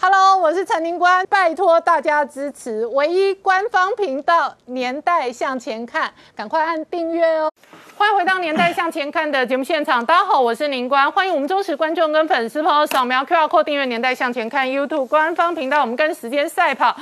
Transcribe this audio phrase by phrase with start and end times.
[0.00, 7.50] Hello，我是陈宁官，拜托大家支持唯一官方频道《年代向前看》，赶快按订阅哦！
[7.96, 16.96] 欢迎回到《年代向前看》的节目现场，大家好，我是宁官，欢迎我们忠实观众跟粉丝朋友扫描 QR Code 订阅《年代向前看》YouTube 官方频道，我们跟时间赛跑。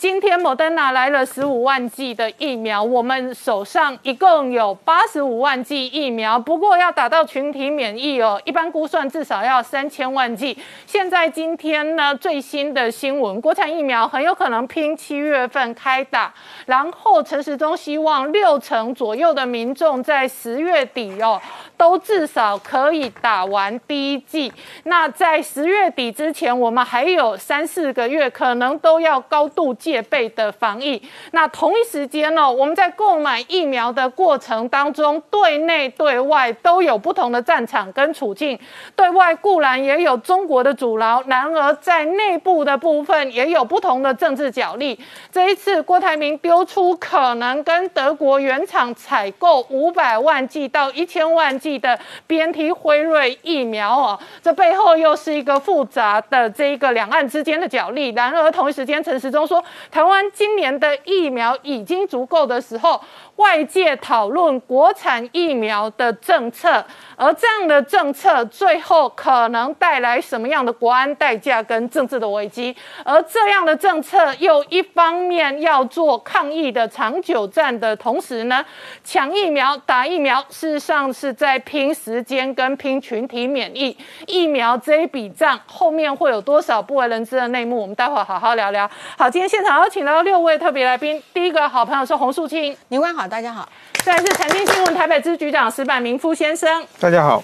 [0.00, 10.56] 今天莫登拿来了十五万剂的疫苗，我们手上一共有八十五万剂疫苗，不过要达到群体免疫哦，一般估算至少要三千万剂。
[10.86, 16.32] 现在今天呢最新的新闻，国产疫苗很有可能拼七月份开打，
[16.64, 21.38] 然后陈时中希望六成左右的民众在十月底哦，
[21.76, 24.50] 都至少可以打完第一剂。
[24.84, 31.02] 那在十月底之前，我们还有三四个月，可能都要高度戒备的防疫。
[31.32, 38.56] 那同一时间呢，我们在购买疫苗的过程当中，对内对外都有不同的战场跟处境。
[38.94, 44.96] 对外固然也有中国的阻挠，然而在内部的部分也有不同的政治角力。
[45.32, 58.10] 这一次，郭台铭丢出可能跟德国原厂采购五百万剂到一千万剂的 BNT 辉瑞疫苗哦，这背后又是一个复杂的这一个两岸之间的角力。
[58.10, 59.64] 然而同一时间，陈时中说。
[59.90, 63.00] 台湾今年的疫苗已经足够的时候，
[63.40, 66.84] 外界讨论国产疫苗的政策，
[67.16, 72.76] 而这样的政策最后可能带来什么样的国安代价跟政治的危机？
[73.02, 78.64] 而这样的政策又一方面要做抗疫的长久战的同时呢，
[79.02, 83.96] 抢疫苗、打疫苗，事实上是在拼时间跟拼群体免疫。
[84.26, 87.80] 疫苗这一笔账后面会有多少不为人知的内幕？
[87.80, 88.88] 我们待会好好聊聊。
[89.16, 89.80] 好，今天现场。
[89.80, 91.22] 邀，请到六位特别来宾。
[91.32, 93.66] 第一个好朋友是洪树清，你问好，大家好。
[94.04, 97.40] 再来是财经新闻台北支局长石板明夫先生，大家好。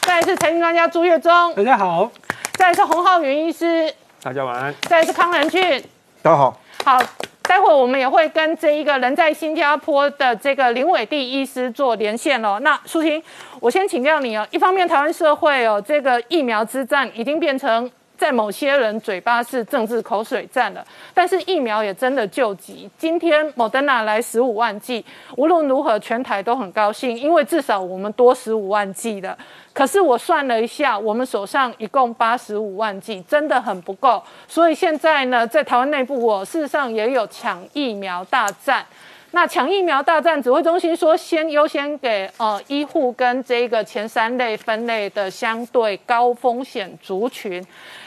[0.00, 2.10] 再来是财经专家朱月忠，大家好。
[2.54, 4.74] 再来是洪浩云医师，大家晚安。
[4.88, 5.84] 再来是康仁俊，
[6.22, 6.58] 大家好。
[6.86, 6.98] 好，
[7.42, 12.58] 待会我们也会跟这一个人在新加坡的这个林伟地医师做连线哦。
[12.62, 13.22] 那淑清，
[13.60, 14.48] 我先请教你哦。
[14.50, 17.90] 一方面，台湾社会哦，这个疫苗之战已经变成。
[18.20, 22.86] 在某些人嘴巴是政治口水战了，但是疫苗也真的救急。
[22.98, 25.02] 今天莫德纳来十五万剂，
[25.38, 29.34] 无论如何全台都很高兴，因为至少我们多十五万剂了。
[29.72, 34.22] 可是我算了一下，我们手上一共八十五万剂，真的很不够。
[34.46, 38.84] 所以现在呢，在台湾内部，我事实上也有抢疫苗大战。
[39.32, 47.64] 那抢疫苗大战指挥中心说，先优先给呃医护跟这个前三类分类的相对高风险族群。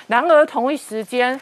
[0.08, 1.40] 然而同一时间，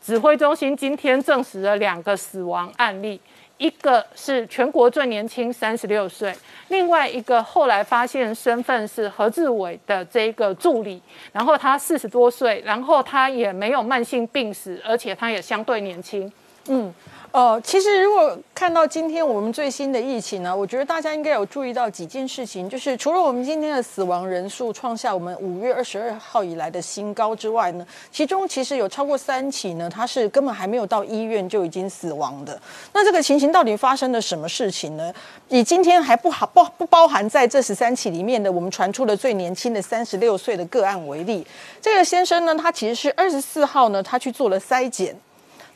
[0.00, 3.20] 指挥中心今天证实了两个死亡案例，
[3.58, 6.34] 一个是全国最年轻三十六岁，
[6.68, 11.02] 另外一个后来发现身份是何志伟的这个助理，
[11.32, 16.32] 然后他四十多岁，然后他也没有慢性病史，而且他也相对年轻，
[16.68, 16.94] 嗯。
[17.30, 32.58] 哦，其实如果看到今天我们最新的疫情呢，我觉得大家应该有注意到几件事情，就是除了我们今天的死亡人数创下我们五月二十二号以来的新高之外呢，其中其实有超过三起呢，它是根本还没有到医院就已经死亡的。
[32.94, 35.12] 那这个情形到底发生了什么事情呢？
[35.50, 41.46] 以今天还不好不不包含在这十三起里面的我们传出的最年轻的三十六岁的个案为例，
[41.82, 45.14] 这个先生呢，他其实是二十四号呢，他去做了筛检。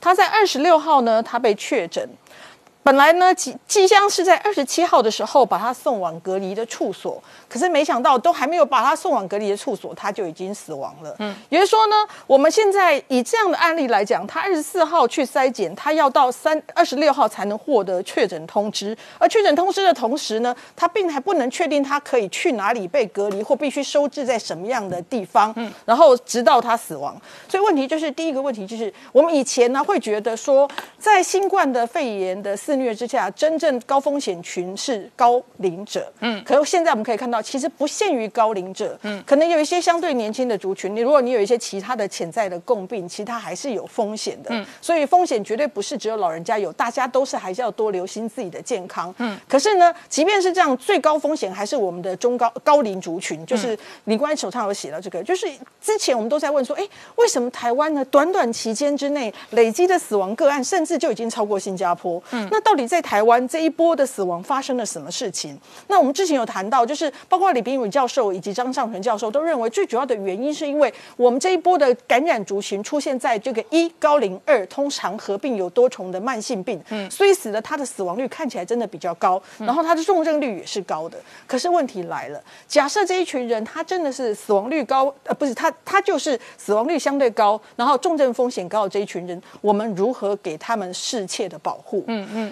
[0.03, 2.07] 他在二十六号呢，他被确诊。
[2.85, 11.15] 本来呢，即即将是在二十七号的时候把他送往隔离的处所，可是没想到都还没有把他送往隔离的处所，他就已经死亡了。
[11.21, 11.95] 嗯，也就是说呢，
[12.27, 25.53] 我们现在以这样的案例来讲，他二十四号去筛检，他要到三二十六号才能获得确诊通知，而确诊通知的同时呢，他并还不能确定他可以去哪里被隔离或必须收治在什么样的地方。
[25.55, 27.17] 嗯，然后直到他死亡，
[27.49, 30.69] 所以问题就是第一个问题就是我们以前呢会觉得说，
[30.99, 36.11] 在新冠的肺炎的肆虐之下，真正高风险群是高龄者。
[36.21, 38.99] 嗯，可是现在我们可以看到，其实不限于高龄者。
[39.03, 44.49] 嗯，可能有一些相对年轻的族群，你如果你有一些其他的潜在的共病，其他还是有风险的。
[44.53, 49.15] 嗯，所以风险绝对不是只有老人家有，大家都是还是要多留心自己的健康。
[49.19, 53.45] 嗯，可是呢，即便是这样，最高风险还是我们的中高高龄族群。
[53.45, 55.47] 就是李官手上有写到这个，就是
[55.79, 58.03] 之前我们都在问说，哎，为什么台湾呢？
[58.07, 62.23] 短短期间之内累积的死亡个案，甚至就已经超过新加坡。
[62.31, 65.59] 嗯，那到底在台湾这一波的死亡发生了什么事情？
[65.89, 81.19] 那我们之前有谈到，就是包括李炳宇教授以及张尚存教授都认为，最主要的原因是因为我们这一波的感染族群出现在这个一高龄，二通常合并有多重的慢性病，嗯，所以使得他的死亡率看起来真的比较高，然后他的重症率也是高的。
[81.47, 92.05] 可是问题来了，假设这一群人他真的是死亡率高，呃，不是他他就是死亡率相对高，然后重症风险高的这一群人，我们如何给他们适切的保护？
[92.07, 92.52] 嗯嗯。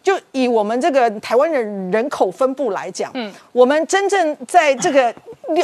[0.03, 5.13] 就以我们这个台湾人人口分布来讲，嗯，我们真正在这个，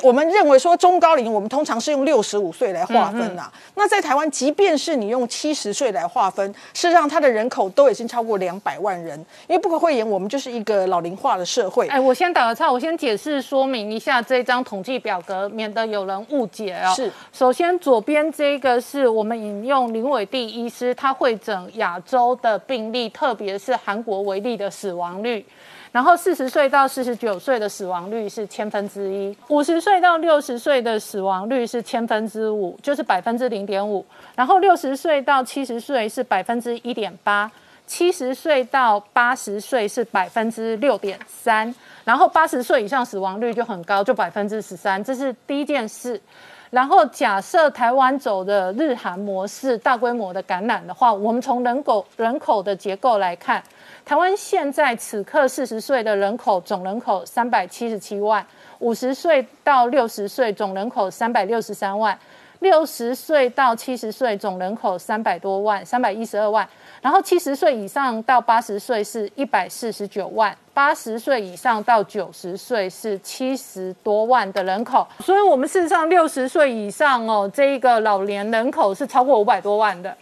[0.03, 3.51] 我们认为说中高龄，我们通常是用六十五岁来划分呐。
[3.73, 9.17] 那在台湾，即便是你用七十岁来划分，事实上它的人口都已经超过两百万人。
[9.47, 11.87] 因为不可讳言，我们就是一个老龄化的社会。
[11.87, 16.93] 哎，我先打个岔，我先解释说明一下这张统计表格，免得有人误解啊。
[16.93, 24.26] 是，首先左边这个是我们引用林伟第医师，他会诊亚洲的病例，特别是韩国。
[24.27, 25.43] 为例的死亡率，
[25.91, 37.49] 然后四十岁到四十九岁的死亡率是千分之一，五十岁到六十岁的死亡率是千分之五，就是百分之零点五，然后六十岁到七十岁是百分之一点八，
[37.87, 41.73] 七十岁到八十岁是百分之六点三，
[42.03, 46.21] 然后八十岁以上死亡率就很高，就百分之十三，这是第一件事。
[46.69, 53.63] 然后假设台湾走的日韩模式，大规模的感染的话，我们从人口人口的结构来看。
[54.07, 58.47] 台湾现在此刻四十岁的人口总人口三百七十七万，
[58.79, 62.17] 五十岁到六十岁总人口三百六十三万，
[62.59, 66.65] 六十岁到七十岁总人口三百多万，三百一十二万。
[67.01, 75.05] 然后七十岁以上到八十岁是一百四十九万，八十岁以上到九十岁是七十多万的人口。
[75.19, 80.15] 所以，我们事实上六十岁以上哦，这一个老年人口是超过五百多万的。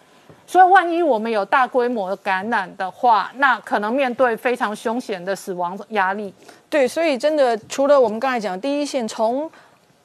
[0.48, 6.34] 所以，万一我们有大规模的感染的话，那可能面对非常凶险的死亡压力。
[6.70, 9.50] 对，所以真的除了我们刚才讲第一线，从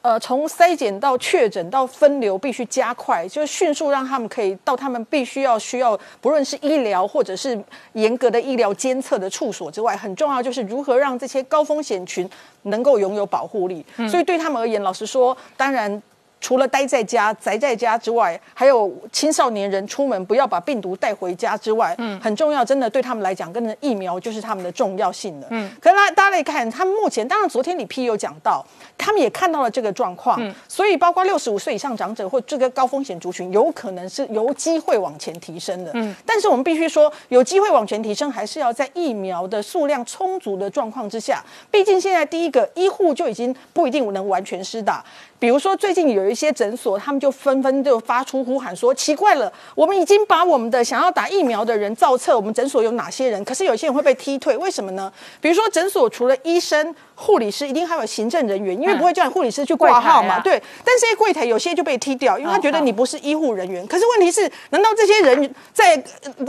[0.01, 7.63] 呃从筛检到确诊到分流，必须加快，就是迅速让他们可以到他们必须要需要，不论是医疗或者是
[7.93, 12.27] 严格的医疗监测的处所之外，很重要就是如何让这些高风险群
[12.63, 13.85] 能够拥有保护力。
[14.09, 16.01] 所以对他们而言，老实说，当然。
[16.41, 25.47] 除了待在家宅在家之外，还有青少年人出门不要把病毒带回家之外，嗯，很重要，真的对他们来讲，跟疫苗就是他们的重要性了。
[25.51, 28.65] 嗯，可是大大家来看，他们目前当然昨天李 P 有讲到，
[28.97, 35.91] 他们也看到了这个状况，嗯，所以包括六十五岁以上长者或这个高风险族群，有可能是有机会往前提升的。
[35.93, 41.43] 嗯，但是我们必须说，有机会往前提升，还是要在疫苗的数量充足的状况之下。
[41.69, 45.05] 毕竟现在第一个医护就已经不一定能完全施打。
[45.41, 53.43] 比如说，最近有一些诊所，他们就纷纷就发出呼喊说：“奇怪了，我们已经把我们的想要打疫苗的人造册，我们诊所有哪些人？
[53.43, 55.11] 可是有些人会被踢退，为什么呢？
[55.41, 60.39] 比如说，诊所除了医生。”护理师一定还有行政人员，因为不会叫你护理师去挂号嘛。
[60.39, 63.85] 对，但是柜台有些就被踢掉，因为他觉得你不是医护人员。
[63.85, 65.95] 可是问题是，难道这些人在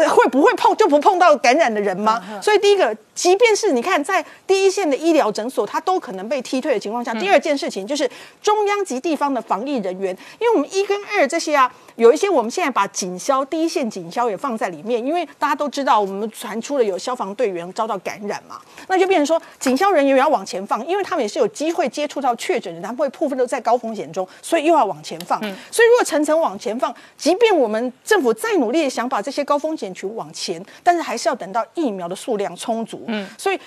[0.08, 2.22] 会不会碰就不碰到感染的人吗？
[2.42, 8.10] 所以第一个，即便是你看在第一线的医疗诊所，他都可能被踢退的情况下，第二件事情就是
[8.40, 11.70] 中央及地方的防疫人员，因为我们一跟二这些啊。
[11.96, 18.58] 有一些我们现在把警消第一线警消也放在里面，因为大家都知道我们传出了有消防队员遭到感染嘛，
[18.88, 25.40] 那就变成说警消人员要往前放，因为他们也是有机会接触到确诊人，他们会部分都在高风险中，所以又要往前放。
[25.70, 33.04] 所以如果层层往前放，即便我们政府再努力想把这些高风险群往前，但是还是要等到疫苗的数量充足。
[33.08, 33.58] 嗯，所以。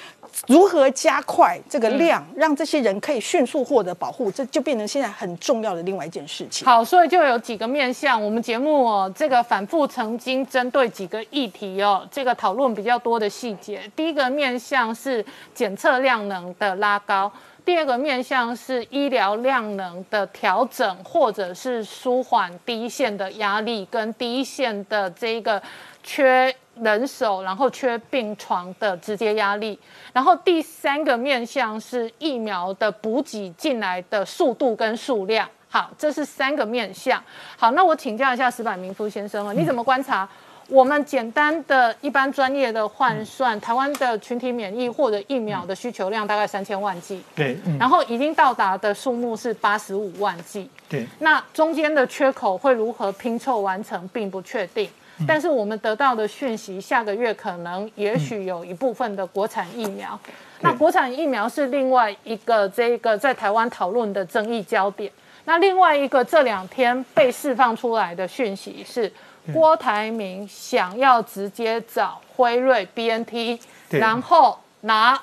[0.47, 6.65] 如何加快这个量，让这些人可以迅速获得保护，这就变成现在很重要的另外一件事情。
[6.65, 13.81] 好，所以就有几个面向，我们节目哦，这个反复曾经针对几个议题哦，这个讨论比较多的细节。
[13.95, 17.31] 第一个面向是检测量能的拉高，
[17.65, 25.61] 第二个面向是医疗量能的调整，或者是舒缓第一线的压力跟第一线的这个
[26.03, 26.55] 缺。
[26.81, 29.79] 人手，然后缺病床的直接压力，
[30.11, 35.49] 然后第三个面向是疫苗的补给进来的速度跟数量。
[35.69, 37.23] 好，这是三个面向。
[37.55, 40.27] 好，那我请教一下石柏明夫先生啊，你怎么观察？
[40.67, 54.89] 我们简单的一般专业的换算，台湾的群体免疫或者疫苗的需求量大概三千万剂，对，然后已经到达的数目是八十五万剂，对，那中间的缺口会如何拼凑完成，并不确定。
[55.25, 60.19] 但是我们得到的讯息，下个月可能也许有一部分的国产疫苗。
[60.59, 65.09] 那国产疫苗是另外一个这个在台湾讨论的争议焦点。
[65.45, 69.09] 那另外一个这两天被释放出来的讯息是，
[69.53, 73.59] 郭台铭想要直接找辉瑞 BNT，
[73.89, 75.19] 然后拿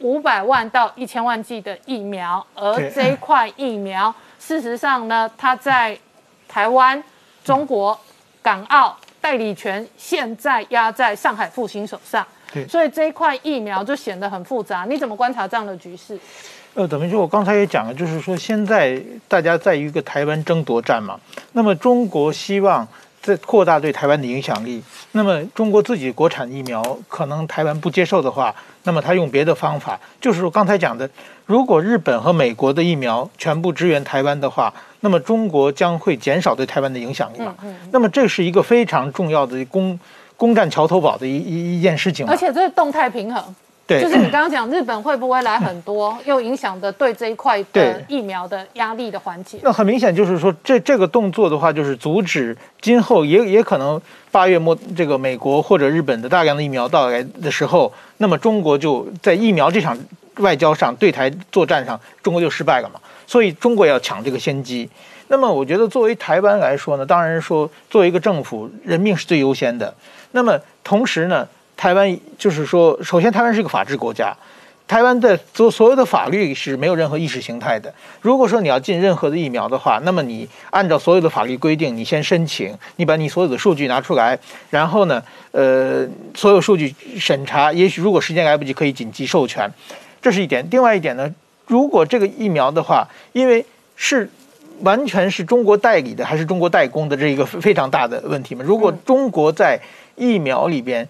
[0.00, 5.98] 五百万到一千万剂的疫苗，而这一块疫苗，事实上呢，它在
[6.46, 7.02] 台湾、
[7.42, 7.98] 中国、
[8.42, 12.26] 港澳代理权现在压在上海复兴手上，
[12.68, 14.84] 所以这一块疫苗就显得很复杂。
[14.86, 16.18] 你怎么观察这样的局势？
[16.74, 21.18] 呃，等于说我刚才也讲了，就是说现在大家在一个台湾争夺战嘛，
[21.52, 22.86] 那么中国希望。
[23.24, 24.82] 在扩大对台湾的影响力。
[25.12, 31.08] 那么，中国自己国产疫苗可能台湾不接受的话，那么他用别的方法，就是说刚才讲的，
[31.46, 37.54] 如果日本和美国的疫苗全部支援台湾的话，那么中国将会减少对台湾的影响力嘛？
[37.90, 39.98] 那么这是一个非常重要的攻
[40.36, 42.26] 攻占桥头堡的一一一件事情。
[42.28, 43.42] 而且这是动态平衡。
[43.86, 49.58] 对，就是你刚刚讲日本会不会来很多，又影响的对这一块的疫苗的压力的缓解。
[49.62, 54.00] 那很明显就是说，这这个动作的话，就是阻止今后也也可能
[54.30, 59.94] 八月末这个美国或者日本的大量的疫苗到来的时候，那么中国就在疫苗这场
[60.38, 62.98] 外交上对台作战上，中国就失败了嘛。
[63.26, 64.88] 所以中国要抢这个先机。
[65.28, 69.94] 那么我觉得作为台湾来说呢，当然说作为一个政府，人命是最优先的。
[70.32, 71.46] 那么同时呢？
[71.76, 74.34] 台湾就是说，首先台湾是一个法治国家，
[74.86, 77.92] 台湾的所所有的法律是没有任何意识形态的。
[78.20, 84.38] 如果说你要进任何的疫苗的话，那么你按照所有的法律规定，你先申请，你把你所有的数据拿出来，
[84.70, 89.68] 然后呢，呃，所有数据审查，也许如果时间来不及，可以紧急授权，
[90.22, 90.66] 这是一点。
[90.70, 91.32] 另外一点呢，
[91.66, 93.64] 如果这个疫苗的话，因为
[93.96, 94.30] 是
[94.80, 98.62] 完全是中国代理的还是中国代工的，这一个非常大的问题嘛。
[98.66, 99.80] 如果中国在
[100.16, 101.08] 疫苗里边，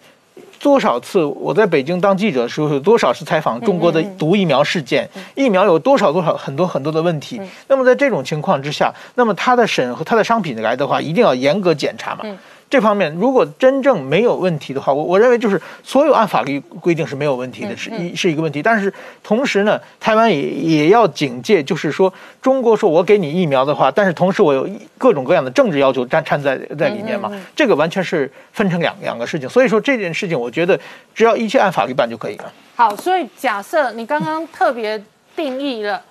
[0.64, 5.06] 多少次我在北京当记者的时候，有多少次采访中国的毒疫苗事件？
[5.34, 7.38] 疫苗有多少多少很多很多的问题？
[7.68, 12.24] 那么在这种情况之下，那么它的审核、它的商品来的话，一定要严格检查嘛。
[12.70, 18.62] 这方面如果真正没有问题的话，我我认为就是所有按法律规定是没有问题的，是一是一个问题。
[18.62, 18.92] 但是
[19.22, 24.68] 同时呢，台湾也也要警戒，就是说中国说我给你疫苗的话，但是同时我有
[24.98, 29.48] 各种各样的政治要求掺掺在在里面嘛，这个完全是分成两两个事情。
[29.48, 30.78] 所以说这件事情，我觉得
[31.14, 32.52] 只要一切按法律办就可以了。
[32.74, 35.00] 好，所以假设你刚刚特别
[35.36, 36.02] 定义了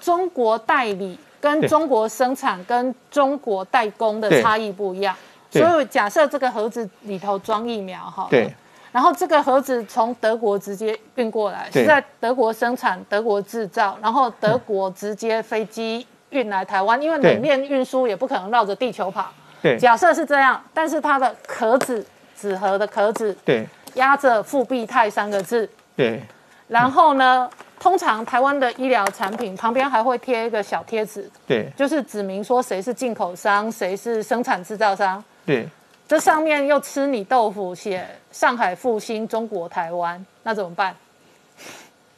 [0.00, 5.14] 中国代理跟中国生产跟中国代工的差异不一样。
[5.50, 8.52] 所以假设这个盒子里头装疫苗哈，对，
[8.92, 19.32] 然后这个盒子从德国直接运过来，是在德国生产、德国制造，然后德国直接飞机运来台湾，因为冷链运输也不可能绕着地球跑。
[19.62, 22.06] 对，假设是这样，但是它的壳子
[22.38, 26.22] 纸盒的壳子，对，压着“复必泰”三个字，对，
[26.68, 27.48] 然后呢？
[27.80, 35.22] 通常台湾的医疗产品旁边还会贴一个小贴纸，对，就是指明说谁是进口商，谁是生产制造商。
[35.48, 35.66] 对，
[36.06, 40.94] 这上面又吃你豆腐，写上海复兴中国台湾，那怎么办？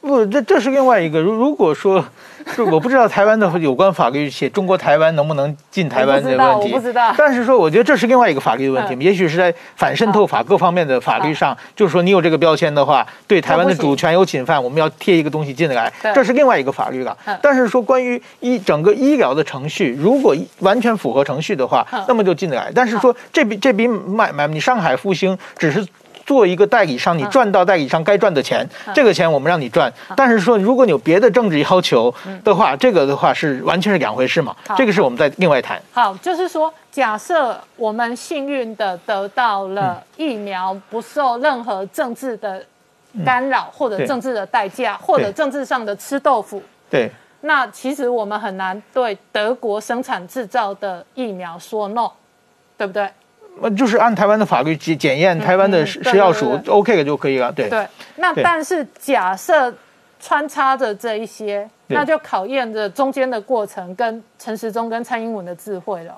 [0.01, 1.21] 不，这这是另外一个。
[1.21, 2.03] 如如果说，
[2.55, 6.73] 是我不知道台湾的有关法律写中国台湾能不能进台湾的问题。
[6.73, 7.13] 我不知道。
[7.15, 9.05] 但是说，我觉得这是另外一个法律的问题。
[9.05, 17.15] 也许是在反渗透法各方面的法律上，就是说你有这个标签的话，对台湾的主权有侵犯，我们要贴一个东西进来，这是另外一个法律了。
[17.39, 22.71] 但是说关于医整个医疗的程序，如果完全符合程序的话，那么就进来。
[22.73, 25.85] 但是说这笔这笔买买，你上海复兴只是。
[26.31, 29.91] 做一个代理商，你赚到代理商该赚的钱，这个钱我们让你赚。
[30.15, 34.55] 但是说，如果你有别的政治要求的话，这个的话是完全是两回事嘛。
[34.77, 35.77] 这个是我们在另外谈。
[35.91, 42.63] 好，就是说，假设我们幸运的得到了疫苗，不受任何政治的
[43.25, 46.63] 干扰，或者政治的代价，或者政治上的吃豆腐。
[46.89, 47.11] 对。
[47.41, 52.09] 那其实我们很难对德国生产制造的疫苗说 no，
[52.77, 53.09] 对不对？
[53.59, 57.51] 呃，就是按台湾的法律检检验台湾的食药署 OK 的就可以了。
[57.51, 59.73] 对对，那但是假设
[60.19, 66.13] 穿插着这一些，那就考验着中间的过程跟陈时中跟蔡英文的智慧了。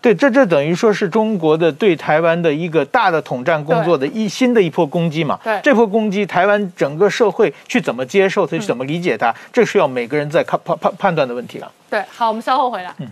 [0.00, 5.38] 对，这这等于说是中国的对台湾的一个大的统战工作的一新的一波攻击嘛。
[5.42, 11.72] 对，这波攻击，台湾整个社会去怎么接受，去怎么理解它，这是要每个人在看判判判断的问题了。
[11.90, 12.94] 对，好，我们稍后回来。
[12.98, 13.06] 嗯。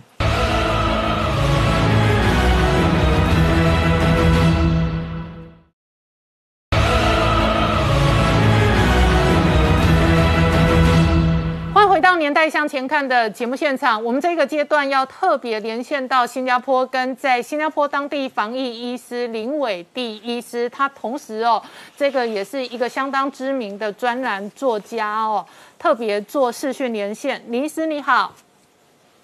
[12.25, 21.61] 年代向前看的节目现场，我们这个阶段要特别连线到新加坡，跟在新加坡当地防疫医师林伟第医师，他同时哦，
[21.95, 25.45] 这个也是一个相当知名的专栏作家哦，
[25.77, 27.39] 特别做视讯连线。
[27.49, 28.33] 林医师你好，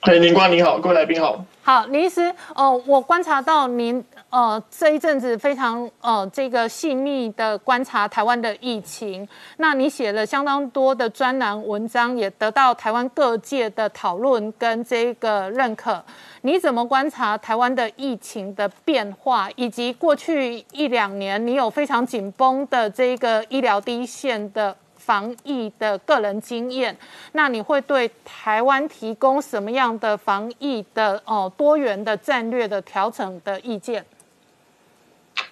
[0.03, 1.46] 嘿，林官你好，各位来宾好。
[1.62, 9.29] 好，林医师，哦，我观察到您，呃，这一阵子非常，呃，这个细密的观察台湾的疫情。
[9.58, 16.03] 那你写了相当多的专栏文章，也得到台湾各界的讨论跟这个认可。
[16.41, 24.75] 你怎么观察台湾的疫情的变化，以及过去一两年你有非常紧绷的这个医疗第一线的？
[25.05, 26.96] 防疫的个人经验，
[27.31, 34.05] 那你会对台湾提供什么样的防疫的哦多元的战略的调整的意见？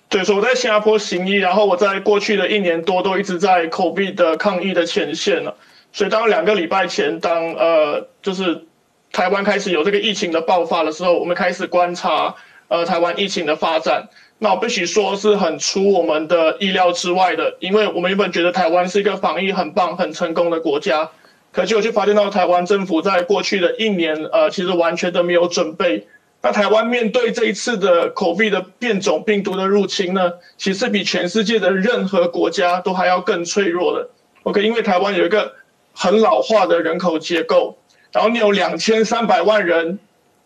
[0.07, 5.55] 对，所以我在新加坡行医，然后我在过去的一年多都一直在 COVID 的抗疫的前线了。
[5.91, 8.65] 所以当两个礼拜前，当呃就是
[9.11, 12.35] 台湾开始有这个疫情的爆发的时候，我们开始观察
[12.69, 14.07] 呃台湾疫情的发展。
[14.41, 21.09] 那我必须说是很出我们的意料之外的，因为我们原本觉得台湾是一个防疫很棒、很成功的国家，
[21.51, 26.07] 可结果就发现到台湾政府在过去的一年，呃，其实完全都没有准备。
[26.41, 34.07] 那台湾面对这一次的 COVID 的变种病毒的入侵呢，其实比全世界的任何国家都还要更脆弱的。
[34.43, 35.51] OK，因为台湾有一个
[35.91, 37.77] 很老化的人口结构，
[38.13, 39.99] 然后你有两千三百万人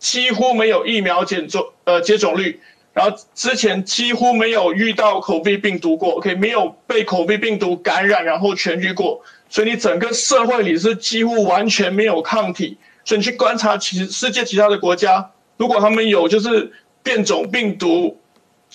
[0.04, 2.60] 几乎没有疫苗接种，呃，接种率。
[2.92, 12.76] 然后之前几乎没有遇到口鼻病毒过，OK，没有被口鼻病毒感染然后痊愈过，所以你整个社会里是几乎完全没有抗体。
[13.02, 16.70] 所以你去观察其世界其他的国家，如果他们有就是
[17.02, 18.20] 变种病毒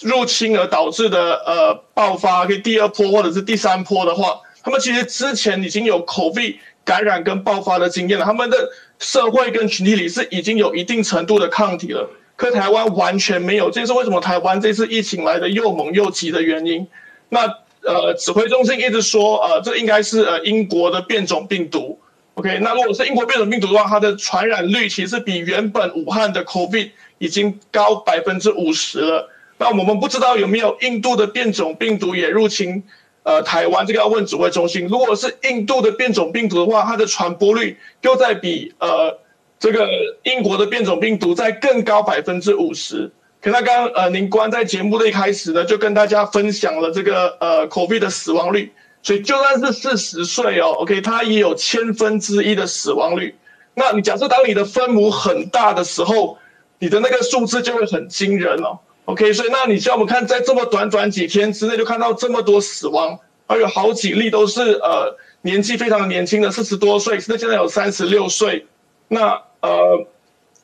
[0.01, 8.57] 入侵而导致的呃爆发，可以第二波或者是第三波的话，他们其实之前已经有口鼻感染跟爆发的经验了，他们的
[8.99, 12.09] 社会跟群体里是已经有一定程度的抗体了。
[12.35, 16.87] 可台湾完全没有，这是为什么台湾这次疫情来的又猛又急的原因。
[17.27, 17.41] 那
[17.81, 21.99] 呃，指挥中心一直说，呃，这应该是呃英国的变种病毒。
[22.35, 29.29] OK，那如果是英国变种病毒的话，它的传染率其实比原本武汉的 COVID 已经高百分之五十了。
[29.57, 32.83] 那我们不知道有没有印度的变种病毒也入侵
[33.29, 34.87] 呃台湾，这个要问指挥中心。
[34.87, 39.19] 如果是印度的变种病毒的话，它的传播率又在比呃。
[39.61, 39.85] 这个
[40.23, 48.71] 英国的变种病毒在更高百分之五十，可那刚呃，您关在节目的一开始呢，就跟大家分享了这个呃，COVID 的死亡率，
[49.03, 53.35] 所以就算是四十岁哦，OK，它也有千分之一的死亡率。
[53.73, 56.37] 那你假设当你的分母很大的时候，
[56.79, 58.79] 你的那个数字就会很惊人哦
[59.11, 68.65] ，OK，所以那你像我们看在这么短短几天之内就看到这么多死亡，还有好几例都是呃年纪非常年轻的四十多岁，甚至现在有三十六岁，
[69.07, 69.41] 那。
[69.61, 70.07] 呃，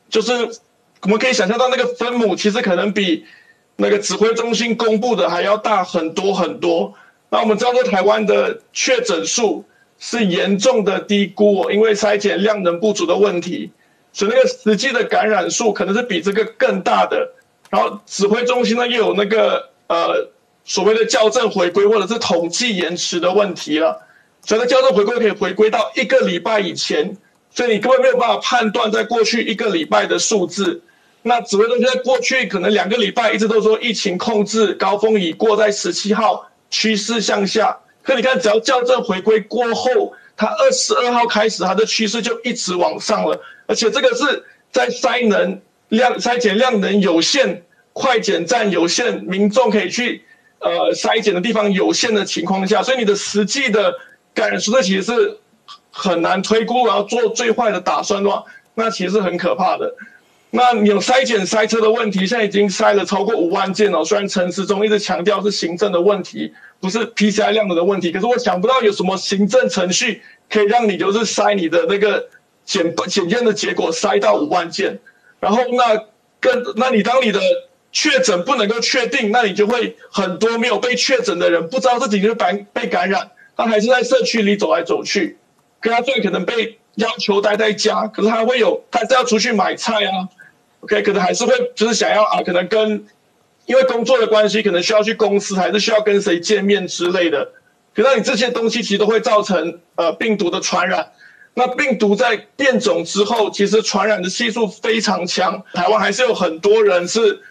[0.08, 0.32] 就是
[1.02, 3.26] 我们可以想象到那个分母其实可能比
[3.76, 6.94] 那个指挥中心公布的还要大很多很多。
[7.28, 9.66] 那我们知道说台湾的确诊数
[10.00, 13.70] 是严重的低估，因为筛检量能不足的问题，
[14.14, 17.34] 所以那个实际的感染数可能是比这个更大的。
[17.76, 20.30] 然后指挥中心呢又有那个呃
[20.64, 24.02] 所谓的校正回归或者是统计延迟的问题了，
[24.46, 27.18] 所以校正回归可以回归到一个礼拜以前。
[27.54, 30.82] 所以你根本没有办法判断在过去一个礼拜的数字。
[31.22, 37.78] 那指挥中心在过去可能两个礼拜一直都说疫情控制高峰已过，在十七号趋势向下。
[38.04, 43.42] 可你看，只要校正回归过后，它二十二号开始它的趋势就一直往上了。
[43.68, 45.62] 而且这个是在筛能
[45.96, 50.24] 量筛检量能有限、快检站有限、民众可以去
[50.60, 53.94] 呃筛检的地方有限的情况下，所以你的实际的
[54.34, 55.38] 感受，这其实是。
[55.98, 59.96] 很难推估，然后做最坏的打算的话，那其实是很可怕的。
[60.52, 64.04] 那有筛检塞车的问题，现在已经筛了超过五万件了。
[64.04, 72.28] 虽然陈时中一直强调是行政的问题，不是 P C I 量的问题，可是我想不到有什么行政程序可以让你就是筛你的那个
[72.66, 75.00] 检检验的结果筛到五万件。
[75.46, 76.06] 然后那
[76.40, 77.40] 更，那你当你的
[77.92, 85.38] 确诊不能够确定，那你就会很多没有被确诊的人不知道自己是感被感染，他还是在社区里走来走去。
[85.80, 90.28] 跟他最可能被要求待在家，可是他会有，他是要出去买菜啊
[90.80, 93.06] ，OK，可能还是会就是想要啊，可能跟
[93.68, 97.52] 因为工作的关系，可能需要去公司，还是需要跟谁见面之类的。
[97.94, 101.12] 可是你这些东西其实都会造成呃病毒的传染。
[101.58, 105.64] 那病毒在变种之后，其实传染的系数非常强。
[105.74, 107.42] 台湾还是有很多人是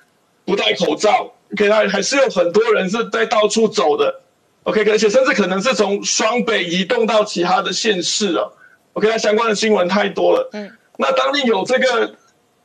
[0.44, 4.20] 不戴口罩，OK，他还是有很多人是在到处走的。
[4.64, 8.44] OK，而且甚至可能是从双北移动到其他的县市啊。
[8.92, 10.50] OK，那相关的新闻太多了。
[10.52, 12.14] 嗯，那当你有这个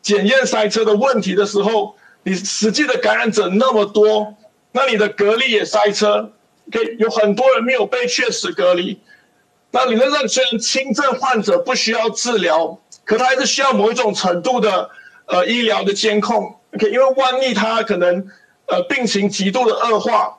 [0.01, 4.35] 检验塞车的问题的时候，你实际的感染者那么多，
[4.73, 6.33] 那你的隔离也塞车。
[6.67, 8.99] OK，有很多人没有被确实隔离。
[9.71, 14.89] 那理论上虽然轻症患者不需要治疗，可他还是需要某一种程度的
[15.27, 16.55] 呃医疗的监控。
[16.73, 18.27] OK，因为万一他可能
[18.65, 20.37] 呃病情极度的恶化，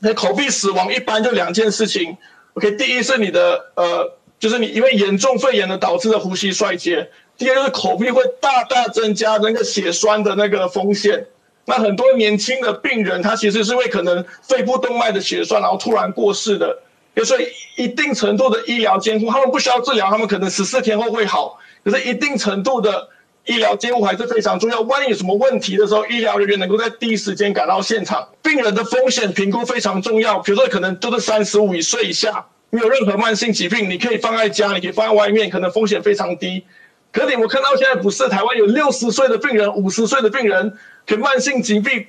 [0.00, 2.16] 那口鼻死亡一般就两件事情。
[2.54, 11.26] OK，第一是你的呃就是你因为严重肺炎的导致的呼吸衰竭，第二就是口鼻会大大增加那个血栓的那个风险。
[11.66, 16.78] 那很多年轻的病人，他其实是会可能肺部动脉的血栓，然后突然过世的。
[17.24, 21.58] 所以一定程度的医疗监护，他们不需要治疗，他们可能十四天后会好。
[21.84, 23.08] 可是一定程度的
[23.44, 24.80] 医疗监护还是非常重要。
[24.82, 28.28] 万一有什么问题的时候，医疗人员能够在第一时间赶到现场。
[28.40, 30.38] 病人的风险评估非常重要。
[30.38, 36.64] 比如说，可能都是三十五岁以下，没有任何慢性疾病，你可以放在家，你可以放在外面，可能风险非常低。
[37.10, 42.06] 可你我看到现在不是台湾有六十岁的病人、五十岁的病人，可慢性疾病，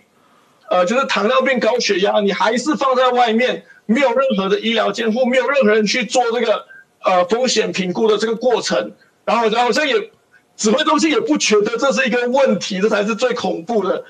[0.70, 3.66] 呃，就是糖尿病、高血压，你还是放在外面。
[3.86, 6.66] 没有任何的医疗监护，没有任何人去做这个
[7.04, 8.94] 呃风险评估的这个过程，
[9.26, 10.10] 然后然后这也
[10.56, 14.06] 指挥中心也不觉得这是一个问题，这才是最恐怖的。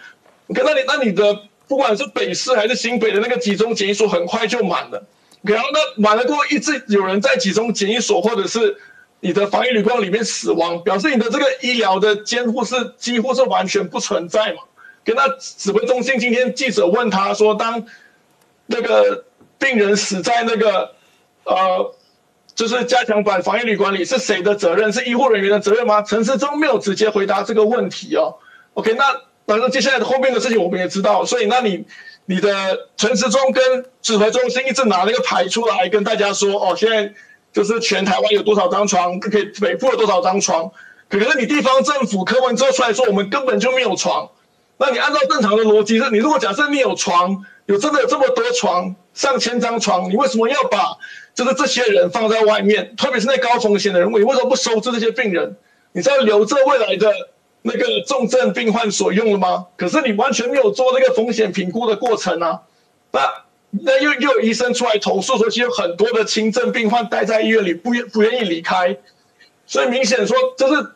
[0.46, 5.04] 你看，那你那你的不管是北市还是新北的那个集中检疫所，很快就满了。
[5.42, 8.78] 然后那满了过后，一直有人在集中检疫所或者是
[9.22, 14.62] 你的防疫旅馆里面死亡，表示你的这个医疗的监护是几乎是完全不存在嘛？
[15.04, 17.86] 跟那指挥中心今天记者问他说，当
[18.68, 19.24] 那个。
[19.64, 20.92] 病人死在那个，
[21.46, 21.96] 呃，
[22.54, 24.92] 就是加强版防疫旅馆里，是谁的责任？
[24.92, 26.02] 是医护人员的责任吗？
[26.02, 28.36] 陈时中没有直接回答这个问题哦。
[28.74, 29.06] OK，那
[29.48, 31.86] 反正接下来的后面的事情我们也知道，所以那你
[32.26, 37.14] 你的陈时中跟指挥中心一直拿那个牌出来跟大家说，哦，现在
[37.54, 40.70] 就是全台湾有多少张床，可以北部有多少张床，
[41.10, 44.30] 可是你地方政府柯文哲出来说，我们根本就没有床。
[44.78, 48.96] 那你按照正常的逻辑是，你如果假设你有床，有真的有这么多床。
[49.14, 50.98] 上千张床，你为什么要把
[51.36, 52.96] 就是这些人放在外面？
[52.96, 55.56] 特别是那高风险的人，你为什么不收治这些病人？
[55.92, 57.12] 你知道留着未来的
[57.62, 59.68] 那个重症病患所用了吗？
[59.78, 62.62] 可是你完全没有做那个风险评估的过程啊！
[63.12, 63.22] 那
[63.70, 68.98] 那又又有医生出来投诉说，其实有很多的轻症病患待在医院里不愿不愿意离开，
[69.68, 70.88] 所以明显说就是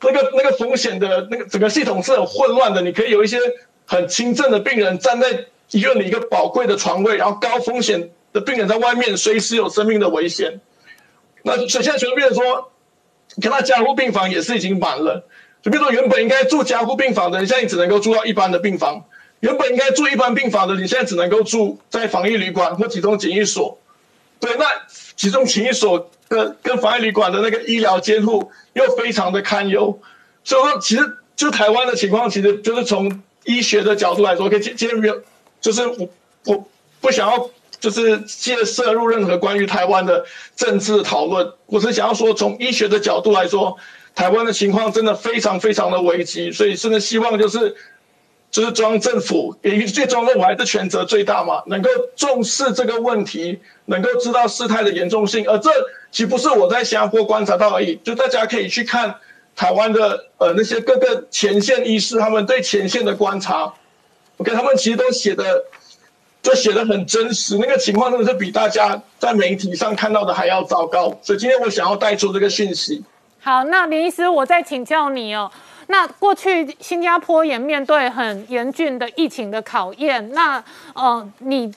[0.00, 2.80] 那个那个风险的那个整个系统是很混乱的。
[2.80, 3.38] 你可以有一些
[3.84, 5.46] 很轻症的病人站在。
[5.70, 10.60] 医院的一个宝贵的床位，然后高风险的病人在外面随时有生命的危险。
[11.42, 12.70] 那所以现在全部病人说，
[13.40, 15.26] 跟他加护病房也是已经满了。
[15.62, 19.04] 就比如说原本应该住加护病房的，你现在只能够住到一般的病房；
[19.40, 23.78] 原本应该住一般病房的，你现在只能够住在防疫旅馆或集中检疫所。
[24.40, 24.66] 对，那
[25.16, 29.98] 集中检疫所的跟防疫旅馆的那个医疗监护又非常的堪忧。
[30.44, 35.22] 所以说，其实就台湾的情况，其实就是从医学的角度来说，可以今今天没有。
[35.64, 36.06] 就是我
[36.44, 36.68] 我
[37.00, 37.48] 不想要
[37.80, 40.22] 就是介涉入任何关于台湾的
[40.54, 43.74] 政治讨论，我是想要说从医学的角度来说，
[44.14, 47.74] 台湾的情况真的非常非常的危机，所以真的希望就是
[48.50, 55.70] 就是中央政府，也最终政府还是权责最大嘛，能够重视这个问题，能够知道事态的严重性，而这
[56.12, 57.98] 岂不是我在新加坡观察到而已？
[58.04, 59.14] 就大家可以去看
[59.56, 63.72] 台湾的呃那些各个前线医师他们对前线的观察。
[64.36, 65.64] 我看他们其实都写的，
[66.42, 71.16] 就写的很真实，那个情况真的是比大家在媒体上看到的还要糟糕。
[71.22, 73.02] 所以今天我想要带出这个讯息。
[73.40, 75.50] 好，那林医师，我再请教你哦。
[75.86, 80.62] 那过去新加坡也面对很严峻的疫情的考验，那
[80.94, 81.72] 呃你。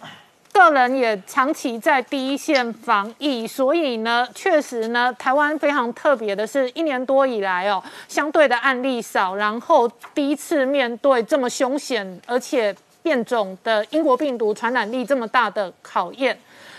[0.58, 16.36] 个人也长期在第一线防疫，所以呢，确实呢，台湾非常特别的是，一年多以来哦，相对的案例少，然后第一次面对这么凶险而且变种的英国病毒传染力这么大的考验，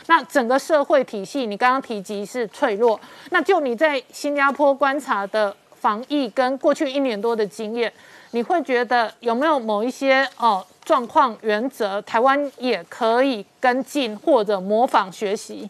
[0.07, 2.99] 那整个社会体系你刚刚提及是脆弱，
[3.31, 7.93] 那就你在新加坡观察的防疫跟过去一年多的经验，
[8.33, 10.67] 你会觉得有没有某一些哦？
[10.88, 15.68] 状况原则，台湾也可以跟进或者模仿学习。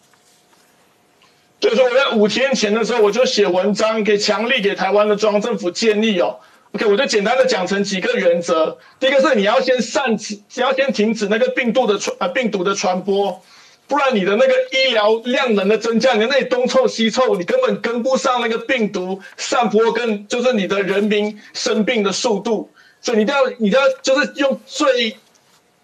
[1.61, 6.37] 所以说，我在五天前的时候，我就写文章给强力给台湾的中央政府建议哦。
[6.70, 8.78] OK，我就简单的讲成几个原则。
[9.00, 13.42] 第一个是你要先暂止，要先停止那个病毒的传呃病毒的传播，
[13.88, 22.70] 不然你的那个医疗量能的增加，你那里东凑西凑，你根本跟不上那个病毒散播跟就是你的人民生病的速度。
[23.00, 25.16] 所以你一定要，你一定要就是用最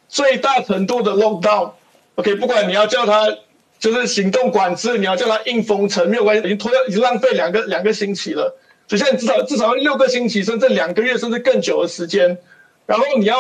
[0.09, 3.27] 最大程度的 lockdown，OK，不管你要叫他
[3.79, 8.57] 就是行动管制，你要叫他硬封城，没有关系，已经拖掉，已经浪费两个两个星期了。
[8.87, 12.37] 所以现在至少至少要六个星期，甚至两个月，甚至更久的时间。
[12.87, 13.37] 然后你要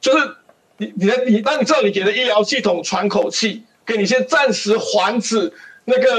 [0.00, 0.34] 就是
[0.78, 5.52] 你你的你，当你知道你给的医疗系统喘口气，给你先暂时缓止
[5.84, 6.10] 那个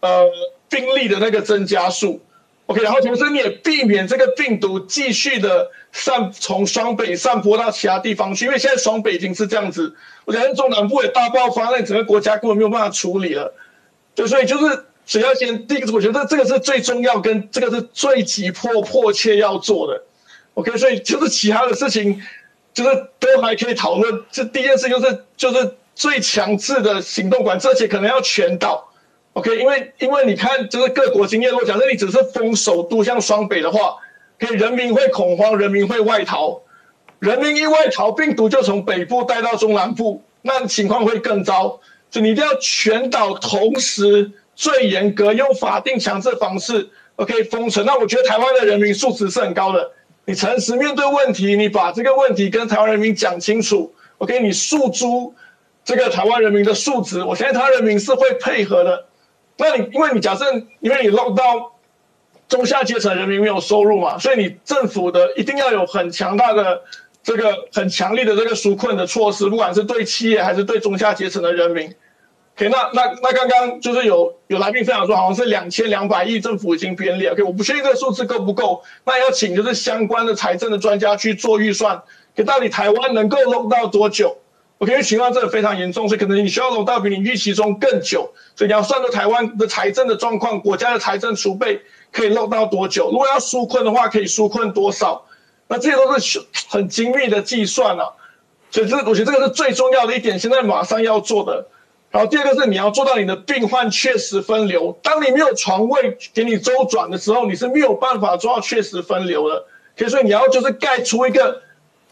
[0.00, 0.28] 呃
[0.68, 2.20] 病例的那个增加数。
[2.66, 13.52] OK，然后同时你也避免这个病毒继续的散从双北散播到其他地方去，因为现在双北已经是这样子，我觉得中南部也大爆发，那整个国家根本没有办法处理了。
[14.14, 20.02] 就所以就是只要先第一个，我觉得这个是最重要，跟这个是最急迫迫切要做的。
[20.54, 22.22] OK，所以就是其他的事情，
[22.72, 24.22] 就是都还可以讨论。
[24.30, 28.93] 这第一件事就是就是最强制的行动管制，而且可能要全岛。
[29.34, 33.96] OK，因为因为你看，就是各国经验，如果假设你只是封首都像双北的话，
[34.38, 36.60] 可以人民会恐慌，人民会外逃，
[37.18, 41.80] 人民一外逃，病毒就从北部带到中南部，那情况会更糟。
[42.10, 47.84] 所以你一定要全岛同时最严格用法定强制方式，OK 封城。
[47.84, 49.90] 那我觉得台湾的人民素质是很高的，
[50.26, 55.34] 你诚实面对问题，你把这个问题跟台湾人民讲清楚，OK 你诉诸
[55.84, 59.06] 这个台湾人民的素质，我相信台湾人民是会配合的。
[59.56, 60.44] 那你因为你假设，
[60.80, 61.72] 因为你弄到
[62.48, 66.82] 中下阶层人民没有收入嘛，所以你政府的一定要有很强大的
[67.22, 71.94] 这个很强力的这个纾困的措施，不管是对企业还是对中下阶层的人民。
[72.56, 77.30] OK，那那那刚刚就是有有来宾分享说，好像是两千两百亿，政府已经编列。
[77.30, 82.02] OK，我不确定这个数字够不够，那要请就是相关的财政的专家去做预算，
[82.34, 84.36] 给到底台湾能够弄到多久
[84.84, 88.30] ？OK，因为情况真的非常严重，所以可能你需要弄到比你预期中更久。
[88.54, 91.80] 所以你要算出台湾的财政的状况，国家的财政储备
[92.12, 93.10] 可以漏到多久？
[93.10, 95.24] 如果要纾困的话，可以纾困多少？
[95.68, 98.12] 那这些都是很精密的计算啊。
[98.70, 101.66] 所以这我觉得这个是最重要的一点，现在马上要做的。
[102.10, 104.98] 然后第二个是你要做到你的病患确实分流。
[105.02, 109.64] 当你没有床位给你周转的时候，你是没有办法做到确实分流的。
[110.08, 111.62] 所以你要就是盖出一个。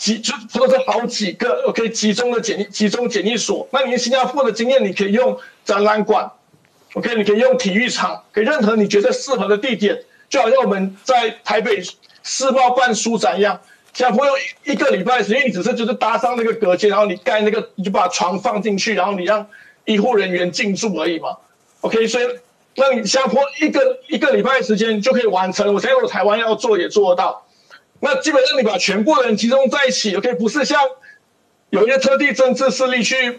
[0.03, 3.69] 集就或者是好几个，OK，集中的检集中检疫所。
[3.71, 6.29] 那你新加坡的经验，你可以用展览馆
[6.95, 9.97] ，OK，你可以用体育场，可以任何你觉得适合的地点。
[10.29, 11.81] 就好像我们在台北
[12.25, 13.61] 世贸办书展一样，
[13.93, 14.35] 新加坡用
[14.65, 19.47] 一个礼拜时间，你只是就是搭上那个隔间，然后你盖那个，你就把床放进去，然后你让
[19.85, 21.37] 医护人员进驻而已嘛
[21.83, 22.25] ，OK，所以
[22.75, 25.73] 那你新加坡一个一个礼拜时间就可以完成。
[25.73, 27.47] 我相信我台湾要做也做得到。
[28.05, 30.81] 那基本上你把全部人集中在一起，OK，不是像
[31.71, 33.39] 有一些特地政治势力去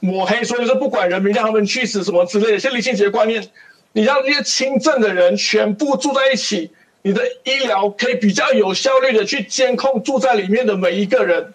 [0.00, 3.48] 抹黑，所以是不管人民让他们去死什么之类的，像李清杰观念，
[3.92, 6.70] 你让这些轻症的人全部住在一起，
[7.00, 11.54] 你的医疗可以比较有效率的去监控住在里面的每一个人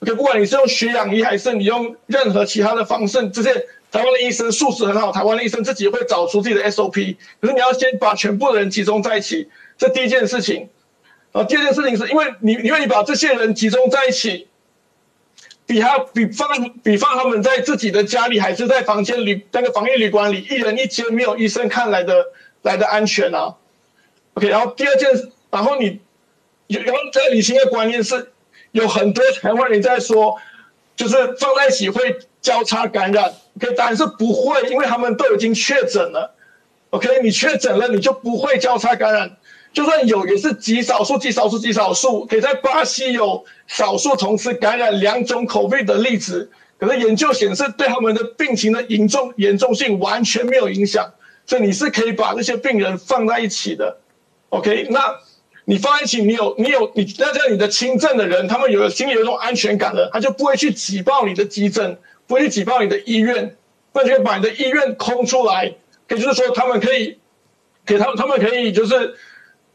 [0.00, 3.50] ，OK，不管你是用血氧仪还是你用任何其他的方式，这些
[3.90, 10.68] 台湾的医生素质很好，台湾的医生自己会找出自己的 SOP，可是你要先把全部的人集中在一起，这第一件事情。
[11.34, 14.46] 啊，第二件事情是因为你，因为你把这些人集中在一起，
[15.66, 22.24] 比他比放比放他们在自己的家里，还是在房间里那个防疫旅馆里，一人一间没有医生看来的
[22.62, 23.56] 来的安全啊。
[24.34, 25.10] OK，然后第二件，
[25.50, 26.00] 然后你，
[26.68, 28.30] 然后在理性的观念是，
[28.70, 30.36] 有很多台湾人在说，
[30.94, 33.34] 就是放在一起会交叉感染。
[33.56, 36.32] OK，当然是不会，因为他们都已经确诊了。
[36.90, 39.36] OK，你确诊了，你就不会交叉感染。
[39.74, 42.24] 就算有，也是极少数、极少数、极少数。
[42.26, 51.12] 可以在巴西有少数同时感染两种口味的例子，可是研究显示对他们的病情的严重严重性完全没有影响。
[51.44, 53.98] 所以你是可以把这些病人放在一起的。
[54.50, 55.16] OK，那
[55.64, 63.56] 你放在一起，你有你有你那这样你的轻症的人，他们有心里有一种安全感了，他就不会去挤爆你的急诊，不会去挤爆你的医院，
[63.92, 65.74] 那就把你的医院空出来。
[66.08, 67.18] 也就是说，他们可以
[67.84, 69.16] 给他们，他们可以就是。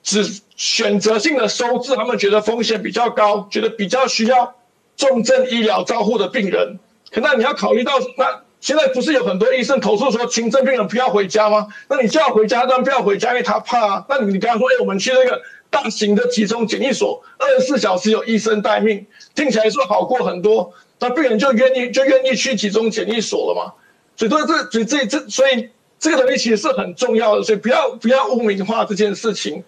[0.10, 4.56] 只选择性的收治他们觉得风险比较高、觉得比较需要
[4.98, 6.80] 重症医疗照护的病人。
[7.12, 11.68] 可那你要考虑到，那现在不是有很多医生投诉说轻症病人不要回家吗？
[11.88, 14.04] 那你叫回家，但不要回家，因为他怕。
[14.10, 23.74] 那你你跟他说，哎，我们去那个大型的集中检疫所，二十四小时有医生待命，听起来说好过很多，那病人就愿意就愿意去集中检疫所了嘛？
[24.18, 25.70] 所以，这所以这这所以
[26.00, 29.64] 这个东西其实是很重要的，所以不要不要污名化这件事情。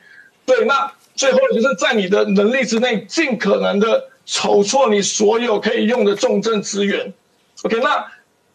[0.46, 7.14] 对，那最后就是在你的能力之内，尽可能的筹措你所有可以用的重症资源。
[7.64, 8.06] OK，那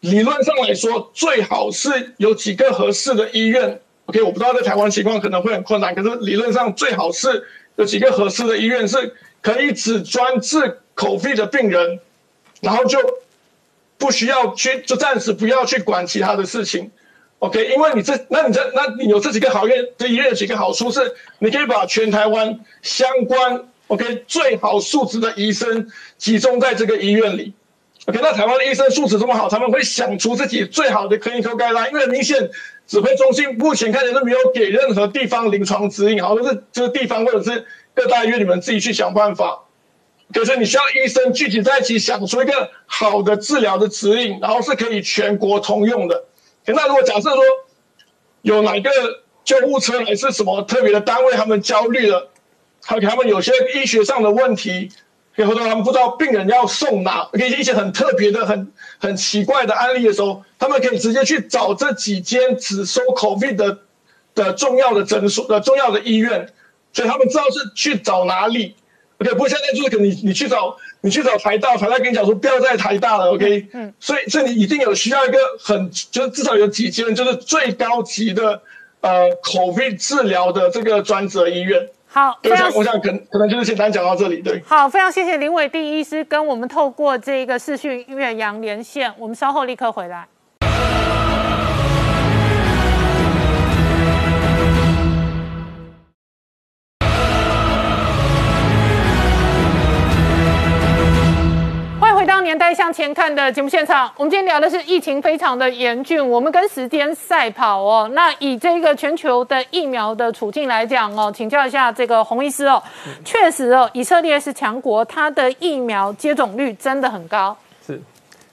[0.01, 3.79] 理论上来说，最好是有几个合适的医院。
[4.05, 11.99] OK，我不知道在台湾情况可能会很困难，可是理论上最好是有几个合适的医院是可以只专治口肺的病人，
[12.61, 12.99] 然后就
[13.97, 16.91] 不需要去，就暂时不要去管其他的事情。
[17.39, 27.53] OK，因为你这，那你这，那你有这几个好院，这医院有几个好处是，你可以把全台湾相关 OK 最好素质的医生集中在这个医院里
[28.07, 32.49] OK，那台湾的医生素质这么好，他们会想出自己最好的 clinical guideline，因为很明显
[32.87, 39.63] 指挥中心目前看起来是没有给任何地方临床指引，好，都是就是地方或者是各大医院你们自己去想办法。
[40.33, 46.23] 可是你需要医生聚集在一起，想出一个好的治疗的指引，然后是可以全国通用的。
[46.73, 47.43] 那如果假设说
[48.41, 48.89] 有哪个
[49.43, 52.29] 救护车还是什么特别的单位，他们焦虑了，
[52.83, 54.91] 还他们有些医学上的问题。
[55.45, 63.77] 或者他们不知道病人要送哪，给一些很特别的、很很奇怪的案例的时候，他们可以直接去找这几间只收 COVID 的
[64.33, 66.51] 的重要的诊所的重要的医院，
[66.91, 68.75] 所以他们知道是去找哪里。
[69.19, 73.31] OK，不过现在就是可能你你去找你去找台大，台大跟你讲说不要在台大了。
[73.31, 78.61] OK，嗯，所以所以你一定有需要一个很就是至少有几间就是最高级的
[79.01, 81.87] 呃 COVID 治疗的这个专责医院。
[82.09, 84.61] 好，我想，我想，可可能就是简单讲到这里，对。
[84.65, 90.27] 好，非常谢谢林伟第医师跟我们透过这个视讯岳阳连线，我们稍后立刻回来。
[102.47, 108.09] 年代向前看的节目现场，我们今天聊的是疫情非常的严峻，我们跟时间赛跑哦。
[108.13, 112.81] 那以这个全球的疫苗的处境来讲哦，请教一下这个洪医师哦，
[113.25, 117.53] 确实哦，以色列是强国，它的疫苗接种率真的很高。
[117.85, 118.01] 是，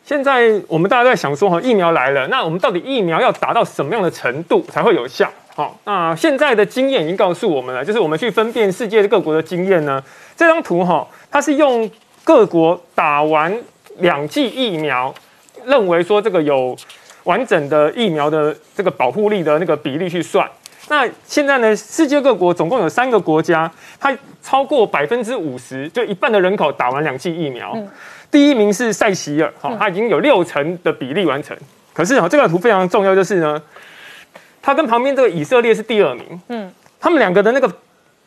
[0.05, 5.31] 现在我们大家都在想说哈，疫苗来了，那我们到底疫苗要达到什么样的程度才会有效？
[5.55, 10.03] 好，那现在的经验已经告诉我们了，就是我们去分辨世界各国的经验呢，
[10.37, 11.89] 这张图哈，它是用
[12.25, 13.57] 各国打完。
[13.99, 15.15] 两剂疫苗，
[15.65, 16.77] 认为说这个有
[17.25, 20.49] 完整的疫苗的这个保护力的那个比例去算。
[20.89, 27.77] 那现在呢，世界各国总共有三个国家，它超过百分之五十，就一半的人口打完两剂疫苗。
[28.31, 31.57] 第一名是塞西尔，哈，它已经有六成的比例完成。
[31.93, 33.63] 可是哈，这个图非常重要，就是呢，
[34.61, 36.41] 它跟旁边这个以色列是第二名。
[36.49, 37.71] 嗯，他们两个的那个。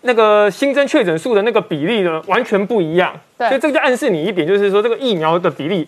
[0.02, 3.14] 那个新增确诊数的那个比例呢，完全不一样。
[3.38, 5.88] 所以这个就暗示你一点，就是说这个疫苗的比例，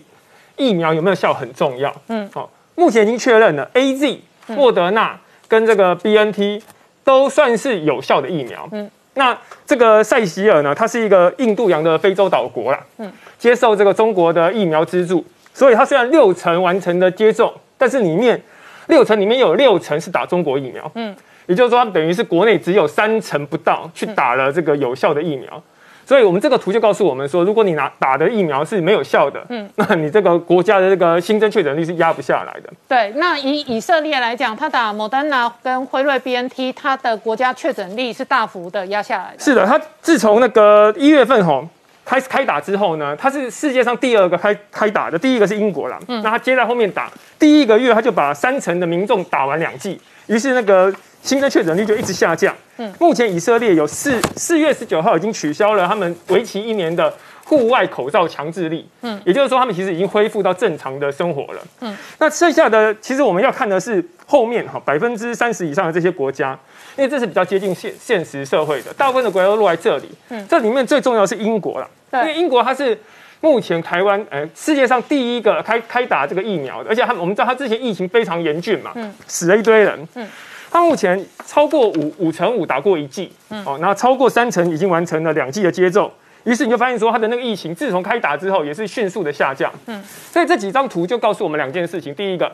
[0.57, 1.93] 疫苗有没有效很重要。
[2.07, 5.17] 嗯，好，目前已经确认了，A Z、莫德纳
[5.47, 6.61] 跟这个 B N T
[7.03, 8.67] 都算是有效的疫苗。
[8.71, 12.79] 嗯，那这个塞西尔呢，它是一个印度洋的非洲岛国啦。
[12.97, 18.39] 嗯，接受这个中国的疫苗资助，所以它虽然六成完成的接种，但是里面
[18.87, 20.91] 六成里面有六成是打中国疫苗。
[20.95, 21.15] 嗯。
[21.49, 25.59] 也就是说，等于是国内只有三成不到去打了这个有效的疫苗，
[26.05, 32.69] 所以我们这个图就告诉我们说，如果你拿打的疫苗是没有效的，嗯，那你这个国家的这个新增确诊率是压不下来的。
[32.87, 39.39] 对，那以以色列来讲，他打莫丹娜跟辉瑞 B N T，他的国家确诊率是大幅的压下来的。
[39.39, 41.67] 是的，他自从那个一月份吼
[42.05, 50.93] 开始开打之后呢，他是世界上第二个开开打的，第一个是英国啦，嗯，那他接在后面打，第一个月他就把三成的民众打完两剂，于是那个。
[51.21, 52.55] 新增确诊率就一直下降。
[52.77, 58.87] 嗯，目前以色列有四四月十九号已经取消了他们为期一年的户外口罩强制力。
[59.01, 61.61] 嗯，也就是说他们其实已经恢复到正常的生活了。
[61.81, 66.57] 嗯，那剩下的其实我们要看的是后面哈百分之三十以上的这些国家，
[66.95, 70.09] 因为这是比较接近现现实社会的，大部分的国家都落在这里。
[70.29, 72.97] 嗯，这里面最重要是英国了，因为英国它是
[73.41, 80.07] 目前台湾呃世界上第一个开开打这个疫苗的，而且他我们知道他之前疫情非常严峻嘛，嗯，死了一堆人。
[80.15, 80.25] 嗯。
[80.71, 83.31] 他目前超过五五成五打过一剂，
[83.65, 86.11] 哦，然后超过三成已经完成了两剂的接种，
[86.43, 89.71] 于是你就发现说，他的那个疫情自从开打之后也是迅速的下降。
[89.87, 92.51] 嗯，所以这几张图就告诉我们两件事情：第一个，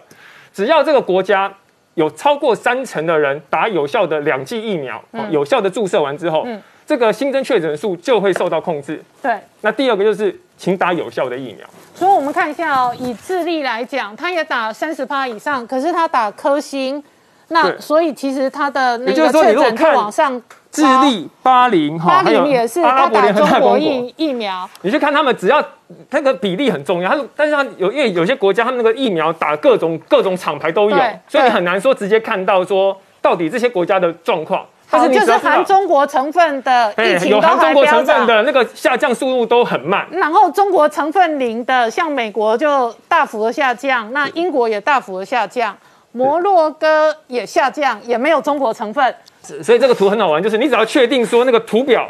[0.53, 1.53] 只要这个国家
[1.95, 6.47] 有超过三成的人打有效的两剂疫苗，有效的注射完之后，
[6.85, 9.03] 这个新增确诊数就会受到控制。
[9.21, 11.67] 对，那第二个就是请打有效的疫苗。
[11.93, 17.03] 所以我们看一下哦，以智利来讲，他也打三十趴以上，可是他打科兴。
[17.49, 24.67] 那所以其实它的那个确诊率往上，智利、巴林哈，巴林也是他打中国疫疫苗。
[24.81, 25.63] 你去看他们，只要
[26.09, 27.09] 那个比例很重要。
[27.09, 34.65] 他但是他有因为有些国家他们那个疫苗打各种各种厂牌都有，所以你很难说直接看到说到底这些国家的状况。
[34.87, 40.05] 但是就是含中国成分的疫情都含中国成分的那个下降速度都很慢。
[40.11, 45.75] 然后中国成分零的，像美国就大幅的下降，那英国也大幅的下降。
[46.15, 49.13] 摩洛哥也下降，也没有中国成分，
[49.61, 52.09] 所以这个图很好玩，就是你只要确定说那个图表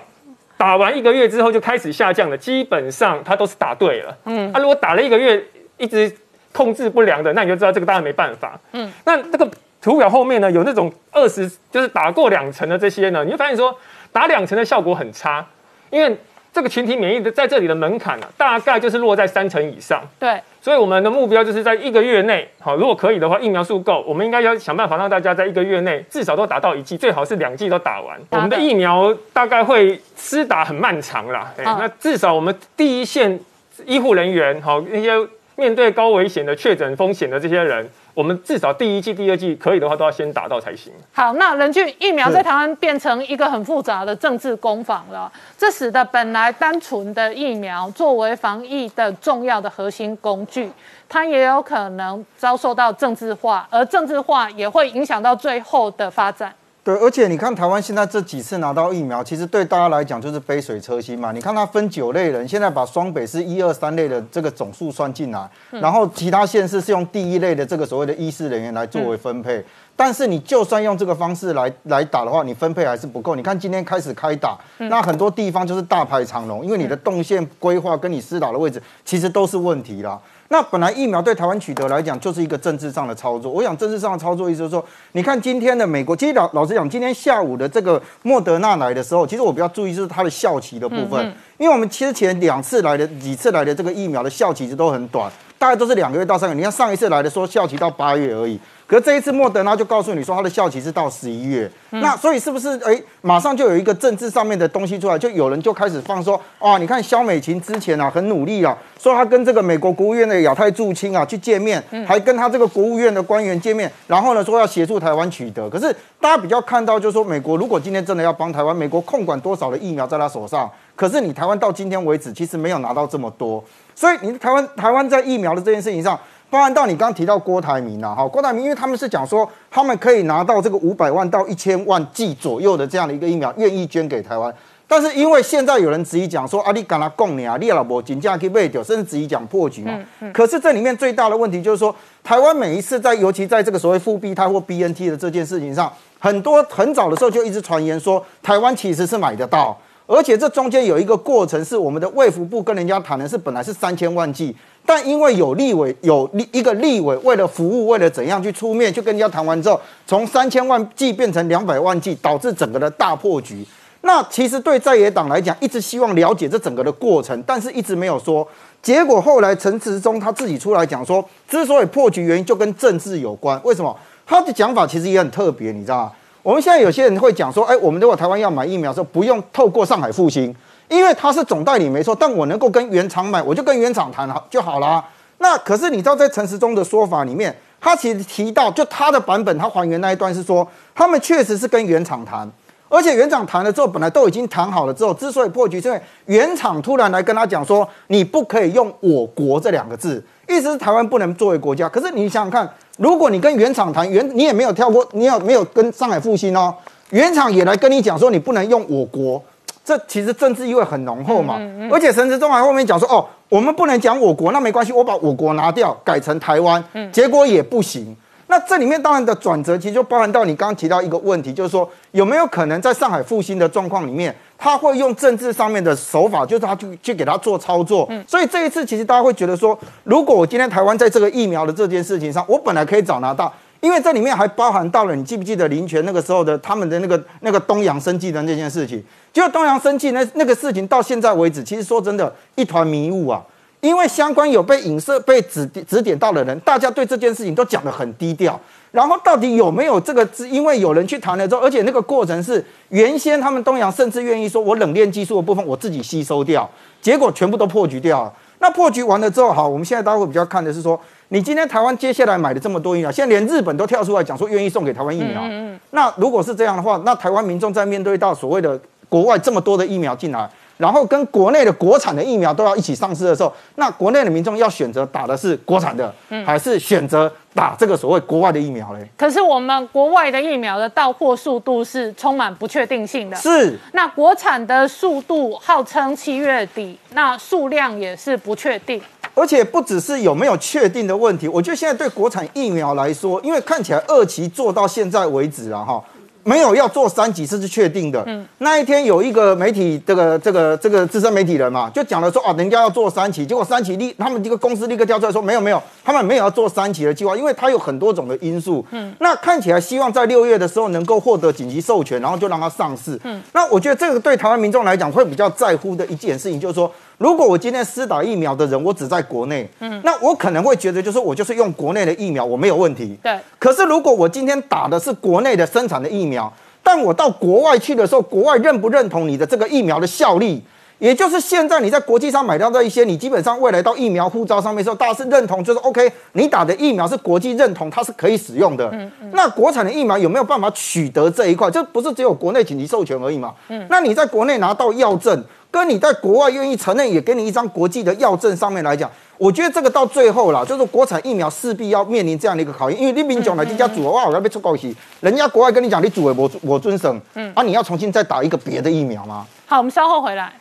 [0.56, 4.16] 打完一个月之后就开始下降了，基本上它都是打对了。
[4.26, 5.44] 嗯，啊，如果打了一个月
[5.78, 6.16] 一直
[6.54, 8.60] 控制不良的，那你就知道这个当然没办法。
[8.74, 9.50] 嗯，那这个
[9.82, 13.76] 图表后面呢，有那种二十就是打过两层的这些呢，你会发现说
[14.12, 15.44] 打两层的效果很差，
[15.90, 16.16] 因为
[16.56, 20.02] 这个群体免疫的在这里的门槛呢、大概就是落在三成以上。
[20.18, 28.18] 对，所以我们的目标就是在一个月内，好，如果可以的话，疫苗数够，我们应该要想办法让大家在一个月内至少都打到一剂，最好是两剂都打完。
[28.30, 33.38] 我们的疫苗大概会施打很漫长啦，哎、那至少我们第一线
[33.86, 35.12] 医护人员，好那些
[35.58, 40.92] 面对高危险的确诊风险的这些人，我们至少第一季、第二季可以的话都要先达到才行。
[41.12, 50.72] 好，那人俊疫苗在台湾变成一个很复杂的政治攻防了，这使得本来单纯的疫苗作为防疫的重要的核心工具，
[51.10, 56.56] 它也有可能遭受到政治化，而政治化也会影响到最后的发展。
[56.86, 61.32] 对，而且你看台湾现在这几次拿到疫苗，其实对大家来讲就是杯水车薪嘛。
[61.32, 69.66] 你看它分九类人，现在把双北是一二三类的这个总数算进来，然后其他县市是用第一类的这个所谓的医师人员来作为分配。
[69.96, 73.34] 但是你就算用这个方式来来打的话，你分配还是不够。
[73.34, 80.22] 你看今天开始开打，那很多地方就是大排长龙，因为你的动线规划跟你施打的位置其实都是问题啦。
[80.50, 96.58] 那本来疫苗对台湾取得来讲就是一个政治上的操作，我想政治上的操作意思就是说，你看今天的美国，其实老老实讲，今天下午的这个莫德纳来的时候，其实我比较注意就是它的效期的部分，因为我们之前两次来的几次来的这个疫苗的效期其实都很短，大概都是两个月到三个月。
[96.58, 126.20] 你看上一次来的说效期到八月而已，可是这一次莫德纳就告诉你说它的效期是到十一月，那所以是不是哎马上就有一个政治上面的东西出来，就有人就开始放说啊，你看肖美琴之前啊很努力啊，说她跟这个美国国务院的亚太驻青啊去见面，还跟他这个国务院的官员见面，然后呢说要协助台湾取得，可是大家比较看到就是说美国如果今天真的要帮台湾，美国控管多少的疫苗在他手上，可是你台湾到今天为止其实没有拿到这么多，所以你台湾台湾在疫苗的这件事情上。
[126.48, 134.54] 包含到你刚刚提到郭台铭啊，哈，郭台铭因为他们是讲说他们可以拿到这个五百万到一千万剂左右的这样的一个疫苗，愿意捐给台湾。
[134.88, 140.00] 但是因为现在有人质疑讲说，啊，你敢他供你啊，你老婆金价可以卖掉，甚至质疑讲破局嘛。
[140.32, 141.94] 可是这里面最大的问题就是说，
[142.24, 149.76] 台湾每一次在，尤其在这个所谓复必泰或 BNT 的这件事情上，很多很早的时候就一直传言说，台湾其实是买得到。
[150.08, 163.66] 而且这中间有一个过程，是我们的卫福部跟人家谈的是本来是三千万剂，但因为有立委有一个立委为了服务，为了怎样去出面，去跟人家谈完之后，从三千万剂变成两百万剂，导致整个的大破局。
[164.02, 168.48] 那其实对在野党来讲，一直希望了解这整个的过程，但是一直没有说。
[168.84, 173.60] 结果后来陈时中他自己出来讲说，之所以破局原因就跟政治有关。
[173.64, 173.98] 为什么？
[174.28, 176.12] 他的讲法其实也很特别，你知道吗？
[176.46, 180.56] 我们现在有些人会讲说，哎，我们如果台湾要买疫苗的时候，不用透过上海复兴，
[180.88, 185.04] 因为他是总代理没错，但我能够跟原厂买，我就跟原厂谈好就好啦。
[185.40, 192.48] 那可是你知道，在陈时中的说法里面，他其实提到，就他的版本，他还原那一段是说，他们确实是跟原厂谈，
[192.90, 201.90] 而且原厂谈了之后，本来都已经谈好了之后，之所以破局，是因为原厂突然来跟他讲说，你不可以用“我国”这两个字，意思是台湾不能作为国家。
[201.90, 206.74] 可是你想想看，如果你跟原厂谈，原你也没有跳过，你也没有跟上海复兴哦，
[207.10, 209.42] 原厂也来跟你讲说，你不能用“我国”。
[209.84, 211.60] 这其实政治意味很浓厚嘛，
[211.92, 218.16] 而且陈时中还后面讲说，哦，我们不能讲我国，那没关系，我把我国拿掉，改成台湾，结果也不行。
[218.48, 228.10] 那这里面当然的转折，其实就包含到你刚刚提到一个问题，就是说有没有可能在上海复兴的状况里面，他会用政治上面的手法，就是他去去给他做操作。
[228.28, 233.54] 所以这一次其实大家会觉得说，如果我今天台湾在这个疫苗的这件事情上，我本来可以早拿到。
[233.82, 239.04] 因为这里面还包含到了，你记不记得林权那个时候的他们的那个那个东洋生计的那件事情？
[239.32, 243.44] 就东洋生计那那个事情到现在为止，其实说真的，一团迷雾啊。
[243.82, 248.60] 因为相关有被影射、被指指点到的人，大家对这件事情都讲得很低调。
[248.96, 250.26] 然后到底有没有这个？
[250.50, 256.70] 因为有人去谈了之后，而且那个过程是原先他们东洋甚至愿意说，我冷链技术的部分我自己吸收掉，
[257.02, 258.32] 结果全部都破局掉了。
[258.60, 265.44] 那破局完了之后，好，我们现在大家会比较看的是说，你今天台湾接下来买的这么多疫苗，现在连日本都跳出来讲说愿意送给台湾疫苗。
[265.92, 268.80] 那如果是这样的话，那台湾民众在面对到所谓的
[269.10, 276.14] 国外这么多的疫苗进来，然后跟国内的国产的疫苗都要一起上市的时候，那国内的民众要选择打的是国产的，
[276.46, 279.08] 还是选择打这个所谓国外的疫苗嘞？
[279.18, 283.38] 可是我们国外的疫苗的到货速度是充满不确定性的。
[283.38, 289.02] 是，那国产的速度号称七月底，那数量也是不确定。
[289.34, 296.02] 而且不只是有没有确定的问题，我觉得现在对国产疫苗来说，因为看起来二期做到现在为止了，哈，
[296.48, 298.24] 没有要做三级，这是确定的。
[298.28, 308.86] 嗯，那一天有一个媒体，这个这个这个资深媒体人嘛，就讲了说啊，人家要做三期，结果三期立他们这个公司立刻跳出来说没有没有，他们没有要做三期的计划，因为它有很多种的因素。
[308.92, 313.20] 嗯，那看起来希望在六月的时候能够获得紧急授权，然后就让它上市。
[313.24, 316.92] 嗯，那我觉得这个对台湾民众来讲会比较在乎的一件事情，就是说。
[317.18, 323.18] 如果我今天施打疫苗的人，我只在国内，嗯，那我可能会觉得，就是我就是用国内的疫苗，我没有问题。
[323.24, 323.40] 对。
[323.58, 326.52] 可是如果我今天打的是国内的生产的疫苗，
[326.84, 330.62] 但我到国外去的时候，国外认不认同你的这个疫苗的效力？
[331.00, 338.90] 也就是现在你在国际上买到的一些，你基本上未来到疫苗护照上面时候，大家是认同，就是 OK，你打的疫苗是国际认同，它是可以使用的。
[338.94, 339.32] 嗯嗯。
[339.34, 341.70] 那国产的疫苗有没有办法取得这一块？
[341.70, 343.54] 就不是只有国内紧急授权而已嘛？
[343.68, 343.86] 嗯。
[343.90, 345.44] 那你在国内拿到药证？
[345.72, 359.46] 跟你在国外愿意承认，也给你一张国际的药证，上面来讲，我觉得这个到最后啦，就是国产疫苗势必要面临这样的一个考验，因为你民众来这家组哇，我要被出高息，人家国外跟你讲，你组的我我遵守，嗯，啊，你要重新再打一个别的疫苗吗？
[359.66, 360.54] 好，我们稍后回来。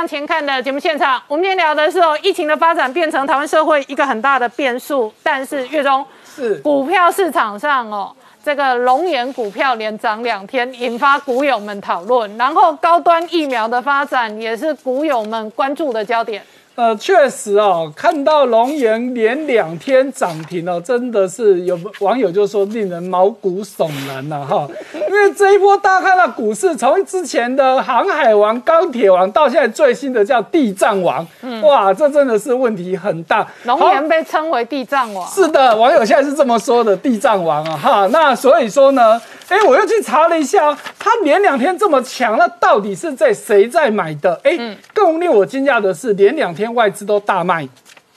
[0.00, 5.12] 向前看的节目现场，我们今天聊的是哦，疫情的发展变成台湾社会一个很大的变数。
[5.22, 8.10] 但是月中是股票市场上哦，
[8.42, 12.34] 这个龙岩股票连涨两天，引发股友们讨论。
[12.38, 16.42] 然后高端疫苗的发展也是股友们关注的焦点。
[16.76, 24.66] 呃，确实哦，看到龙岩连两天涨停哦，真的是有网友就说令人毛骨悚然呐哈。
[24.94, 31.26] 因为这一波大家看到股市从之前的航海王、钢铁王，到现在最新的叫地藏王，
[31.62, 33.46] 哇，这真的是问题很大。
[33.64, 38.06] 龙岩被称为地藏王，是的，网友现在是这么说的，地藏王啊哈。
[38.06, 44.40] 那所以说呢，哎，我又去查了一下，他连两天这么强，那到底是在谁在买的？
[44.44, 44.56] 哎，
[44.94, 46.69] 更令我惊讶的是，连两天。
[46.74, 47.68] 外资都大卖，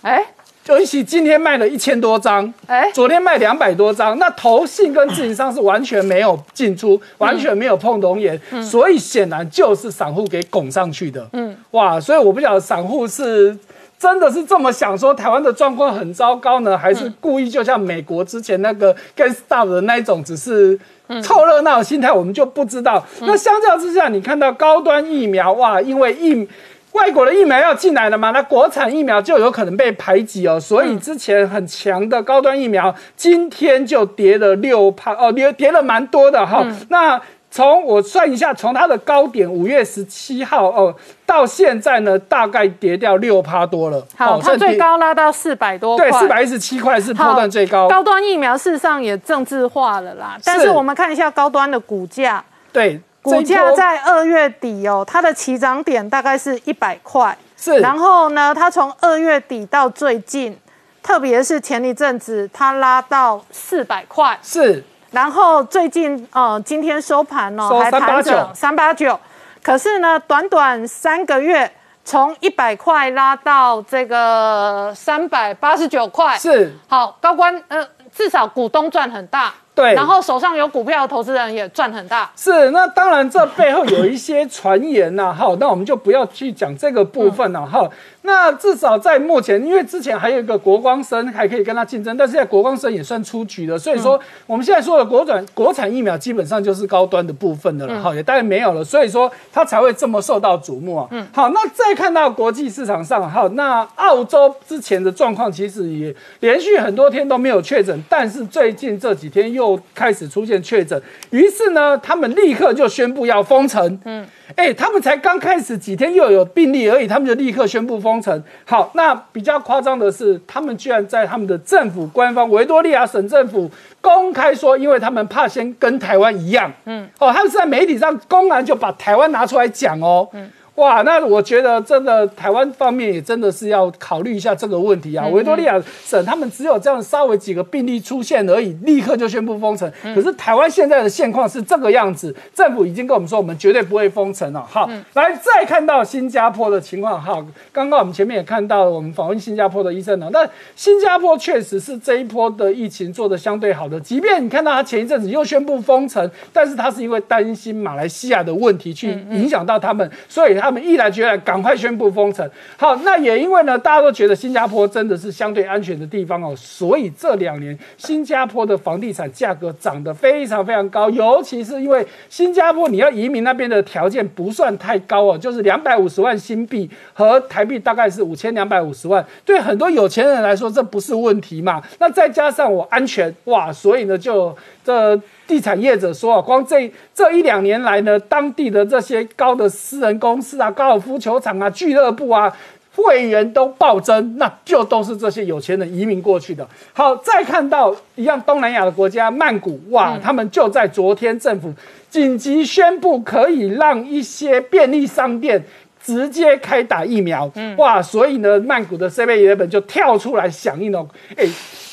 [0.02, 0.26] 哎，
[0.68, 13.58] 尤其今天卖了一千多张，哎，昨天卖两百多张，那投信跟自营商是完全没有进出，完全没有碰龙眼，所以显然就是散户给拱上去的，嗯，哇，所以我不晓得散户是
[14.00, 20.78] 真的是这么想说台湾的状况很糟糕呢，还是故意就像美国之前那个 g e s t o p 的那一种，只是
[21.22, 23.06] 凑热闹的心态，我们就不知道。
[23.22, 26.48] 那相较之下，你看到高端疫苗，哇，因为疫
[26.94, 28.32] 外国的疫苗要进来了嘛？
[28.32, 30.60] 那国产疫苗就有可能被排挤哦。
[30.60, 36.66] 所以之前很强的高端疫苗，今天就跌了六趴哦，跌跌了蛮多的哈。
[36.90, 37.20] 那
[37.50, 44.04] 从我算一下，从它的高点五月十七号哦，到现在呢，大概跌掉六趴多了。
[44.16, 47.88] 好，它最高拉到四百多块，对，四百一十七块是波段最高。
[47.88, 50.38] 高端疫苗事实上也政治化了啦。
[50.44, 53.02] 但是我们看一下高端的股价，对。
[53.24, 57.80] 股价在二月底哦，它的起涨点大概是一百块，是。
[57.80, 60.60] 然后呢，它从二月底到最近，
[61.02, 64.84] 特别是前一阵子，它拉到四百块，是。
[65.12, 69.18] 然后最近呃，今天收盘哦，还盘整三八九，
[69.62, 71.72] 可是呢，短短三个月，
[72.04, 76.74] 从一百块拉到这个三百八十九块，是。
[76.90, 79.54] 好，高官呃，至少股东赚很大。
[79.76, 82.32] 对，然后手上有股票的投资人也赚很大。
[82.36, 87.90] 是，那当然这背后有一些传言呐，哈， 那我们就不要去讲这个部分了，哈。
[88.26, 101.08] 那至少在目前，因为之前还有一个国光生还可以跟他竞争，但是现在国光生也算出局了，所以说我们现在说的国转国产疫苗基本上就是高端的部分的了，哈，也大概没有了，所以说它才会这么受到瞩目啊。
[101.12, 109.63] 嗯，好，那再看到国际市场上，哈，那澳洲之前的状况其实也连续很多天都没有确诊，但是最近这几天又。
[109.64, 114.00] 又开始出现确诊，于是呢，他们立刻就宣布要封城。
[114.04, 118.44] 嗯，哎，他们才刚开始几天又有病例而已，他们就立刻宣布封城。
[118.66, 126.70] 好，那比较夸张的是，他们居然在他们的政府官方维多利亚省政府公开说，因为他们怕先跟台湾一样。
[126.86, 130.28] 嗯，哦，他们是在媒体上公然就把台湾拿出来讲哦。
[130.34, 130.52] 嗯。
[130.76, 135.28] 哇，那我觉得真的台湾方面也真的是要考虑一下这个问题啊。
[135.28, 139.92] 维多利亚省他们只有这样稍微几个病例出现而已，立刻就宣布封城。
[140.16, 144.66] 可是台湾现在的现况是这个样子，政府已经跟我们说，我们绝对不会封城了。
[144.68, 147.22] 好，来再看到新加坡的情况。
[147.22, 150.28] 好，刚刚我们前面也看到，我们访问新加坡的医生了。
[150.32, 150.44] 那
[150.76, 160.63] 新加坡确实是这一波的疫情做的相对好的，即便你看到他前一阵子又宣布封城，但是他是因为担心马来西亚的问题去影响到他们，所以。
[160.64, 162.50] 他们毅然决然赶快宣布封城。
[162.78, 181.84] 好，那也因为呢，大家都觉得新加坡真的是相对安全的地方哦，所以这两年新加坡的房地产价格涨得非常非常高，尤其是因为新加坡你要移民那边的条件不算太高哦，就是两百五十万新币和台币大概是五千两百五十万，对很多有钱人来说这不是问题嘛。
[182.00, 185.20] 那再加上我安全哇，所以呢就这。
[185.48, 192.52] 地产业者说啊，光这这一两年来呢，当地的这些高的私人公司啊、高尔夫球场啊、俱乐部啊，
[192.96, 196.68] 会员都暴增，那就都是这些有钱人移民过去的。
[196.94, 201.74] 好，再看到一样东南亚的国家曼谷，哇，他们就在昨天政府
[202.10, 205.64] 紧急宣布，可以让一些便利商店
[206.04, 211.46] 直接开打疫苗，哇，所以呢，曼谷的 C B 原本就跳出来响应了，哎，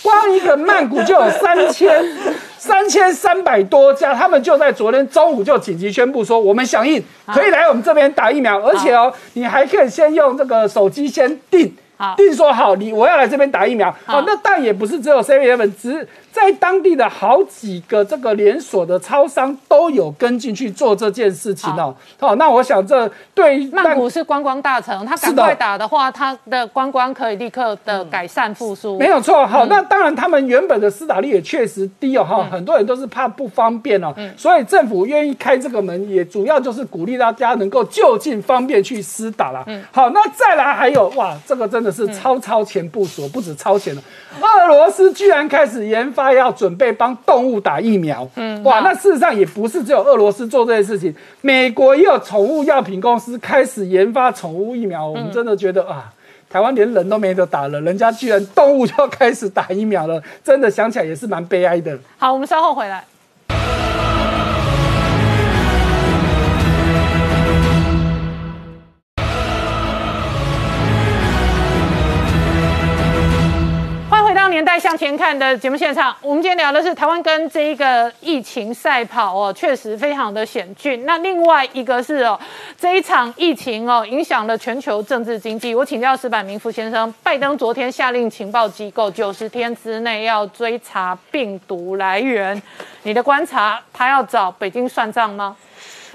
[0.03, 2.05] 光一个曼谷就有三千。
[2.61, 11.75] 三千三百多家，他们就在昨天中午就紧急宣布说，我们响应，可以来我们这边打疫苗，而且哦，你还可以先用这个手机先订，
[12.19, 16.07] 订说好，你我要来这边打疫苗，好，那但也不是只有 C V M，只。
[16.33, 21.95] 在当地的好几个这个连锁的超商都有跟进去做这件事情哦。
[22.19, 28.99] 好，那我想这对曼谷是观光大城，他赶快打的话，他的观光可以立刻的改善复苏。
[28.99, 39.65] 没有错，好，那当然他们原本的施打率也确实低哦，哈，很多人都是怕不方便哦，所以政府愿意开这个门，也主要就是鼓励大家能够就近方便去施打了。
[39.91, 44.03] 好，那再来还有哇，这个真的是超超前部署，不止超前了，
[44.41, 46.31] 俄罗斯居然开始研发。
[46.31, 55.07] 要准备帮动物打疫苗，嗯，哇，那事实上也不是只有俄罗斯做这件事情，美国也有宠物药品公司开始研发宠物疫苗。
[55.07, 56.13] 我们真的觉得啊，
[56.49, 61.99] 台湾连人都没得打了，人家居然动物就要开始打疫苗了，真的想起来也是蛮悲哀的。
[62.17, 63.05] 好，我们稍后回来。
[74.51, 81.07] 年代向前看的节目现场，我们今天聊的是台湾跟这一个疫情赛跑哦，确实非常的险峻。
[81.07, 82.39] 那另外一个是哦，
[82.77, 85.73] 这一场疫情哦，影响了全球政治经济。
[85.73, 92.61] 我请教石板明夫先生，拜登昨天下令情报机构九十天之内要追查病毒来源，
[93.05, 95.57] 你的观察，他要找北京算账吗？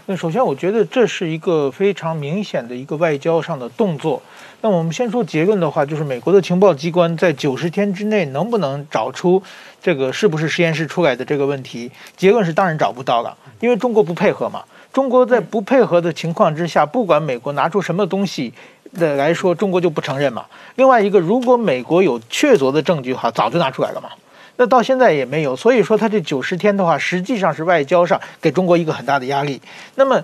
[0.07, 4.21] 那首先，我觉得这是一个非常明显的一个外交上的动作。
[4.61, 9.41] 那我们先说结论的话，就是美国的情报机关在九十天之内能不能找出
[9.81, 11.91] 这个是不是实验室出来的这个问题？
[12.15, 14.63] 结论是当然找不到了，因为中国不配合嘛。
[14.93, 18.53] 中国在不配合的情况之下，不管美国拿出什么东西
[18.93, 20.45] 的来说，中国就不承认嘛。
[20.75, 24.09] 另外一个，如果美国有确凿的证据的话，早就拿出来了嘛。
[24.57, 29.61] 那到现在也没有，所以说他这九十天的话，实际上是外交上给中国一个很大的压力。
[29.95, 30.23] 那么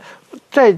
[0.51, 0.77] 在。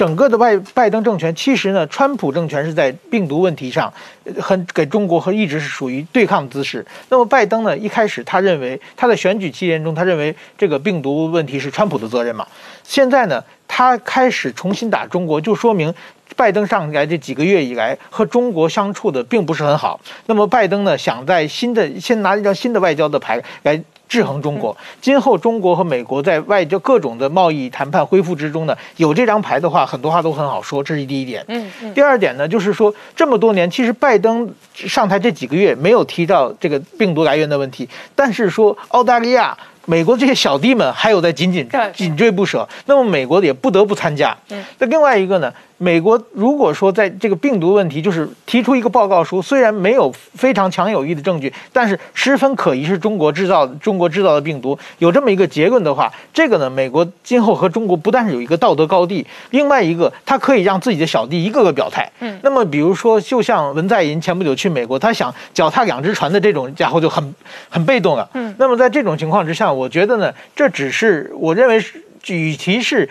[0.00, 3.92] 整个的拜拜登政权，其实呢，川普政权是在病毒问题上，
[4.40, 6.82] 很给中国和一直是属于对抗姿势。
[7.10, 12.46] 那么拜登呢，一开始他认为他在选举期间中，他认为这个病毒问题是川普的责任嘛。
[12.82, 15.92] 现在呢，他开始重新打中国，就说明
[16.34, 20.00] 拜登上来这几个月以来和中国相处的并不是很好。
[20.24, 23.78] 那么拜登呢，想在新的先拿一张新的外交的牌来。
[24.10, 31.44] 制衡中国，今后中国和美国在外交各种的贸易谈判恢复之中呢，有这张牌的话，很多话都很好说，这是第一点。
[31.46, 31.94] 嗯嗯。
[31.94, 39.56] 第二点呢，就是说这么多年，其实拜登上台这几个月没有提到这个病毒来源的问题，但是说澳大利亚。
[39.90, 44.36] 美国这些小弟们还有在紧紧紧追不舍，那么美国也不得不参加。
[44.78, 45.52] 那另外一个呢？
[45.82, 62.06] 美国如果说在这个病毒问题，就是提出一个报告书，虽然没有非常强有力的证据，但是十分可疑是中国制造中国制造的病毒，有这么一个结论的话，这个呢，美国今后和中国不但是有一个道德高地，另外一个他可以让自己的小弟一个个表态。
[62.20, 67.34] 嗯，那么比如说，就像文在寅前不久去美国，他想脚踏两只船的这种家伙就很
[67.70, 68.28] 很被动了。
[68.34, 73.08] 嗯，那么在这种情况之下，我觉得呢，这只是我认为是，与其是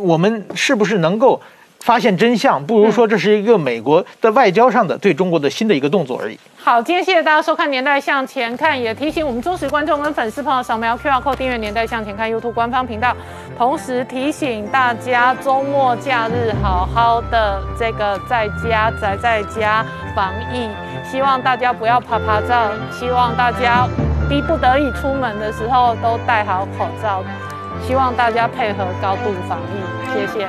[0.00, 1.42] 我们是不是能够。
[1.86, 6.36] 发现真相，不如说这是一个美国的外交上的对中国的新的一个动作而已。
[6.56, 13.14] 好，今天谢谢大家收看《年代向前看》，也提醒我们忠实观众跟粉丝朋友扫描 QR Code 订阅《年代向前看》YouTube 官方频道，
[13.56, 20.68] 同时提醒大家周末假日好好的这个在家宅在家防疫，
[21.08, 23.86] 希望大家不要拍拍照，希望大家
[24.28, 27.22] 逼不得已出门的时候都戴好口罩，
[27.86, 30.48] 希望大家配合高度防疫，谢谢。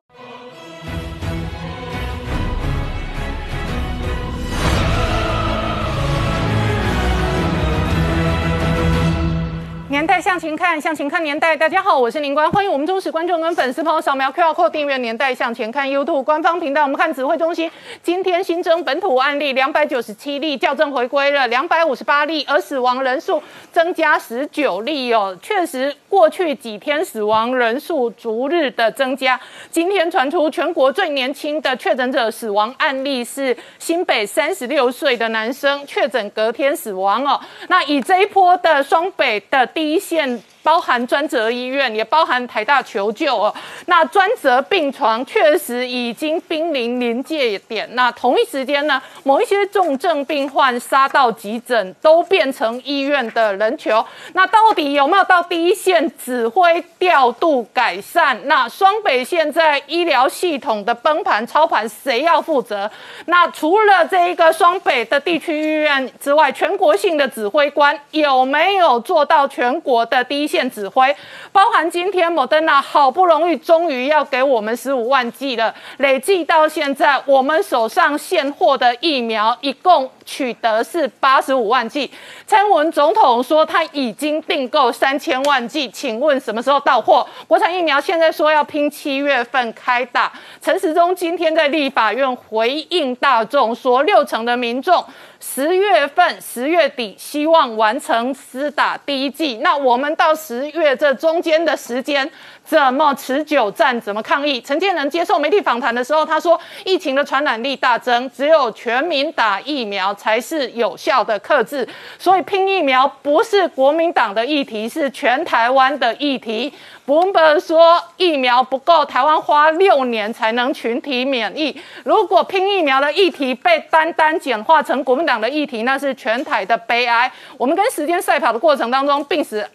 [9.91, 11.53] 年代向前看，向前看年代。
[11.53, 16.83] 大家好，我是宁官，欢迎我们忠实观众跟粉丝朋友扫描 QR Code 订阅《年代向前看》YouTube 官方频道。
[16.83, 17.69] 我们看指挥中心
[18.01, 25.37] 今天新增本土案例两百九十七例，校正回归了两百五十八例，而死亡人数增加十九例哦。
[25.41, 29.37] 确实，过去几天死亡人数逐日的增加。
[29.69, 37.37] 今天传出全国最年轻的确诊者死亡案例是新北三十六岁的男生，确诊隔天死亡哦。
[37.67, 40.43] 那以这一波的双北的第一线。
[40.63, 43.53] 包含专责医院，也包含台大求救哦。
[43.87, 47.89] 那专责病床确实已经濒临临界点。
[47.95, 54.05] 那同一时间呢，某一些重症病患杀到急诊，都变成医院的人球。
[54.33, 58.37] 那到底有没有到第一线指挥调度改善？
[58.45, 62.89] 那双北现在医疗系统的崩盘操盘，谁要负责？
[63.25, 70.50] 那除了这一个双北的地区医院之外，全国性的指挥官有没有做到全国的第一？
[70.51, 71.15] 线指挥，
[71.53, 82.11] 包含今天莫德纳好不容易终于要给我们十五万剂了，累计到现在我们手上现货的疫苗一共取得是八十五万剂。
[82.45, 87.25] 蔡文总统说他已经订购三千万剂，请问什么时候到货？
[87.47, 90.33] 国产疫苗现在说要拼七月份开打。
[90.61, 95.01] 陈时中今天在立法院回应大众说，六成的民众。
[95.43, 99.57] 十月份、十月底，希望完成施打第一剂。
[99.63, 102.27] 那我们到十月这中间的时间，
[102.65, 103.99] 怎么持久战？
[104.01, 104.59] 怎么抗疫？
[104.61, 111.87] 陈建仁接受媒体访谈的时候，他说，疫情的传染力大增，只有全民打疫苗才是有效的克制。
[112.17, 116.73] 所以拼疫苗不是国民党的议题，是全台湾的议题。
[117.05, 121.75] Bloomberg 说疫苗不够，台湾花六年才能群体免疫。
[122.03, 127.29] 如果拼疫苗的议题被单单简化成国民党的议题，那是全台的悲哀。
[127.57, 129.67] 我们跟时间赛跑的过程当中，病死、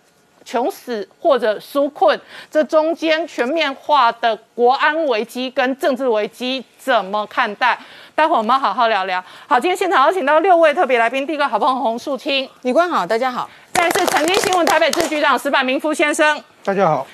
[0.46, 2.18] 穷死或者纾困，
[2.48, 7.76] 这中间全面化的国安危机跟政治危机怎么看待？
[8.14, 9.22] 待会我们好好聊聊。
[9.48, 13.50] 好，今天现场邀请到六位特别来宾，第一个好朋友洪树清，李官好，大家好。
[13.72, 17.04] 再是曾经新闻台北支局长石柏明夫先生，大家好。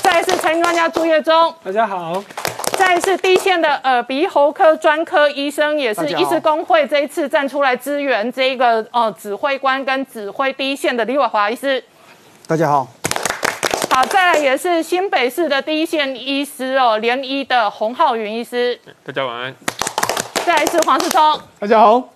[0.00, 2.22] 再是财经专家朱月忠，大家好；
[2.78, 11.82] 再是第一线的耳鼻喉科专科医生，也是医师工会这一次站出来支援这一个呃指挥官跟指挥第一线的李伟华医师，
[12.48, 12.86] 大家好。
[13.90, 19.54] 好，再来也是新北市的第一线医师哦，联医的洪浩云医师，大家晚安。
[20.44, 22.08] 再来是黄世聪，大家好。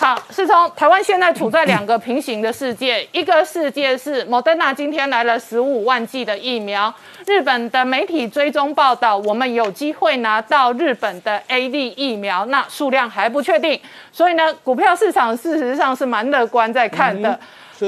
[0.00, 6.92] 好，世聪台湾现在处在两个平行的世界， 一个世界是莫德纳今天来了十五万剂的疫苗，
[7.24, 13.80] 日本的媒体追踪报道，我们有机会拿到日本的 A D 疫苗，那数量还不确定，
[14.10, 17.38] 所以呢，股票市场事实上是蛮乐观在看的。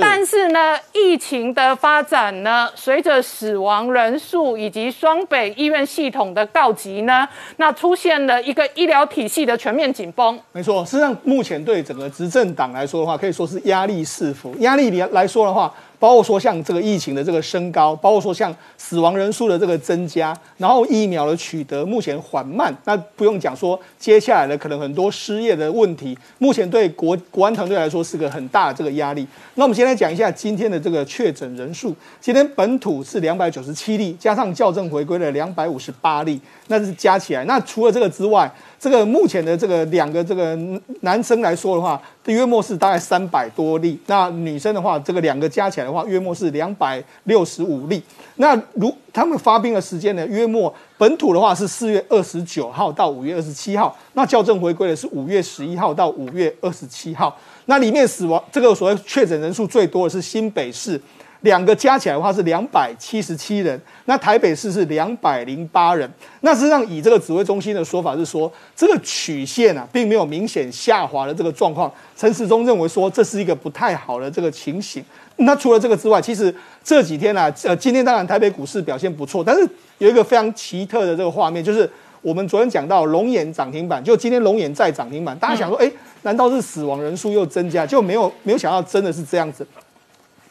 [0.00, 10.38] 但是呢，疫情的发展呢，随着死亡人数以及双北医院系统的告急呢，那出现了一个医疗体系的全面紧绷。
[10.52, 14.54] 没错，实际上目前对整个执政党来说的话，可以说是压力四伏。
[14.58, 15.72] 压力来来说的话。
[15.98, 29.26] 包括说像这个疫情的这个升高，包括说像死亡人数的这个增加，然后疫苗的取得目前缓慢，那不用讲说接下来的可能很多失业的问题，目前对国国安团队来说是个很大的这个压力。
[29.54, 37.44] 那我们先来讲一下今天的这个确诊人数，今天本土是两百九十七例，加上校正回归的两百五十八例，那是加起来。
[37.44, 38.50] 那除了这个之外，
[38.80, 40.56] 这个目前的这个两个这个
[41.00, 43.98] 男生来说的话，约莫是大概三百多例。
[44.06, 48.02] 那女生的话，这个两个加起来的话，约莫是两百六十五例。
[48.36, 57.36] 那如他们发病的时间呢，约莫本土的话是四月二十九号到五月二十七号，那校正回归的是五月十一号到五月二十七号。
[57.66, 61.00] 那里面死亡这个所谓确诊人数最多的是新北市。
[61.40, 66.10] 两个加起来的话是两百七十七人，那台北市是两百零八人。
[66.40, 71.92] 那实际上以这个指挥中心的说法是说，这个曲线啊，并没有明显下滑的这个状况。
[72.16, 75.04] 陈时中认为说，这是一个不太好的这个情形。
[75.36, 79.68] 那除了这个之外，其实这几天呢，呃，今天当然台北股市表现不错，但是
[79.98, 81.88] 有一个非常奇特的这个画面，就是
[82.20, 85.88] 我们昨天讲到龙眼涨停板，就今天龙眼再涨停板，大家想说，哎，
[86.22, 87.16] 难道是死亡人。
[87.16, 87.86] 数又增加？
[87.86, 89.64] 就没有没有想到真的是这样子。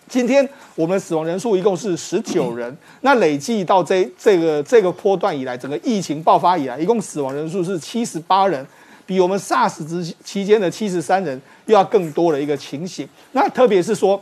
[0.09, 8.65] 今天我们死亡人数一共是十九人，那累计到这这个这个波段以来，整个疫情爆发以来，一共死亡人数是七十八人，
[9.05, 13.07] 比我们 SARS 之期间的七十三人又要更多的一个情形。
[13.33, 14.21] 那特别是说。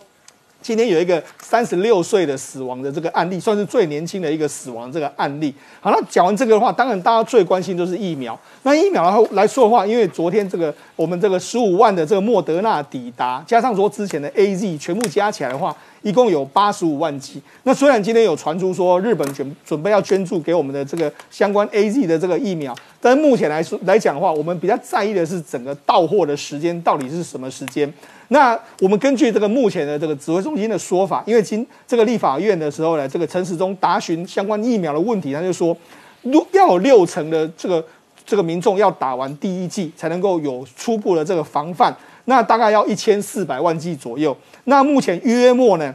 [0.66, 5.54] 今天有一个三十六岁的死亡的这个案例，算是最年轻的一个死亡这个案例。
[5.80, 8.36] 好，那讲完这个的话，当然大家最关心就是疫苗。
[8.64, 17.40] 那疫苗然后来说的话，因为昨天这个我们这个十五万的这个莫德纳抵达，加上说之前的 A Z 全部加起来的话，一共有八十五万剂。
[17.62, 27.94] 那虽然今天有传出说日本准准备要捐助给我们的这个相关 A Z 的这个疫苗，但是目前来说来讲的话，我们比较在意的是整个到货的时间到底是什么时间。
[28.30, 35.76] 那我们根据这个目前的这个指挥中心的说法，因为今这个立法院的时候呢，这个陈时中答询相关疫苗的问题，他就说，
[36.24, 37.86] 如要有六成的这个
[38.26, 41.96] 这个民众要打完第一剂，才能够有初步的这个防范，
[42.26, 44.36] 那大概要一千四百万剂左右。
[44.64, 45.94] 那目前约莫呢，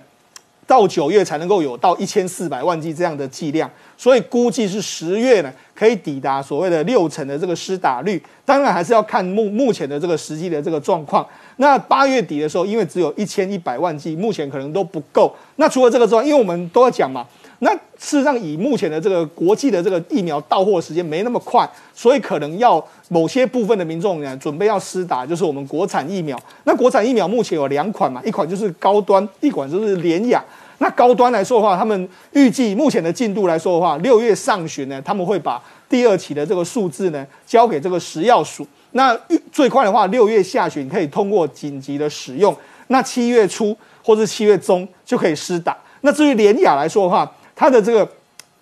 [0.70, 8.22] 到九月才能够有到一千四百万剂这样的剂量，所以估计是十月呢可以抵达所谓的六成的这个施打率。
[8.44, 11.26] 当然还是要看目目前的这个实际的这个状况。
[11.56, 15.34] 那八月底的时候，因为只有一千一百万剂，目前可能都不够。
[15.56, 17.26] 那除了这个之外，因为我们都要讲嘛，
[17.62, 26.40] 那事实上以目前的这个国际的这个疫苗到货时间没那么快，所以可能要某些部分的民众呢准备要施打，就是我们国产疫苗。
[26.64, 30.42] 那国产疫苗目前有两款嘛，一款就是高端，一款就是联雅。
[30.78, 38.66] 那高端来说的话，他们预计目前的进度来说的话，六月上旬呢，他们会把第二期的这个数字呢交给这个食药署。
[38.92, 39.14] 那
[39.52, 42.56] 最快的话，六月下旬可以通过紧急的使用，
[42.86, 45.76] 那七月初或者七月中就可以施打。
[46.00, 47.30] 那至于联雅来说的话，
[47.61, 48.08] 它的这个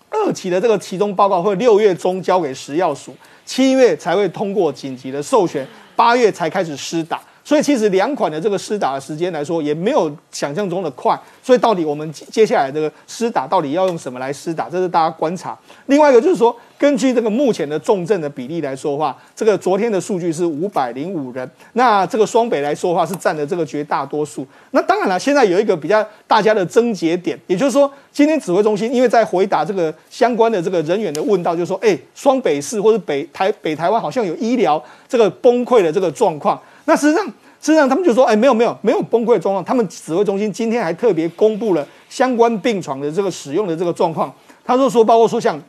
[0.09, 7.21] 二期的这个其中报告会六月中交给食药署，七月才会通过紧急的授权，八月才开始施打。
[7.41, 11.17] 所以其实两款的这个施打的时间来说，也没有想象中的快。
[11.41, 15.57] 所以到底我们接下来这个施打到底要用什么来施打，这是大家观察。
[15.85, 21.47] 另外一个就是说，根据这个目前的重症的比例来说话，这个昨天的数据是五百零五人。
[21.73, 24.47] 那这个双北来说话，是占的这个绝大多数。
[24.71, 36.57] 那当然了，现在有一个比较大家的症结点，也就是说，今天指挥中心因为在回答这个相关的这个人员的问到，就说，哎，双北市或者北台北台湾好像有医疗这个崩溃的这个状况。
[36.85, 37.25] 那实际上，
[37.61, 39.61] 实际上他们就说，哎，没有没有没有崩溃的状况。
[39.65, 44.33] 他们指挥中心今天还特别公布了相关病床的这个使用的这个状况。
[44.63, 45.59] 他就说，包括说像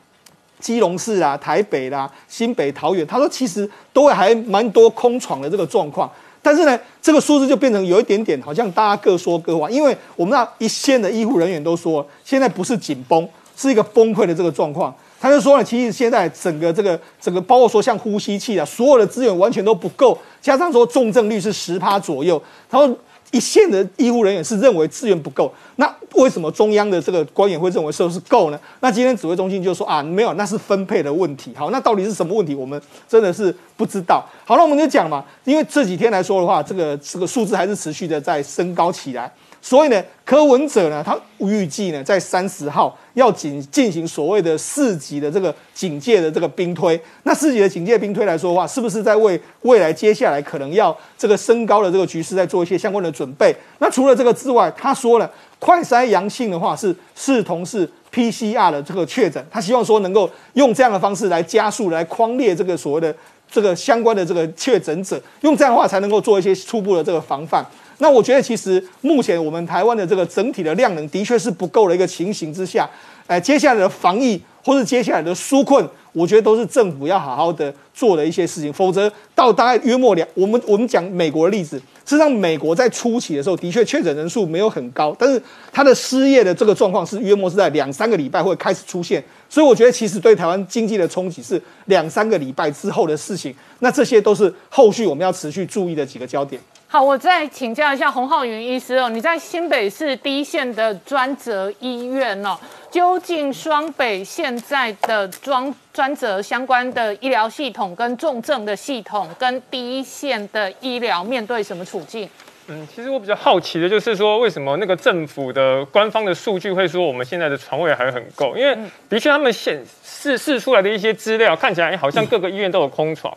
[0.61, 6.09] 基隆市啊、台北啦、新北、桃园，他说其实都会还蛮多空床的这个状况。
[6.43, 9.69] 但是呢，这个数字就变成有一点点，好像大家各说各话。
[9.69, 14.95] 因为我们那一线的医护人员都说，现在不是紧绷，是一个崩溃的这个状况。
[15.19, 22.97] 他就说了，其实现在整个这个整个，包括说像呼吸器啊，所有的资源完全都不够，加上说重症率是十趴左右，他说
[23.31, 25.51] 一线的医护人员是认为资源不够。
[25.77, 28.59] 那为什么中央的这个官员会认为说是够呢？
[28.81, 31.53] 那今天指挥中心就说啊，没有，那是分配的问题。
[31.55, 32.53] 好，那到底是什么问题？
[32.53, 34.23] 我们真的是不知道。
[34.45, 39.31] 好了，我们就讲嘛，因为这几天来说的话，这个这个数字还是持续的在升高起来。
[39.61, 46.99] 所以呢，柯文哲呢，他预计呢，在三十号要进进行所谓的四级的这个警戒的这个兵推。
[47.23, 53.55] 那四级的警戒兵推来说的话，是不是在为未来接下来可能要这个升高的这个局势，在做一些相关的准备？
[53.77, 63.15] 那除了这个之外，他说了，快筛阳性的话是视同是 PCR 的这个确诊，他希望说能够用这样的方式来加速来框列这个所谓的
[63.49, 67.63] 这个相关的这个确诊者，用这样的话才能够做一些初步的这个防范。
[68.01, 72.89] 那我觉得，其实目前我们台湾的这个整体的量能的确是不够的一个情形之下，
[73.27, 85.39] 哎，接下来的防疫或者接下来的纾困，我觉得都是政府要好好的做的一些事情，否则到大概约莫两，我们我们讲美国的例子，事实上美国在初期的时候的确确诊人数没有很高，但是
[85.71, 96.59] 它的失业的这个状况是约莫是在两三个礼拜会开始出现，所以我觉得其实对台湾经济的冲击是两三个礼拜之后的事情，那这些都是后续我们要持续注意的几个焦点。
[96.93, 102.59] 好，我再请教一下洪浩云医师哦，你在新北市第一线的专责医院哦，
[102.91, 112.29] 究竟双北现在的专专责相关的医疗系统跟重症的系统跟第一线的医疗面对什么处境？
[112.67, 118.53] 嗯，其实我比较好奇的就是说，为什么那个政府的官方的数据会说我们现在的床位还很够？
[118.57, 118.77] 因为
[119.07, 123.33] 的确他们显示示出来的一些资料看起来好像各个医院都有空床。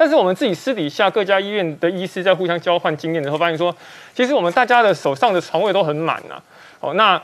[0.00, 3.76] 但是我们自己私底下各家医院的医师在互相交换经验的时候，发现说，
[4.14, 6.40] 其实我们大家的手上的床位都很满呐。
[6.80, 7.20] 哦，那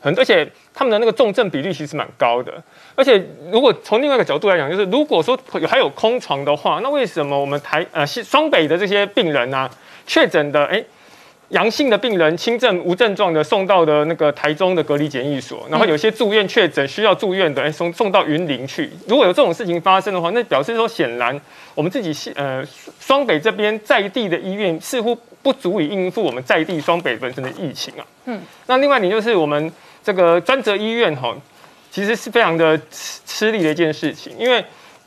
[0.00, 2.50] 很而且他们的那个重症比例其实蛮高的。
[2.94, 3.22] 而且
[3.52, 9.68] 如果从另外一个角度来讲，就是如果说有还有空床的话，那为什么我们台呃双北的这些病人呢
[10.06, 10.82] 确诊的哎
[11.50, 18.90] 阳性的病人轻症无症状的送到的那个台中的隔离检疫所，然后有些住院确诊需要住院的，哎送送到云林去。
[19.06, 21.38] 如果有这种事情发生的话，那表示说显然
[21.74, 22.64] 我们自己系呃
[22.98, 28.06] 双北这边在地的医院似乎不足以应付我们在地双北本身的疫情啊。
[28.24, 29.70] 嗯，那另外你就是我们
[30.02, 31.36] 这个专责医院哈，
[31.90, 34.64] 其实是非常的吃吃力的一件事情，因为。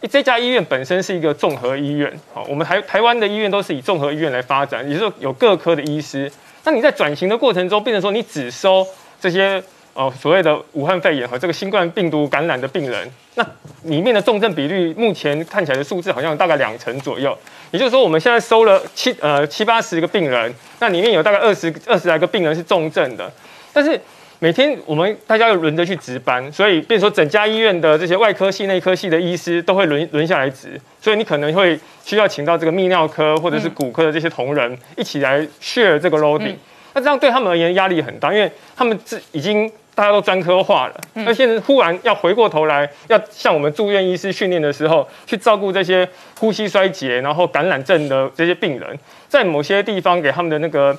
[0.10, 6.32] 这家医院本身是一个综合医院，好，我们台台湾的医院都是以综合医院来发展，也就是说有各科的医师。
[6.64, 8.86] 那你在转型的过程中，变成说你只收
[9.20, 9.62] 这些
[9.94, 13.46] 哦所谓的武汉肺炎和这个新冠病毒感染的病人，那
[13.84, 17.38] 里面的重症比率目前看起来的数字好像大概两成左右。
[17.72, 23.30] 也就是说，我们现在收了七呃七八十个病人，那里面有大概二十二十来个病人是重症的，
[23.74, 24.00] 但是。
[24.40, 36.54] 每天我们大家又轮着去值班，所以变说整家医院的这些外科系、内科系的医师都会轮轮下来值，所以你可能会需要请到这个泌尿科或者是骨科的这些同仁一起来 share 这个 loading。
[36.94, 46.08] 那这样对他们而言压力很大，因为他们自已经大家都专科化了，那现在忽然要回过头来要像我们住院医师训练的时候去照顾这些
[46.40, 50.96] 呼吸衰竭然后感染症的这些病人，在某些地方给他们的那个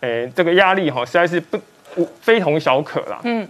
[0.00, 1.58] 诶这个压力哈，实在是不。
[2.20, 3.20] 非同小可啦。
[3.24, 3.46] 嗯，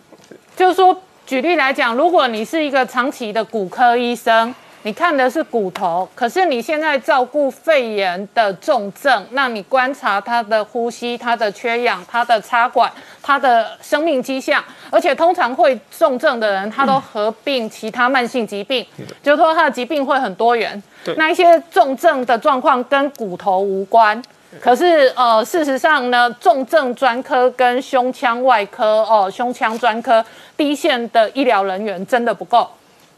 [0.57, 12.89] 就是说，举例来讲，如果你是一个长期的骨科医生，你看的是骨头，可是你现在照顾肺炎的重症，那你观察他的呼吸、他的缺氧、他的插管、
[13.21, 18.87] 他的生命迹象，而且通常会重症的人，他都合并其他慢性疾病，
[19.25, 20.81] 就是说他的疾病会很多元。
[21.17, 24.23] 那一些重症的状况跟骨头无关。
[24.61, 30.25] 可是，呃，事实上呢，重症专科跟胸腔外科哦，胸腔专科
[30.57, 32.69] 第一线的医疗人员真的不够。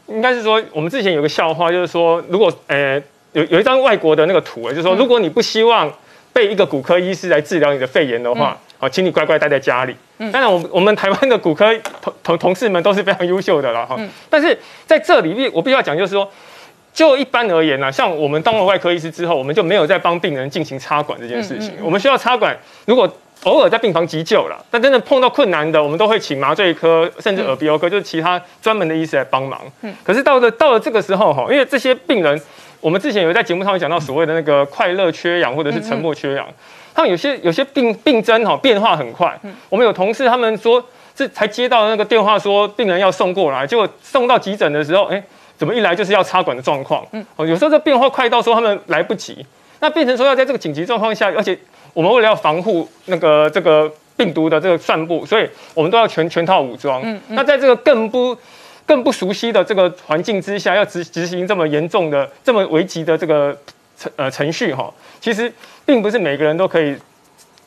[0.07, 3.01] 应该是说，我们之前有个笑话，就是说，如果呃
[3.33, 5.91] 有有一张外国的那个图，就是说，如果你不希望
[6.33, 9.95] 被一个骨科医师来治疗你的肺炎的话，哦，请你乖乖待在家里。
[10.17, 10.31] 嗯。
[10.31, 11.65] 当然，我我们台湾的骨科
[12.01, 13.95] 同同同事们都是非常优秀的了哈。
[13.97, 14.09] 嗯。
[14.29, 16.29] 但是在这里，我必须要讲，就是说。
[16.93, 21.71] 就一般而言呢，像我们当了外科医师之后，我们就没有再帮病人进行插管这件事情。
[21.81, 23.09] 我们需要插管，如果
[23.43, 29.61] 偶尔在病房急救了，但真的碰到困难的，我们都会请麻醉科甚至耳鼻喉科，就是其他专门的医师来帮忙。
[29.81, 29.95] 嗯。
[30.03, 32.41] 可是到了到了这个时候哈，因为这些病人，
[32.81, 36.45] 我们之前有在节目上面讲到所谓的那个快乐缺氧或者是沉默缺氧，
[36.93, 39.39] 他们有些有些病病症哈变化很快。
[39.43, 39.55] 嗯。
[39.69, 40.83] 我们有同事他们说，
[41.15, 45.23] 这才接到那个电话说病人要送过来，结果送到急诊的时候，哎。
[45.59, 47.05] 怎么一来就是要插管的状况？
[47.11, 49.45] 嗯，哦，有时候这变化快到说他们来不及，
[49.81, 51.59] 那变成说要在这个紧急状况下，而且
[51.93, 57.01] 我们为了要防护那个这个病毒的这个散布，所以我们都要全全套武装。
[57.03, 58.35] 嗯，那在这个更不
[58.85, 63.53] 更不熟悉的这个环境之下，要执执行这么严重的、这么危急的这个
[63.97, 64.89] 程呃程序哈，
[65.19, 65.51] 其实
[65.85, 66.95] 并不是每个人都可以。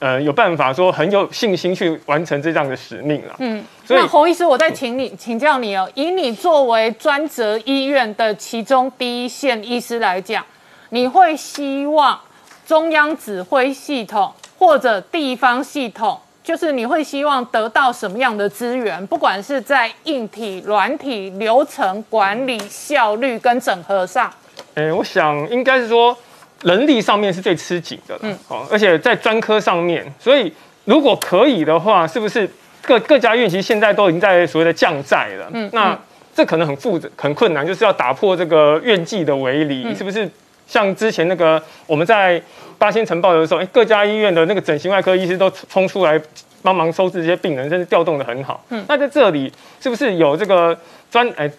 [0.03, 3.37] 呃，有办法说很有信心去完成这样的使命了。
[3.39, 10.45] 嗯，那洪医师，我再请你请教你哦，以你作为专责医院的其中第一线医师来讲，
[10.89, 12.19] 你会希望
[12.67, 19.07] 中央指挥系统或者地方系统，就是你会希望得到什么样的资源？
[19.07, 24.29] 不管是在硬体、软体、流程管理、效率跟整合上。
[24.75, 26.19] 哎，我想应该是说。
[26.63, 30.53] 人力上面是最吃紧的，嗯，好，而且在专科上面，所以
[30.85, 32.49] 如果可以的话，是不是
[32.83, 35.51] 各各家院其实现在都已经在所谓的降债了？
[35.53, 35.99] 嗯，那
[36.35, 40.29] 这可能很复杂、很困难，就是要打破这个院际的围篱，是不是？
[40.67, 42.41] 像之前那个我们在
[42.79, 46.19] 八仙城报的时候，哎，各家医院的那个整形外科医师都冲出来
[46.63, 48.65] 帮忙收治这些病人，真是调动的很好。
[48.71, 50.79] 嗯，那在这里是不是有这个
[51.11, 51.51] 专哎？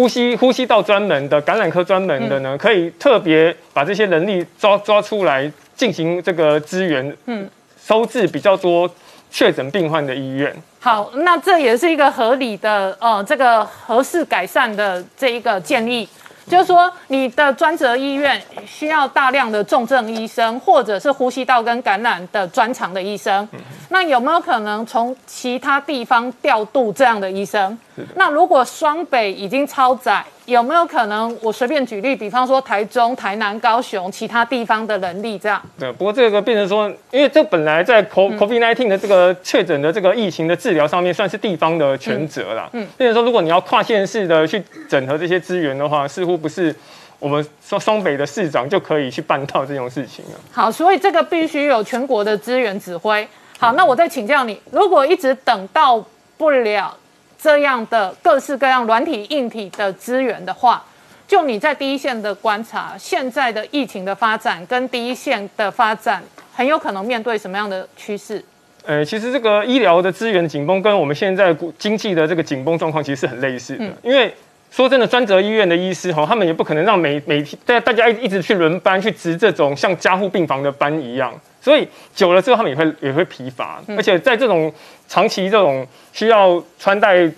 [0.00, 7.46] 呼吸呼吸道专门的感染科专门的呢，可以特别把这些人力抓抓出来进行这个资源，嗯，
[7.84, 8.90] 收治比较多
[9.30, 10.56] 确诊病患的医院。
[10.78, 16.08] 好，那这也是一个合理的呃，这个合适改善的这一个建议。
[16.48, 23.46] 就是说，你的专责医院需要大量的重症医生，或者是呼吸道跟感染的专长的医生。
[23.90, 27.78] 那有没有可能从其他地方调度这样的医生？
[28.16, 30.24] 那如果双北已经超载？
[30.46, 31.36] 有没有可能？
[31.42, 35.62] 我随便举例，比方说台中、台南、高雄其他地方的人力这样。
[35.78, 42.68] 对，不过这个变成说，因为这本来在 COVID-19 的这个确诊的这个疫情的治疗上面，算是地方的全责啦。
[42.72, 42.84] 嗯。
[42.96, 46.74] 变成说，如果你要跨县市的去整合这些资源的话，似乎不是
[47.20, 50.40] 我们双双北的市长就可以去办到这种事情了。
[50.50, 53.28] 好，所以这个必须有全国的资源指挥。
[53.60, 56.04] 好，那我再请教你，如果一直等到
[56.36, 56.92] 不了。
[57.40, 60.84] 这样的各式各样软体、硬体的资源的话，
[61.26, 66.22] 就你在第一线的观察，现在的疫情的发展跟第一线的发展
[66.54, 68.44] 很有可能面对什么样的趋势？
[68.84, 74.34] 呃，其实这个医疗的资源紧绷跟我们现在经济的这个紧绷状况其实是很类似的，因为。
[74.70, 84.72] 说真的，专责医院的医师哈，他们也不可能让每每天大大家一一直去轮班去值这种像加护病房的班一样，所以久了之后他们也会也会疲乏，而且在这种
[85.08, 87.28] 长期这种需要穿戴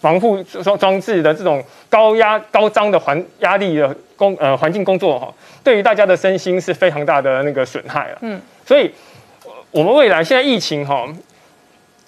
[0.00, 8.18] 防护装装置的这种高压高张的环压力的工呃环境工作哈，对于大家的身心是非常大的那个损害了。
[8.22, 8.90] 嗯，所以
[9.70, 11.06] 我们未来现在疫情哈，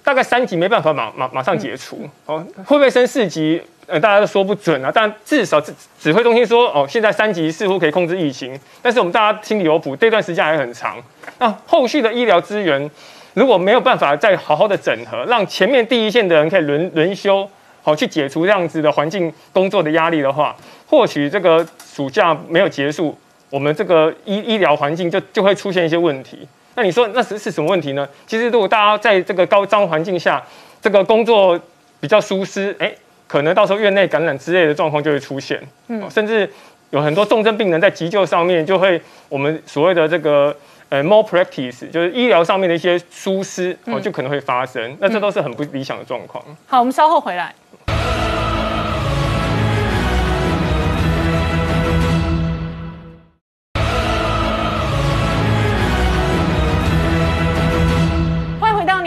[0.02, 2.08] 大概三级没办法马马马上解除。
[2.26, 3.62] 哦，会不会升四级？
[3.86, 10.96] 呃，大家都说不准啊，但至少指指挥中心说，哦，现在三级似乎可以控制疫情，但是我们大家心里有谱，这段时间还很长。
[11.38, 12.90] 那后续的医疗资源
[13.34, 17.46] 如果没有办法再好好的整合，让前面第一线的人可以轮轮休，
[17.82, 20.56] 好去解除这样子的环境工作的压力的话，
[20.86, 23.14] 或许这个暑假没有结束，
[23.50, 26.48] 我们这个医医疗环境就就会出现一些问题。
[26.74, 28.08] 那你说那是是什么问题呢？
[28.26, 30.42] 其实如果大家在这个高张环境下，
[30.80, 31.60] 这个工作
[32.00, 32.90] 比较舒适，哎。
[33.34, 36.48] 可能到时候院内感染之类的状况就会出现，嗯，甚至
[36.90, 40.56] 有很多重症病人在急救上面就会我们所谓的这个
[40.88, 46.44] 呃 more practice，就是医疗上面的一些疏失哦，就可能会发生，那这都是很不理想的状况。
[46.68, 47.52] 好，我们稍后回来。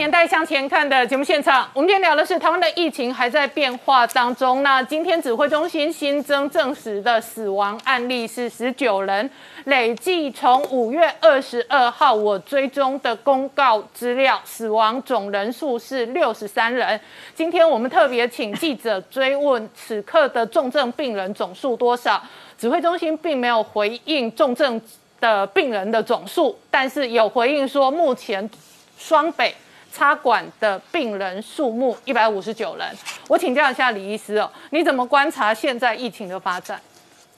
[0.07, 4.63] 年代向前看的节目现场，我们今天聊的是台湾的疫情还在变化当中。
[4.63, 9.29] 那今天指挥中心新增证实的死亡案例是十九人，
[9.65, 16.97] 累计从五月二十二号我追踪的公告资料，死亡总人数是六十三人。
[17.35, 22.23] 今天我们特别请记者追问此刻的重症病人总数多少，
[22.57, 24.81] 指挥中心并没有回应重症
[25.19, 28.49] 的病人的总数，但是有回应说目前
[28.97, 29.53] 双北。
[29.97, 32.95] 插管的病人数目一百五十九人，
[33.27, 36.79] 我请教一下李医师哦，你怎么观察现在疫情的发展？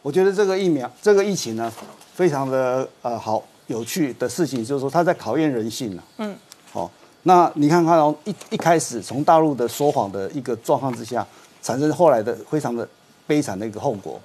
[0.01, 1.72] 我觉得这个疫苗，这个疫情呢，
[2.14, 6.03] 非常的呃好有趣的事情，就是说它在考验人性了。
[6.18, 6.36] 嗯，
[6.74, 6.91] 好，
[7.24, 11.26] 那你看看哦，一一开始从大陆的说谎的一个状况之下，
[11.62, 12.86] 产生后来的非常的
[13.26, 14.20] 悲惨的一个后果。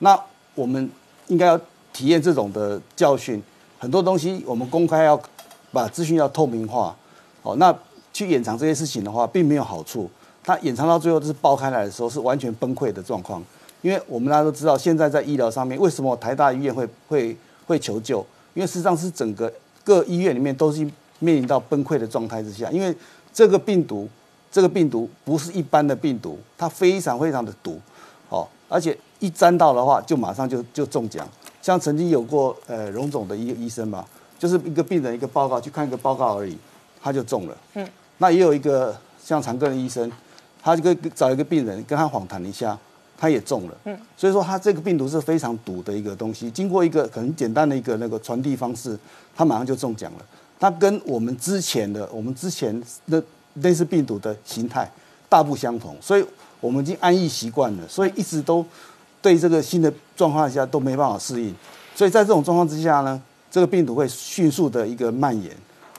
[0.00, 0.20] 那
[0.56, 0.90] 我们
[1.28, 1.56] 应该要
[1.92, 3.40] 体验这种的教训，
[3.78, 5.20] 很多东西我们公开要
[5.70, 6.92] 把资讯要透明化。
[7.46, 7.72] 哦，那
[8.12, 10.10] 去掩藏这些事情的话，并没有好处。
[10.42, 13.40] 它掩藏到最后就是爆开来的时候，是完全崩溃的状况。
[13.82, 17.36] 因为我们大家都知道，现在在医疗上面，为什么台大医院会会
[17.68, 18.18] 会求救？
[18.54, 19.52] 因为事实上是整个
[19.84, 20.80] 各医院里面都是
[21.20, 22.68] 面临到崩溃的状态之下。
[22.72, 22.92] 因为
[23.32, 24.08] 这个病毒，
[24.50, 27.78] 这个病毒不是一般的病毒，它非常非常的毒。
[28.28, 31.28] 哦，而且一沾到的话，就马上就就中奖。
[31.62, 34.04] 像曾经有过呃荣总的一个医生嘛，
[34.36, 36.56] 就是一个病人一个报告去看一个报告而已。
[37.06, 37.88] 他就中了，嗯，
[38.18, 38.92] 那也有一个
[39.22, 40.10] 像长庚的医生，
[40.60, 42.76] 他就跟找一个病人跟他访谈一下，
[43.16, 48.98] 他也中了，嗯，所以说他这个病毒是非常毒的一个东西，经过一个很简单的一个那个传递方式，
[49.36, 50.18] 他马上就中奖了。
[50.58, 53.22] 它跟我们之前的我们之前的
[53.62, 54.90] 类似病毒的形态
[55.28, 56.26] 大不相同，所以
[56.58, 58.66] 我们已经安逸习惯了，所以一直都
[59.22, 61.54] 对这个新的状况下都没办法适应，
[61.94, 65.56] 所以在这种状况之下呢，这个病毒会迅速的一个蔓延。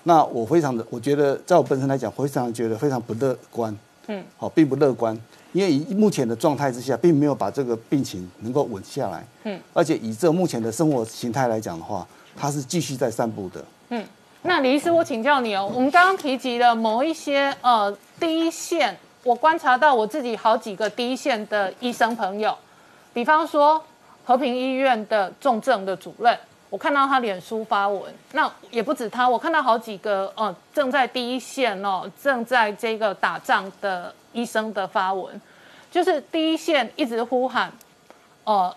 [0.07, 3.77] 那我非常的，我觉得在我本身来讲，非常觉得非常不乐观，
[4.07, 5.13] 嗯，好，并不乐观，
[5.51, 14.01] 因为以目前的状态之下，并没有把这个病情能够稳下来，嗯，而且以这目前的生活形态来讲的话，它是继续在散步的，嗯，
[14.43, 22.57] 那李医师，我请教你哦，我们刚刚提及了某一些呃第一线，我观察到我自己好几个第一线的医生朋友，
[23.13, 23.83] 比方说
[24.23, 26.39] 和平医院的重症的主任。
[26.69, 35.39] 我看到他脸书发文，那也不止他，我看到好几个呃正在第一线哦，正在这个打仗的医生的发文，
[35.89, 37.71] 就是第一线一直呼喊，
[38.43, 38.75] 呃，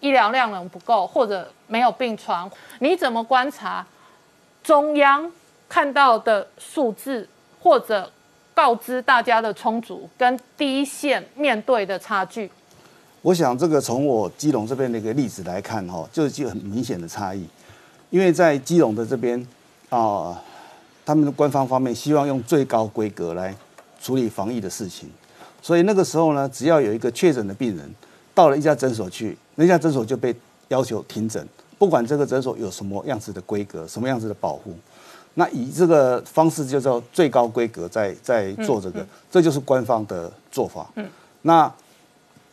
[0.00, 2.50] 医疗量能不够或者没有病床，
[2.80, 3.86] 你怎么观察
[4.62, 5.32] 中央
[5.66, 7.26] 看到的数字
[7.62, 8.12] 或者
[8.54, 12.50] 告知大家的充足，跟第一线面对的差距？
[13.24, 17.42] 我想这个从我基隆这边的一个例子来看，哈，就是有很明显的差异。
[18.10, 19.40] 因为在基隆的这边
[19.88, 20.38] 啊，
[21.06, 23.56] 他们的官方方面希望用最高规格来
[23.98, 25.08] 处理防疫的事情，
[25.62, 27.90] 所以那个时候呢，只要有一个确诊的病人
[28.34, 30.36] 到了一家诊所去，那家诊所就被
[30.68, 31.48] 要求停诊，
[31.78, 34.76] 不管这个诊所有什么样子的规格、什么样子的保护，
[35.32, 40.86] 那以这个方式就叫最高规格在在做这个，这就是官方的做法。
[40.96, 41.08] 嗯，
[41.40, 41.72] 那。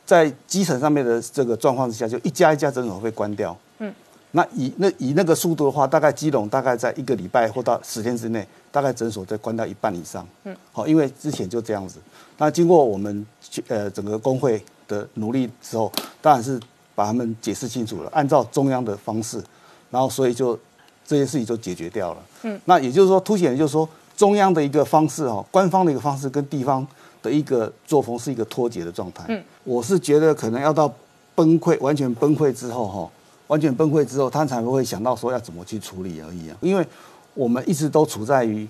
[0.05, 3.55] 在基层上面的这个状况之下，就一家一家诊所会关掉。
[3.79, 3.93] 嗯，
[4.31, 10.27] 那以那以那个速度的话，大概基隆大概在一个礼拜或到十天之内，大概诊所再关掉一半以上。
[10.43, 11.99] 嗯，好，因为之前就这样子。
[12.37, 13.25] 那经过我们
[13.67, 15.91] 呃整个工会的努力之后，
[16.21, 16.59] 当然是
[16.95, 19.41] 把他们解释清楚了，按照中央的方式，
[19.89, 20.57] 然后所以就
[21.05, 22.19] 这些事情就解决掉了。
[22.43, 23.87] 嗯，那也就是说，凸显的就是说
[24.17, 26.85] 中央的一个方式哦，官方的一个方式跟地方
[27.21, 29.25] 的一个作风是一个脱节的状态。
[29.27, 30.93] 嗯，我是觉得可能要到
[31.35, 33.09] 崩溃完全崩溃之后哈。
[33.47, 36.55] 完全崩溃之后，他才会想到说要怎么去处理而已啊！
[36.61, 36.87] 因为
[37.33, 38.65] 我们一直都处在于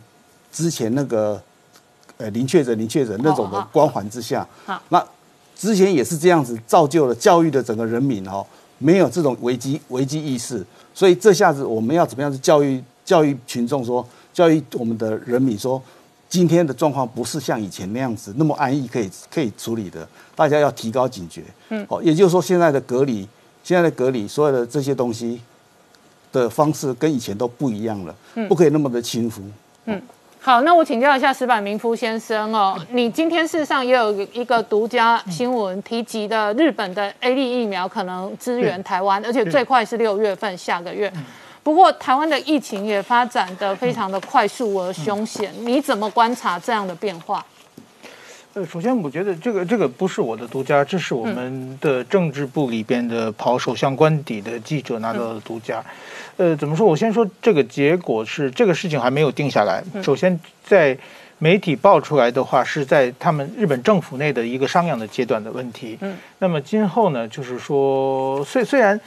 [0.51, 1.39] 之前那个
[2.17, 4.43] 呃零确诊、零确诊那种的光环之下。
[4.65, 5.05] 好，那
[5.55, 8.43] 之前也是这样子造就了教育的整个人民哦，
[8.79, 10.65] 没有这种危机危机意识。
[10.95, 14.03] 所以这下子我们要怎么样去教育教育群众说，
[14.33, 15.79] 教育我们的人民说，
[16.31, 21.43] 今天的状况不是像以前那样子那么安逸可以可以处理的，大家要提高警觉。
[21.69, 23.27] 嗯，哦，也就是说现在的隔离。
[23.63, 25.39] 现在的隔离，所有的这些东西
[26.31, 28.15] 的方式跟以前都不一样了，
[28.49, 29.43] 不可以那么的轻浮。
[29.85, 30.01] 嗯，
[30.39, 41.13] 好，那我请教一下石板明夫先生哦，你今天事实上也有一个独家新闻提及的日本的 A 类疫苗可能支援台湾，而且最快是六月份，下个月。
[41.63, 47.45] 不过台湾的疫情也发展的非常的快速而凶险，你怎么观察这样的变化？
[48.53, 55.81] 呃，首先我觉得这个这个不是我的独家，这是我们的政治部里边的跑首相官邸的记者拿到的独家。
[56.35, 56.85] 呃，怎么说？
[56.85, 59.81] 我先说这个结果是这个事情还没有定下来。
[60.03, 60.97] 首先，在
[61.37, 65.97] 媒体爆出来的话，是在他们日本政府内的一个商量的阶段的问题。
[66.01, 66.17] 嗯。
[66.39, 68.99] 那么今后呢，就是说，虽虽然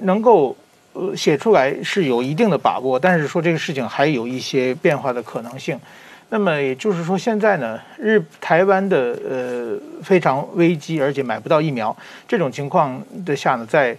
[0.00, 0.56] 能够
[0.92, 5.78] 呃写出来是有一定的把握，但是说这个事情还有一些变化的可能性。
[6.32, 11.96] 那么也就是说，现在呢，日台湾的呃非常危机，而且买不到疫苗
[12.28, 13.96] 这种情况的下呢，在，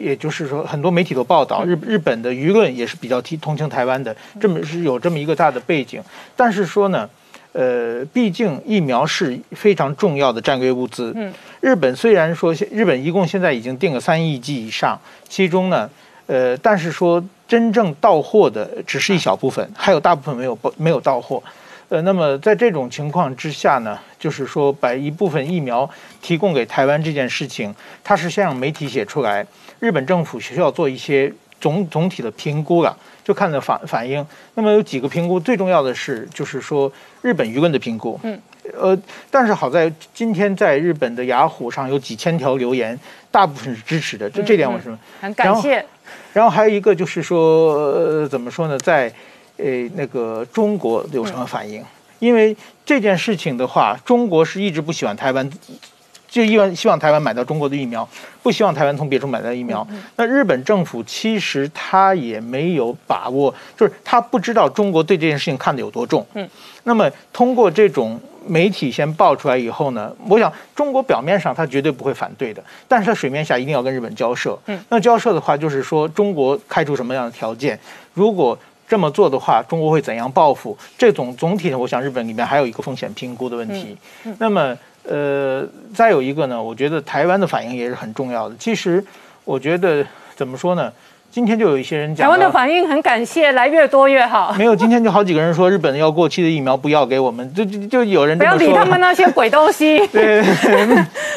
[0.00, 6.00] 也就是说，很多媒体都报道，日日本的舆论也是比较提同情台湾的，这么是有这么一个大的背景。
[6.36, 7.10] 但是说呢，
[7.52, 11.12] 呃，毕竟疫苗是非常重要的战略物资。
[11.16, 11.32] 嗯。
[11.60, 14.98] 日本虽然说，日本一共现在已经订了三亿剂以上，
[15.28, 15.88] 其中呢，
[16.26, 17.22] 呃，但是说。
[17.50, 21.42] 真正到货的只是一小部分，还有大部分没有没有到货。
[21.88, 25.90] 呃，那么在这种情况之下呢，就是说把一部分疫苗
[26.22, 27.74] 提供给台湾这件事情，
[28.04, 29.44] 它是先让媒体写出来，
[29.80, 34.24] 日本政府需要做一些总总体的评估了，就看的反反应。
[34.54, 36.90] 那么有几个评估，最重要的是就是说
[37.22, 38.18] 日本舆论的评估。
[38.22, 38.40] 嗯。
[38.78, 38.96] 呃，
[39.32, 42.96] 但是好在今天在日本的雅虎上有几千条留言，
[43.28, 45.84] 大部分是支持的，就这点我是很感谢。
[46.32, 49.12] 然后还有一个就是说，呃，怎么说呢，在
[49.56, 49.66] 呃
[49.96, 51.84] 那个中国有什么反应？
[52.20, 55.50] 因为这件事情的话，中国是一直不喜欢台湾，
[56.30, 58.08] 就希望希望台湾买到中国的疫苗，
[58.42, 59.86] 不希望台湾从别处买到疫苗。
[60.16, 66.26] 那日本政府其实他也没有把握，就是他不知道中国对这件事情看得有多重。
[66.34, 66.48] 嗯，
[66.84, 68.18] 那么通过这种。
[68.46, 74.58] 媒体先爆出来以后呢，我想中国表面上他绝对不会反对的，但是他水面下一定要跟日本交涉。
[74.64, 77.78] 嗯，那交涉的话，就是说中国开出什么样的条件，
[78.14, 78.58] 如果
[78.88, 80.76] 这么做的话，中国会怎样报复？
[80.96, 83.94] 这种总体的，我想日本里面还有一个风险评估的问题。
[84.38, 88.54] 那么，呃，再有一个呢，我觉得台湾的反应也是很重要的。
[88.56, 89.04] 其实，
[89.44, 90.06] 我觉得
[90.36, 90.92] 怎么说呢？
[91.30, 94.52] 今天就有一些人讲，台湾的反应很感谢，来越多越好。
[94.58, 100.04] 没有，今天就好几个人说日本要过期的疫苗不要给我们，就就就有人不要理他们那些鬼东西。
[100.10, 100.42] 对，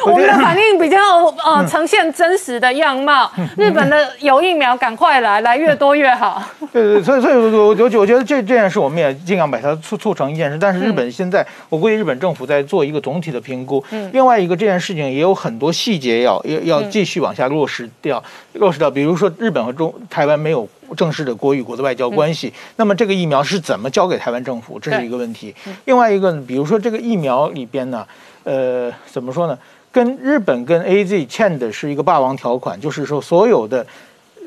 [0.04, 0.98] 我们的反应比较
[1.46, 3.30] 呃呈现真实的样貌。
[3.56, 6.42] 日本的有疫苗，赶快来，来越多越好。
[6.72, 10.58] 对对，所以所以我我我觉得这这件事我们也尽量把它促促成一件事。
[10.60, 13.84] 但是日本现在，我估计日本政府在做一个总体的评估。
[13.92, 14.10] 嗯。
[14.12, 18.20] 另外一个这件事情也有很多细节要要要继续往下落实掉，
[18.54, 18.90] 落实掉。
[18.90, 19.83] 比如说日本和中。
[20.08, 24.78] 台湾没有正式的国与国的外交关系，那么这个疫苗是怎么交给台湾政府？
[24.78, 25.54] 这是一个问题。
[25.86, 28.06] 另外一个，比如说这个疫苗里边呢，
[28.44, 29.58] 呃，怎么说呢？
[29.90, 33.86] 跟日本跟 A Z 欠的是一个霸王条款，就是说所有的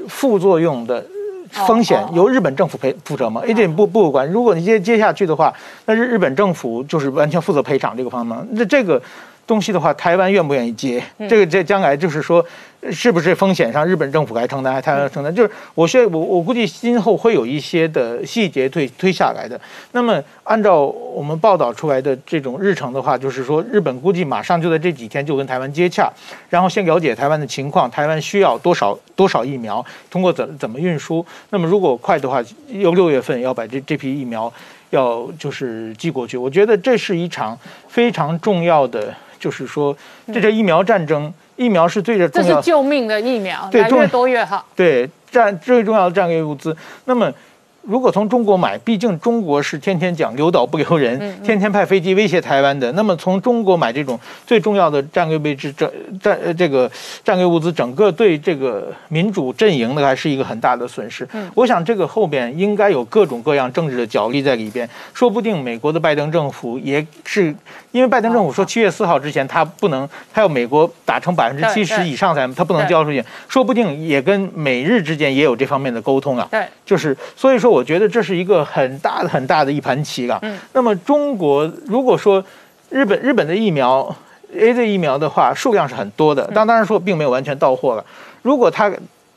[0.07, 1.05] 副作用的
[1.49, 5.53] 风险由日本政府赔负责吗？A Z 不不管，如果你接接下去的话，
[5.85, 8.47] 那日日本政府就是完全负责赔偿这个方面。
[8.51, 9.01] 那这个。
[9.48, 11.02] 东西的话，台湾愿不愿意接？
[11.30, 12.45] 这个这将来就是说，
[12.91, 15.34] 是不是风险上日本政府该承担，还是台湾承担？
[15.34, 19.60] 就是我现我我估计今后会有一些的细节推推下来的。
[19.94, 26.11] 那么按照我们报道出来的这种日程的话，就是说日本估计马上就在这几天就跟台湾接洽，
[26.49, 31.26] 然后先了解台湾的情况，台湾需要多少多少疫苗，通过怎怎么运输。
[31.52, 32.44] 那么如果快的话，
[32.74, 34.52] 要六月份要把这这批疫苗
[34.90, 36.38] 要就是寄过去。
[36.38, 37.57] 我觉得这是一场
[37.88, 39.15] 非常重要的。
[39.39, 39.95] 就是说，
[40.34, 44.65] 这叫疫苗战争，疫苗是最重要，这是救命的疫苗，对，越多越好。
[44.76, 46.76] 对，战最重要的战略物资。
[47.05, 47.31] 那么。
[47.88, 52.91] 如果从中国买，毕竟中国是天天讲留岛不留人，天天派飞机威胁台湾的。
[52.91, 55.89] 那么从中国买这种最重要的战略位置、战
[56.22, 56.91] 战这个
[57.23, 61.26] 战略物资，整个对这个民主阵营的还是一个很大的损失。
[61.53, 67.55] 我想这个后边应该有各种各样政治的角力在里边，说不定美国的拜登政府也是
[67.93, 76.45] 因为拜登政府说七月四号之前他不能，他要美国打成百分之七十以上才他不能交出去，说不定也跟美日之间也有这方面的沟通啊。
[76.51, 77.76] 对，就是所以说。
[77.77, 80.39] 我觉得这是一个很大的、很大的一盘棋啊。
[80.41, 80.57] 嗯。
[80.73, 82.43] 那么中国如果说
[82.89, 84.15] 日本日本的疫苗
[84.55, 88.03] A Z 疫苗的话，数量是很多的，但当然说并没有完全到货了。
[88.41, 88.91] 如果它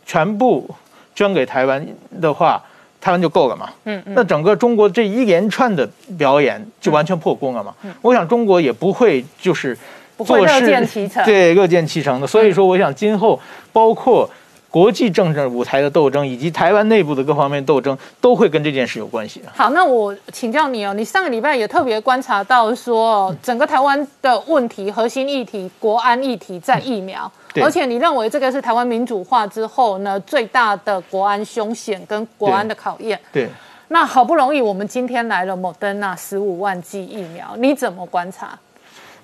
[0.07, 0.69] 全部
[1.15, 1.87] 捐给台湾
[2.19, 2.63] 的话，
[2.99, 3.69] 台湾就够了嘛？
[3.85, 4.15] 嗯嗯。
[4.15, 5.87] 那整个中国这一连串的
[6.17, 7.75] 表演就完全破功了嘛？
[7.83, 7.93] 嗯。
[8.01, 9.77] 我想中国也不会就是
[10.25, 12.27] 做事乐见其成，对，乐见其成的。
[12.27, 13.39] 所以说，我想今后
[13.73, 14.29] 包括。
[14.71, 19.43] 国际政治舞台的斗争，以及台湾内部的各方面斗争，都会跟这件事有关系。
[19.55, 27.31] 好，那我请教你哦，你上个礼拜也特别观察到说，整个台湾的问题核心议题、国安议题在疫苗，
[27.61, 33.19] 而且你认为这个是台湾民主化之后呢最大的国安凶险跟国安的考验。
[33.33, 33.49] 对。
[33.93, 38.57] 那好不容易我们今天来了莫德纳十五万剂疫苗，你怎么观察？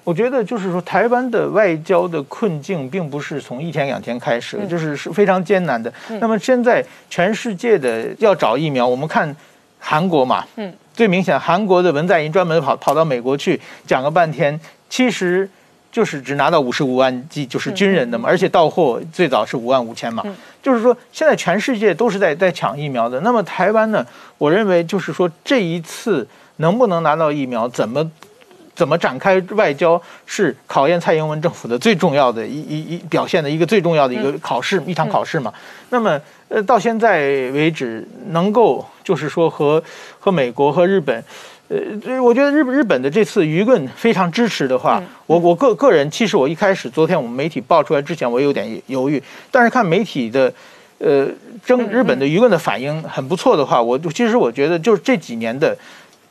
[0.06, 5.92] 我觉得就是说，台湾的外交的困境并不是从一天两天开始，就是是非常艰难的。
[6.20, 6.80] 那么现在
[7.10, 9.34] 全世界的要找疫苗，我们看
[9.80, 14.58] 韩国嘛，嗯，最明显，韩国的文在寅专门跑跑到美国去讲了半天，
[14.88, 15.50] 其实
[15.90, 20.22] 就是只拿到五十五万剂，就是军人的嘛，而且到货最早是五万五千嘛，
[20.62, 23.18] 就是说现在全世界都是在在抢疫苗的。
[23.22, 24.06] 那么台湾呢，
[24.38, 26.28] 我认为就是说这一次
[26.58, 28.08] 能不能拿到疫苗，怎么？
[28.76, 35.50] 怎么展开外交是考验蔡英文政府的最重要的一一一表现的一个最重要的一个考试一场考试嘛？
[35.88, 37.18] 那么呃到现在
[37.52, 39.82] 为止能够就是说和
[40.20, 41.24] 和美国和日本，
[41.68, 50.52] 呃我觉得日日本的这次舆论非常支持的话，我我个个人其实我一开始昨天我们媒体爆出来之前我有点犹豫，但是看媒体的
[50.98, 51.26] 呃
[51.64, 55.74] 争日本的舆论的反应很不错的话，我其实我觉得就是这几年的。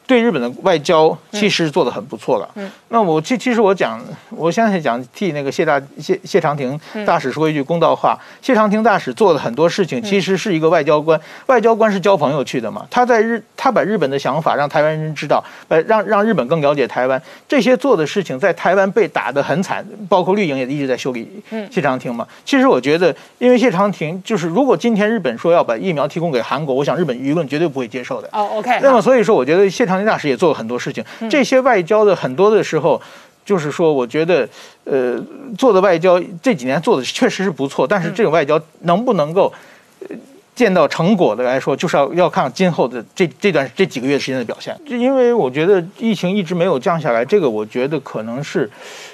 [0.08, 2.50] 对日本的外交其实做的很不错了。
[2.56, 4.00] 嗯，那我其其实我讲，
[4.30, 8.16] 我现在讲替那个谢大谢谢长廷大使说一句公道话。
[8.42, 11.20] 谢长廷大使做的很多事情，其实是一个外交官。
[11.48, 12.86] 外交官是交朋友去的嘛？
[12.92, 17.20] 他在日，他把日本的想法让台湾人知道，呃，让让日本更了解台湾。
[17.48, 21.28] 这些做的事情，在台湾被打得很惨，包括绿营也一直在修理
[21.72, 22.28] 谢长廷嘛。
[22.46, 28.30] 其实我觉得，因为谢长廷就是，如果今天日本说要把疫苗提供给韩国，我想日本舆论绝对不会接受的。
[28.32, 28.80] 哦，OK。
[28.84, 29.95] 那么所以说，我觉得谢长。
[30.04, 33.00] 大使也做了很多事情，这些外交的很多的时候，
[33.46, 34.50] 就是说，我觉得，
[34.86, 35.22] 呃，
[35.56, 39.54] 做的外交这几年做的确实是不错，但是这种外交能不能够
[40.56, 44.76] 见到成果的来说，就是要要看今后的这这段这几个月时间的表现。
[44.90, 48.68] 就因为我觉得疫情一直没有降下来，这个我觉得可能是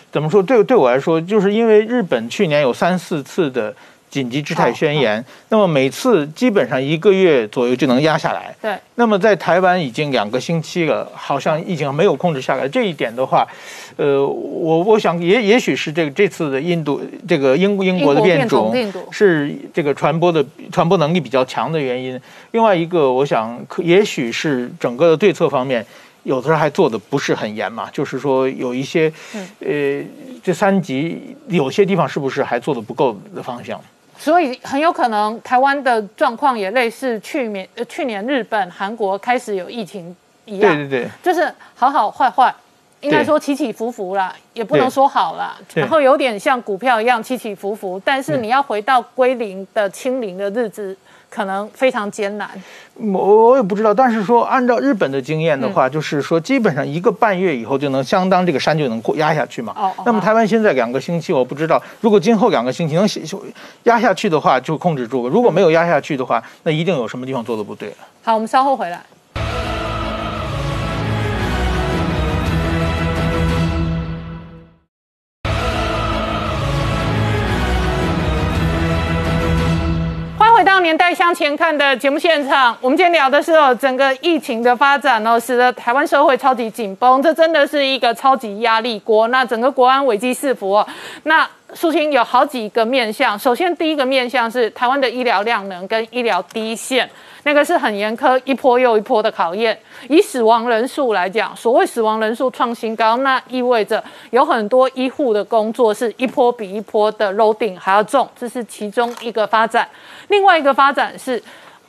[0.10, 0.42] 怎么说？
[0.42, 3.76] 对对我来说，就是因为日本去年有三四次的。
[4.12, 8.54] 紧急事态宣言，那么每次基本上一个月左右就能压下来。
[8.62, 12.68] 对，那么在台湾已经两个星期了，好像疫情没有控制下来。
[12.68, 13.48] 这一点的话，
[13.96, 18.76] 呃，我我想也也许是这个这次的印度这个英英国的变种
[19.12, 22.20] 是这个传播的传播能力比较强的原因。
[22.52, 25.86] 另外一个，我想可也许是整个的对策方面，
[26.24, 29.10] 有的时候还做的不是很严嘛，就是说有一些，
[29.60, 30.04] 呃，
[30.44, 33.80] 这三级有些地方是不是还做的不够的方向？
[34.22, 40.16] 所以很有可能台湾的状况也类似去年呃去年日本韩国开始有疫情
[40.46, 42.54] 一样，对对对，就是好好坏坏，
[43.00, 50.96] 应该说起起伏伏啦，也不能说好啦，然后有点像股票一样起起伏伏，但是你要回到归零的清零的日子。
[51.32, 52.50] 可能非常艰难，
[52.98, 59.74] 我我也不知道，但是说按照日本的经验的话，就是说基本上一个半月以后就能相当这个山就能过压下去嘛。
[59.78, 59.94] 哦。
[60.06, 63.08] 那么台湾现在两个星期，我不知道，如果今后两个星期能
[63.84, 67.96] 压下去的话，就控制住了；如果没有压下去的话，那一定有什么地方做的不对了。
[68.24, 69.02] 好，我们稍后回来。
[80.82, 89.28] 年代向前看的节目现场，我们今天聊的是哦，整个疫情的发展哦，使得台湾社会超级紧绷，这真的是一个超级压力锅。
[89.28, 90.88] 那整个国安危机四伏哦，
[91.24, 93.38] 那苏青有好几个面向。
[93.38, 97.10] 首先，第一个面向是台湾的医疗量能跟医疗底线，
[97.44, 99.78] 那个是很严苛，一波又一波的考验。
[100.10, 109.88] 以死亡人数来讲，所谓死亡人数创新高，那意味着有很多医护的工作是一波比一波的楼顶还要重，这是其中一个发展。
[110.28, 111.42] 另外一个发展是。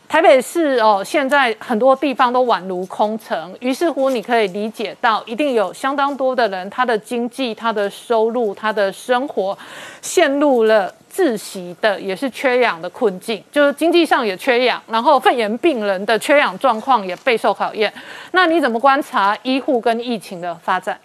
[0.09, 9.57] 台北市哦，现在很多地方都宛如空城，于是乎你可以理解到，一定有相当多的人，他的经济、他的收入、他的生活
[10.03, 17.93] 陷入了窒息的，也是缺氧的困境，就是经济上也缺氧，然后肺炎病人的缺氧状况也备受考验。
[18.31, 20.99] 那你怎么观察医护跟疫情的发展？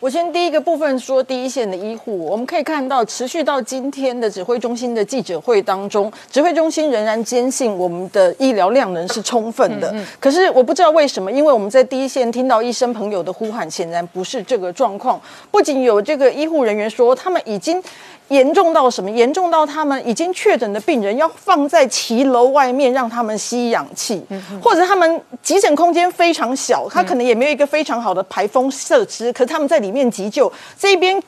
[0.00, 9.92] 我先第一个部分说第一线的医护，我们可以看到持续到今天的指挥中心的记者会当中，指挥中心仍然坚信我们的医疗量能是充分的。
[10.20, 15.20] 可是我不知道为什么，因为我们在第一线听到医生朋友的呼喊，显然不是这个状况。
[15.50, 17.82] 不仅有这个医护人员说，他们已经。
[18.28, 19.10] 严重到什么？
[19.10, 24.22] 严重到他们已经确诊的病人要放在骑楼外面让他们吸氧气，
[24.62, 31.20] 或者他们急诊空间非常小，他可能也没有一个非常好的排风设施，可是他们在里面急救，这边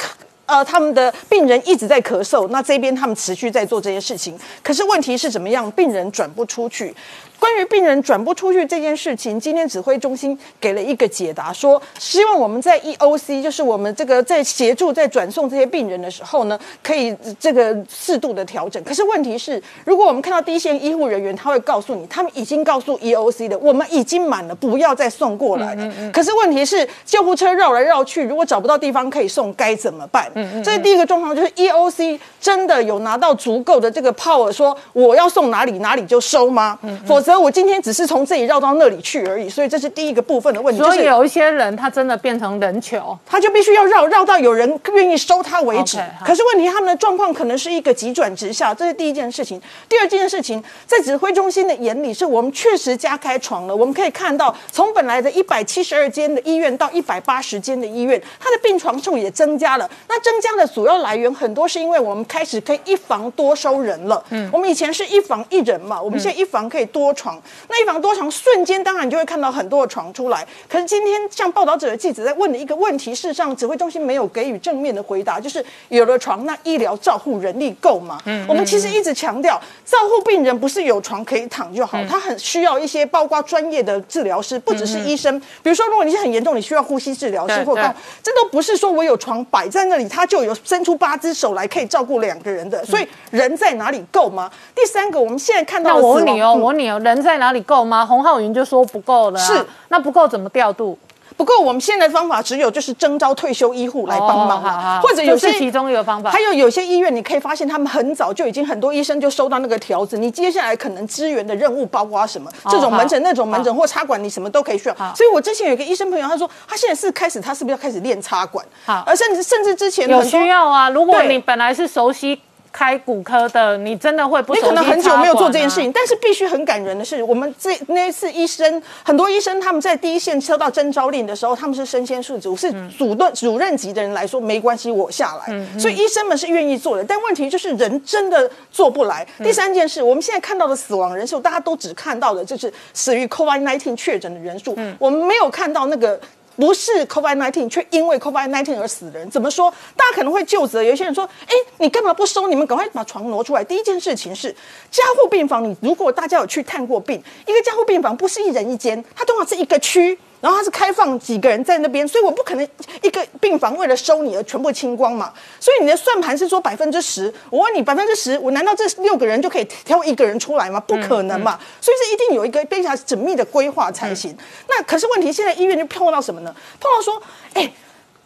[0.51, 5.71] 呃他们的病人一直在咳嗽，那这边他们持续在做这些事情，可是问题是怎么样？
[5.71, 6.95] 病人转不出去。
[7.39, 18.83] 关于病人转不出去这件事情，今天指挥中心给了一个解答，说希望我们在 EOC，就是我们这个在协助在转送这些病人的时候呢，可以这个适度的调整。
[18.85, 26.11] 可是问题是，如果我们看到第一线医护人员，他会告诉你，他们已经告诉 EOC 的，我们已经满了，不要再送过来了。
[26.13, 30.31] 可是问题是，救护车绕来绕去，如果找不到地方可以送，该怎么办？
[30.63, 36.79] 这是第一个状况，就是 EOC 真的有拿到足够的这个 power，说我要送哪里哪里就收吗？
[37.07, 37.41] 否则。
[37.41, 40.83] 我今天只是从这里绕到那里去而已，所以这是第一个部分的问题。
[40.83, 45.97] 所以有一些人他真的变成人球，他就必须要绕绕到有人愿意收他为止。
[46.23, 49.59] 可是问题他们的状况可能是一个急转直下，这是第一件事情。
[49.89, 53.75] 第二件事情，在指挥中心的眼里，是我们确实加开床了。
[53.75, 59.89] 我们可以看到，从本来的一百七十二间的医院到一百八十间的医院，它的病床数也增加了。
[60.09, 64.23] 那增加的主要来源很多是因为我们开始可以一房多收人了。
[64.31, 67.41] 嗯，我们以前是一房一人嘛，我们现在一房可以多床。
[67.69, 70.47] 那一房多床，瞬间当然你就会看到很多的床出来。
[70.69, 78.21] 可是今天像报道者的记者在问的一个问题，事实上指挥中心没有给予正面的回答，就是有了床，那医疗照护人力够吗？
[78.27, 85.41] 嗯，我们其实一直强调，照护病人不是有床可以躺就好，他很需要一些包括专业的治疗师，不只是医生。
[85.63, 87.83] 比如说，如果你是很严重，你需要呼吸治疗师，或者
[88.23, 92.85] 这都不是说我有床摆在那里，他就有伸出八只手来可以照顾两个人的。
[92.85, 94.51] 所以人在哪里够吗？
[94.75, 97.51] 第三个，我们现在看到，我问你哦，我问你哦，人在哪？
[97.51, 98.07] 哪里够吗？
[98.07, 99.39] 洪浩云就说不够了。
[99.41, 100.97] 是，那不够怎么调度？
[101.41, 106.31] 不过，我们现在的方法只有就是征召退休医护来帮忙，或者有些其中一个方法。
[106.31, 112.53] 还有有些医院，你可以发现他们很早就已经很多医生就收到那个条子，你接下来可能支援的任务包括什么？
[112.69, 114.95] 这种门诊、那种门诊或插管，你什么都可以需要。
[115.17, 118.63] 所以我之前有个医生朋友，他说他现在是开始，他是不是要开始练插管？
[118.85, 120.91] 好，而甚至甚至之前有需要啊。
[120.91, 122.39] 如果你本来是熟悉。
[122.73, 124.55] 开骨科的，你真的会不？
[124.55, 135.67] 你可能很久没有做这件事情，但是必须很感人的是，我们这那一次医生，很多医生他们在第一线收到征召令的时候，他们是身先士卒，是主任主任级的人来说没关系，我下来。
[135.79, 139.27] 所以医生们是愿意做的，但问题就是人真的做不来。
[139.39, 146.21] 第三件事，我们现在看到的死亡人数，大家都只看到的就是死于 COVID-19 确诊的人数，我们没有看到那个。
[146.57, 149.73] 不是 COVID-19，却因为 COVID-19 而死人，怎么说？
[149.97, 150.83] 大家可能会就责。
[150.83, 152.47] 有些人说：“哎，你干嘛不收？
[152.49, 154.55] 你们赶快把床挪出来。”第一件事情是，
[154.91, 160.19] 加护病房，你如果大家有去探过病，一个加护病房不是一人一间，它通常是一个区。
[160.41, 162.67] 然后它是开放几个人在那边，所以我不可能
[163.03, 165.33] 一个病房为了收你而全部清光嘛。
[165.59, 170.81] 所以你的算盘是说百分之十，我问你百分之十，我难道这六个人就可以挑一个人出来吗？
[170.81, 171.59] 不可能嘛。
[171.81, 174.37] 所以这一定有一个非常缜密的规划才行。
[174.69, 176.55] 那可是问题，现在医院就碰到什么呢？
[176.81, 177.23] 碰到说，
[177.55, 177.71] 哎，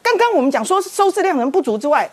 [0.03, 2.11] 刚刚我们讲说收治量能不足之外。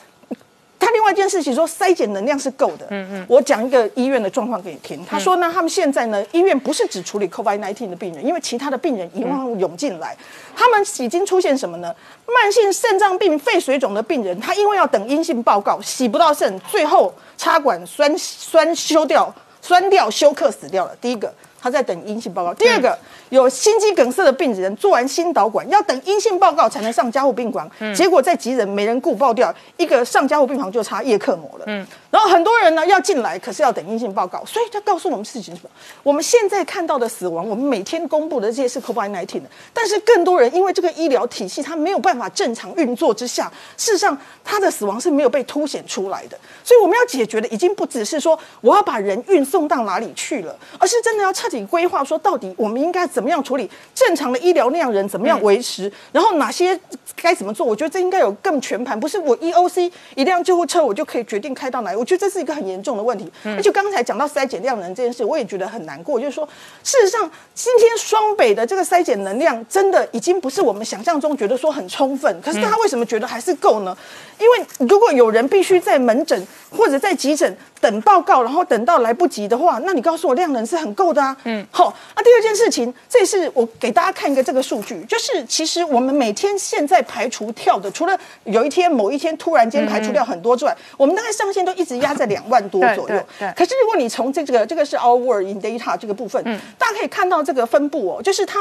[0.81, 2.87] 他另外一件事情说筛检能量是够的。
[2.89, 5.05] 嗯嗯，我讲一个医院的状况给你听。
[5.05, 10.17] 他说呢，他们现在呢，医院不是只处理 COVID-19 的病人，因为其他的病人一望涌进来，
[10.55, 11.95] 他们已经出现什么呢？
[12.25, 19.31] 慢性肾脏病、肺水肿的病人，他因为要等阴性报告，洗不到肾，最后插管栓栓修掉，
[19.61, 20.95] 栓掉休克死掉了。
[20.99, 21.31] 第一个。
[21.61, 22.53] 他在等阴性报告。
[22.55, 22.97] 第二个，
[23.29, 31.65] 有心肌梗塞的病人做完心导管，要等阴性报告才能上加护病房，结果在急诊没人顾，爆掉一个上加护病房就差叶克膜了。
[31.67, 35.69] 嗯，然后很多人呢要进来，可是要等阴性报告，所以他告诉我们事情是什么？
[36.01, 39.43] 我们现在看到的死亡，我们每天公布的这些是 COVID-19 的，
[39.73, 46.37] 但是更多人因为这个医疗体系它没有办法正常运作之下，事实上他的死亡是没有被凸显出来的。
[46.63, 56.79] 所以我们要解决的已经不只是说我要把人运送到哪里去了，而是真的要彻底规划说到底我们应该怎么样处理正常的医疗量人怎么样维持，然后哪些
[57.15, 57.65] 该怎么做？
[57.65, 61.97] 我觉得这应该有更全盘，不是我 EOC 一辆救护车我就可以决定开到哪里。
[61.97, 63.31] 我觉得这是一个很严重的问题。
[63.43, 66.47] 而且刚才讲到筛检量人这件事，我也觉得很难过，就是说
[66.83, 73.95] 事实上今天双北的这个筛检能量真的已经不是我们想象中觉得说很充分，可是他为什么觉得还是够呢？
[74.39, 81.35] 因为如果有人必须在门诊或者在急诊等报告，然后等到来不及的话，那你告诉我量能是很够的啊。
[81.43, 81.93] 嗯，好。
[82.15, 93.19] 那第二件事情，这也是我给大家看一个这个数据，就是其实我们每天现在排除跳的，除了有一天某一天突然间排除掉很多之外，我们大概上限都一直压在两万多左右。
[93.55, 96.43] 可是如果你从这个这个是 our word in data 这个部分，
[96.77, 98.59] 大家可以看到这个分布哦，就是它。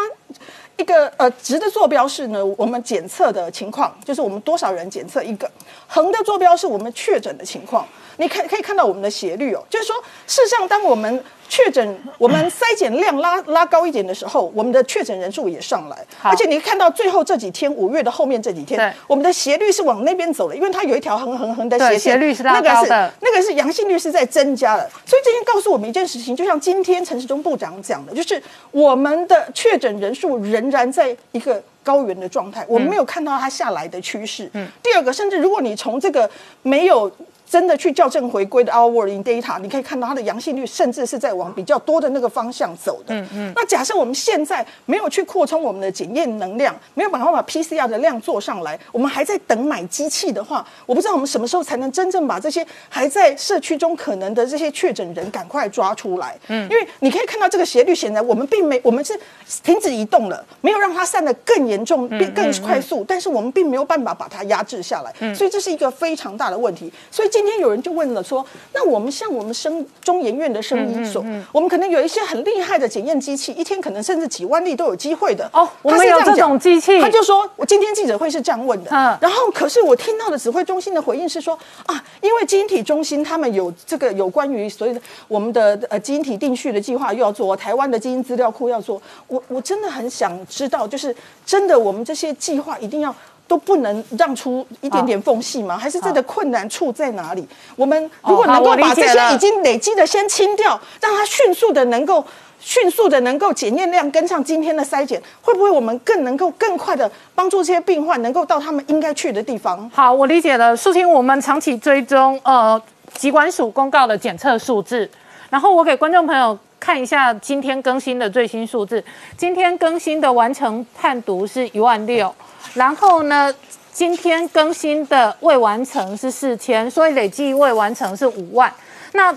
[0.77, 5.47] 一个呃直的坐标是呢，我们检测的情况，就是我们多少人检测一个；
[5.87, 7.87] 横的坐标是我们确诊的情况。
[8.21, 15.97] 你可可以看到我们的斜率哦，就是说，事实上，当我们确诊，我们筛检量拉拉高一点的时候，我们的确诊人数也上来。
[16.21, 24.87] 而且你看到最后这几天，五月的后面这几天，我们的斜率是往那边走了，因为它有一条横横横的斜线，斜率是拉高的，那个是阳性率是在增加的。
[25.07, 28.41] 所以这天告诉我们一件事情，就像今天陈时中部长讲的，就是
[28.71, 34.51] 我们的确诊人数仍然在一个高原的状态，我们没有看到它下来的趋势。
[34.53, 34.69] 嗯。
[34.83, 36.29] 第二个，甚至如果你从这个
[36.61, 37.11] 没有。
[37.51, 43.12] 真的去校正回归的 our World in data，你可以看到它的阳性率甚至是在往比较多的那个方向走的。
[43.12, 43.52] 嗯嗯。
[43.56, 56.39] 那假设我们现在没有去扩充我们的检验能量，没有办法把 PCR 的量做上来，我们还在等买机器的话，我不知道我们什么时候才能真正把这些还在社区中可能的这些确诊人赶快抓出来。
[56.47, 56.68] 嗯。
[56.70, 59.18] 因为你可以看到这个斜率，显然我们并没，我们是
[59.64, 65.12] 停止移动了，没有让它散得更严重、变更快速，但是我们并没有办法把它压制下来。
[65.18, 65.35] 嗯。
[65.35, 66.93] 所以这是一个非常大的问题。
[67.10, 68.45] 所以今天有人就问了说，
[68.75, 75.49] 那我们像我们生中研院的生医所，我们可能有一些很厉害的检验机器，一天可能甚至几万例都有机会的。
[75.55, 77.01] 哦，我们有这种机器。
[77.01, 78.91] 他就说，我今天记者会是这样问的。
[78.91, 89.01] 嗯，然后可是我听到的指挥中心的回应是说，啊，因为基因体中心他们有这个有关于所谓的我们的呃基因体定序的计划又要做，台湾的基因资料库要做。
[89.29, 93.15] 我我真的很想知道，就是真的我们这些计划一定要。
[93.51, 95.77] 都不能让出一点点缝隙吗？
[95.77, 97.44] 还是这个困难处在哪里？
[97.74, 102.24] 我们如果能够把这些已经累积的先清掉，让它迅速的能够
[102.60, 109.90] 迅速的能够检验量跟上今天的筛检，会不会我们更能够更快的帮助这些病患能够到他们应该去的地方？
[109.93, 110.77] 好，我理解了。
[110.77, 112.81] 苏婷，我们长期追踪呃
[113.14, 115.10] 疾管署公告的检测数字，
[115.51, 119.05] 然后我给观众朋友看一下今天更新的最新数字。
[119.36, 122.35] 今天更新的完成判读是一万六。
[122.74, 123.55] 然后呢，
[123.93, 128.73] 今天更新的未完成是四千，所以累计未完成是五万。
[129.12, 129.36] 那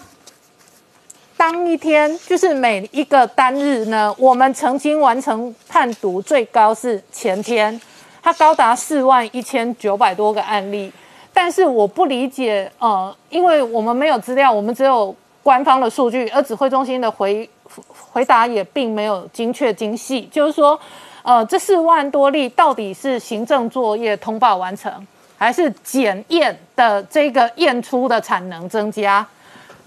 [1.35, 7.79] 当一天就是每一个单日呢，我们曾经完成判读最高是前天，
[8.21, 10.91] 它高达四万一千九百多个案例。
[11.33, 15.13] 但是我不理解，呃，因为我们没有资料，我们只有
[15.43, 17.47] 官方的数据，而指挥中心的回
[18.11, 20.79] 回答也并没有精确精细，就是说。
[21.25, 24.91] 呃，这四万多例到底是行政作业通报完成，
[25.37, 29.25] 还是检验的这个验出的产能增加？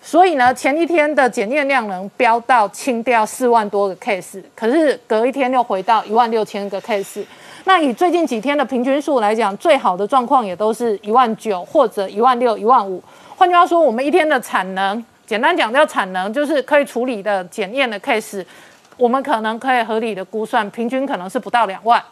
[0.01, 7.23] 所以呢，前一天的检验量能飙到清掉四万多个 case，可是隔一天又回到一万六千个 case。
[7.65, 13.03] 那以最近几天的平均数来讲，最好的状况也都是一万九或者一万六、一万五。
[13.37, 18.45] 换句话说，我们一天的产能，简单讲叫产能，就是可以处理的检验的 case。
[18.97, 22.03] 我们可能可以合理的估算，平均可能是不到两万。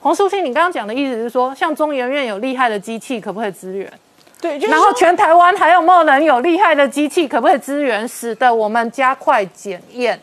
[0.00, 3.90] 黄淑清，你刚刚讲的意思是说，像中研院有厉害的机器，可不可以支援？
[4.38, 10.20] 对，然后全台湾还有没有人有厉害的机器，可不可以支援，使得我们加快检验，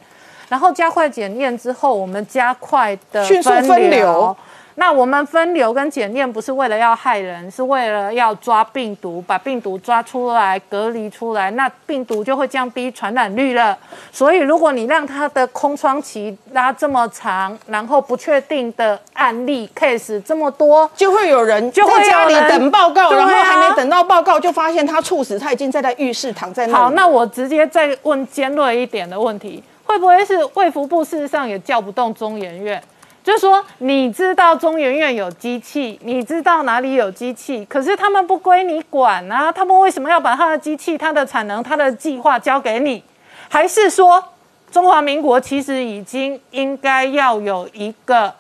[0.49, 4.35] 然后加快检验之后，我们加快的迅速分流。
[4.75, 13.77] 那我们分流跟检验不是为了要害人，是为了要抓病毒，把病毒抓出来隔离出来，那病毒就会降低传染率了。
[14.11, 26.77] 所以如果你让它的空窗期拉这么长，然后不确定的案例 case 这么多，就会有人就在家里等报告，然后还没等到报告就发现他猝死，他已经在在浴室躺在那。
[26.77, 29.63] 好，那我直接再问尖锐一点的问题。
[29.85, 32.81] 会会不会是卫福部事实上也叫不动中研院？
[33.23, 43.01] 就是说，你知道中研院有机器，你知道哪里有机器，可是他们不归你管啊，他们为什么要把他的机器、他的产能、他的计划交给你？
[43.47, 44.21] 还是说，
[44.69, 48.33] 中华民国其实已经应该要有一个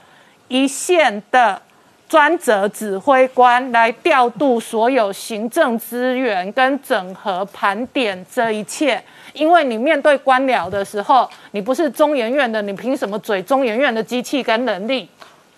[0.49, 1.61] 一线的
[2.09, 9.01] 专责指挥官来调度所有行政资源跟整合盘点这一切？
[9.33, 15.09] 因为你面对官僚的时候，你不是中研院的，你凭什么嘴中研院的机器跟能力？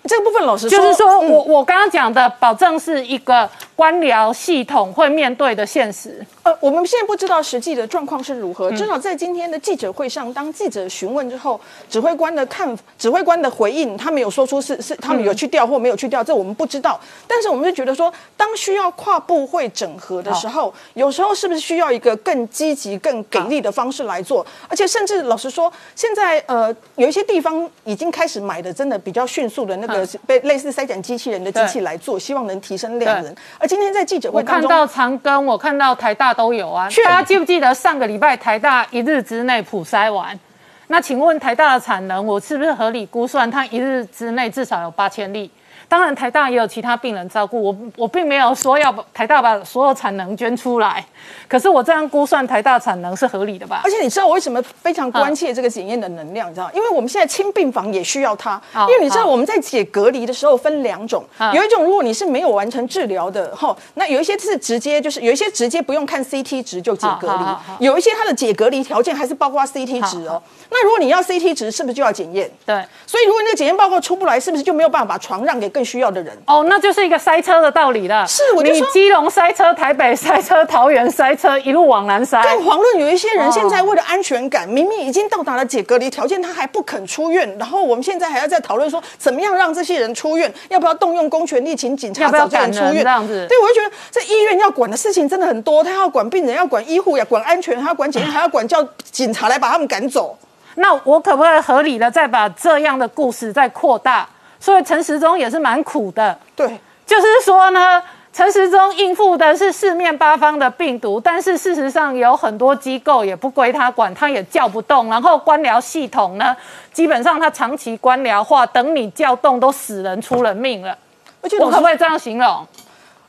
[0.07, 6.25] 这个部分老实说，就是说我我刚刚讲的，保证是一个官僚系统会面对的现实。
[6.43, 8.71] 呃，我们现在不知道实际的状况是如何。
[8.71, 16.99] 至少在今天的记者会上，当记者询问之后，指挥官的看，指挥官的回应，他们有说出是是他们有去调或没有去调，这我们不知道。
[17.27, 24.45] 但是我们就觉得说，当需要跨部会整合的时候，有时候是不是需要一个更积极、更给力的方式来做？
[24.69, 33.35] 而且甚至老实说，现在呃有一些地方已经开始买的真的比较迅速的那个被类似筛检机器人的机器来做，希望能提升量能。
[33.65, 36.87] 而今天在记者会我看到长庚，我看到台大都有啊。
[37.03, 40.39] 大家记不记得上个礼拜台大一日之内普筛完？
[40.85, 45.49] 那请问台大的产能，我是不是合理估算，它一日之内至少有八千例？
[45.87, 51.05] 当然，台大也有其他病人照顾我，我并没有说要台大把所有产能捐出来。
[51.47, 53.81] 可是我这样估算，台大产能是合理的吧？
[53.83, 56.49] 而且你知道我为什么非常关切这个检验的能量？
[56.49, 58.59] 你知道，因为我们现在清病房也需要它。
[58.73, 70.41] 因为你知道我们在解隔离的时候分两种，有一种如果你是没有完成治疗的，哈，那有一些是直接就是有一些直接不用看 CT 值就解隔离，有一些它的解隔离条件还是包括 CT 值哦。
[70.69, 72.49] 那如果你要 CT 值，是不是就要检验？
[72.65, 72.83] 对。
[73.05, 76.33] 所以如果那个检验报告出不来，是不是就没有办法把床让给更需要的人？
[76.47, 78.25] 哦，那就是一个塞车的道理了。
[78.25, 82.41] 是，我就说基隆塞车，台北塞车，桃园塞车，一路往南塞。
[82.41, 87.57] 更遑论有一些人现在为了安全感，明明已经到达了解隔离条件，他还不肯出院。
[87.57, 90.49] 然后我们现在还要再讨论说，怎么样让这些人出院？
[90.69, 93.03] 要不要动用公权力，请警察要不要赶出院？
[93.03, 93.45] 这样子。
[93.49, 98.81] 对，我就觉得这医院要管的事情真的很多，他要管病人，要管医护，要管安全，还要管检验，还要管叫
[99.11, 100.37] 警察来把他们赶走。
[100.75, 104.27] 那我可不可以合理的再把这样的故事再扩大？
[104.65, 106.35] 所以陈时中也是蛮苦的。
[106.55, 106.67] 对，
[107.05, 108.01] 就是说呢，
[108.33, 115.07] 陈时中应付的是四面八方的病毒，但是事实上有很多机构也不归他管，他也叫不动。
[115.07, 116.57] 然后官僚系统呢，
[116.91, 120.97] 基本上他长期官僚化，等你叫动都死人出人命了。
[121.41, 122.67] 而且我可不可以这样形容？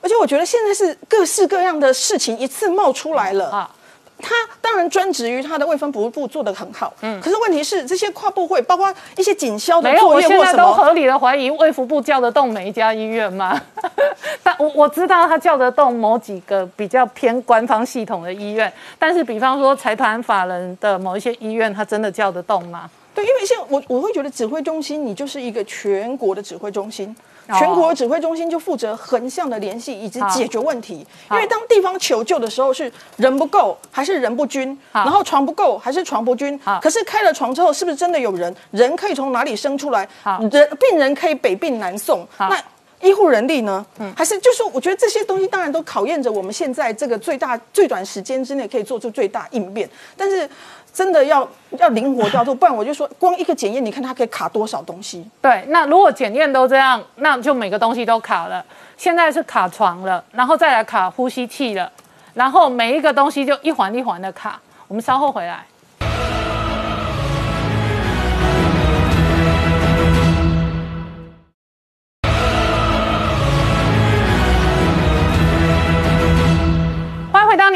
[0.00, 3.70] 而且我觉得现在是各式各样的事情一次冒出来了啊。
[4.18, 13.60] 他当然专职于他的卫生服务部做得很好，嗯，可是问题是这些跨部会，包括一些警消的作业或什么，都合理的怀疑卫福部叫得动每一家医院吗？
[14.42, 22.88] 但我我知道他叫得动某几个比较偏官方系统的医院，但是比方说财团法人的某一些医院，他真的叫得动吗？
[23.14, 27.14] 对，因为现在我我会觉得指挥中心，你就是一个全国的指挥中心。
[27.58, 38.54] 全国指挥中心就负责横向的联系以及解决问题，因为当地方求救的时候是人不够还是人不均，然后床不够还是床不均，可是开了床之后是不是真的有人？
[38.72, 40.08] 人可以从哪里生出来？
[40.50, 42.60] 人病人可以北病南送，那
[43.00, 43.84] 医护人力呢？
[44.16, 50.48] 还是就是我觉得这些东西当然都考验着我们现在这个最大最短时间之内可以做出最大应变，但是。
[50.96, 55.28] 真的要要灵活调度，不然我就说，光一个检验，你看它可以卡多少东西？
[55.42, 58.64] 对，那如果检验都这样，那就每个东西都卡了。
[58.96, 61.92] 现在是卡床了，然后再来卡呼吸器了，
[62.32, 64.58] 然后每一个东西就一环一环的卡。
[64.88, 65.66] 我们稍后回来。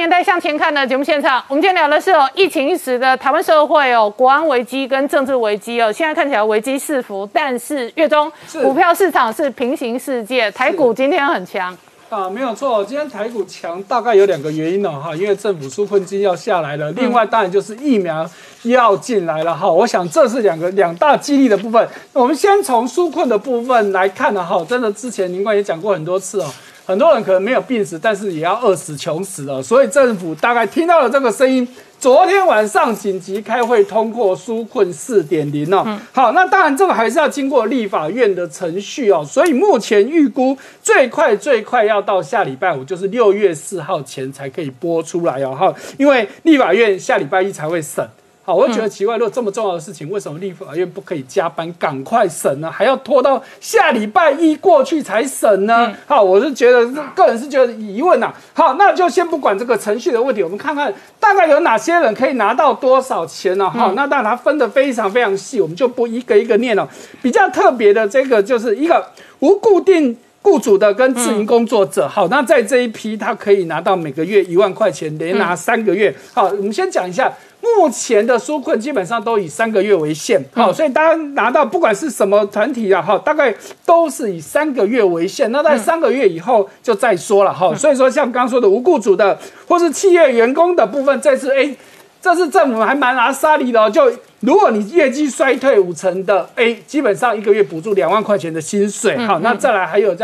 [0.01, 8.33] 年代向前看的节目现场，我们今天聊的是哦，疫情一时的台湾社会哦，国安危机跟政治危机哦，现在看起来危机四伏，但是月中
[8.63, 11.77] 股票市场是平行世界，台股今天很强
[12.09, 18.27] 啊，没有错，今天台股强大概有两个原因哦哈，因为政府纾困金要下来了，另外当然就是疫苗
[18.63, 21.87] 要进来了哈，我想这是两个两大激励的部分。
[22.15, 26.51] 我们先从纾困的部分来看呢哈，真的之前林冠也讲过很多次哦。
[26.91, 29.63] 很多人可能没有病死，但是也要饿死、穷死了。
[29.63, 31.67] 所以政府大概听到了这个声音，
[32.01, 35.87] 昨天晚上紧急开会通过纾困四点零哦。
[36.11, 39.25] 好，那当然这个还是要经过立法院的程序哦。
[39.25, 45.55] 所以目前预估最快最快要到下礼拜五，就是六月四号前才可以播出来哦。
[45.55, 48.05] 哈，因为立法院下礼拜一才会审。
[48.51, 52.69] 好，我会觉得奇怪，如果这么重要的事情，为什么立法院不可以加班赶快审呢？
[52.69, 55.95] 还要拖到下礼拜一过去才审呢？
[56.05, 58.35] 好，我是觉得个人是觉得疑问呐。
[58.53, 63.71] 好，那就先不管这个程序的问题，我们看看大概有哪些人可以拿到多少钱呢？
[63.71, 66.89] 好，那当然它分的非常非常细，我们就不一个一个念了。
[67.23, 69.07] 比较特别的这个就是一个
[69.39, 70.19] 无固定。
[70.43, 76.13] 雇主的跟自营工作者，好，那在这一批他可以拿到每个月一万块钱，连拿三个月。
[76.33, 77.31] 好，我们先讲一下
[77.61, 80.43] 目前的纾困，基本上都以三个月为限。
[80.53, 83.55] 好，所以大家拿到不管是什么团体啊，哈，大概
[83.85, 85.51] 都是以三个月为限。
[85.53, 87.75] 那在三个月以后就再说了，哈。
[87.75, 89.39] 所以说像刚刚说的无雇主的
[89.69, 91.75] 或是企业员工的部分，这次哎。
[92.23, 99.17] 这次政府还蛮拿沙利的哦，就如果你业绩衰退五成的，哎，基本上一个月补助两万块钱的薪水。
[99.27, 100.23] 好，那再来还有这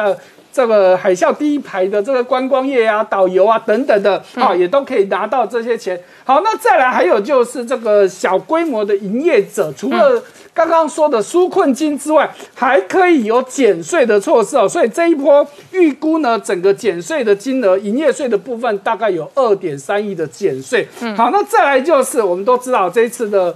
[0.56, 6.00] 这个海啸第一排的这个观光业啊、导游啊等等的，啊，也都可以拿到这些钱。
[6.24, 10.22] 好，那再来还有就是这个小规模的营业者，除了
[10.54, 14.66] 刚刚说的纾困金之外，还可以有减税的措施哦。
[14.66, 20.88] 所以这一波预估呢，整个减税的金额，营业税的部分大概有二点三亿的减税。
[21.18, 23.54] 好，那再来就是我们都知道这一次的。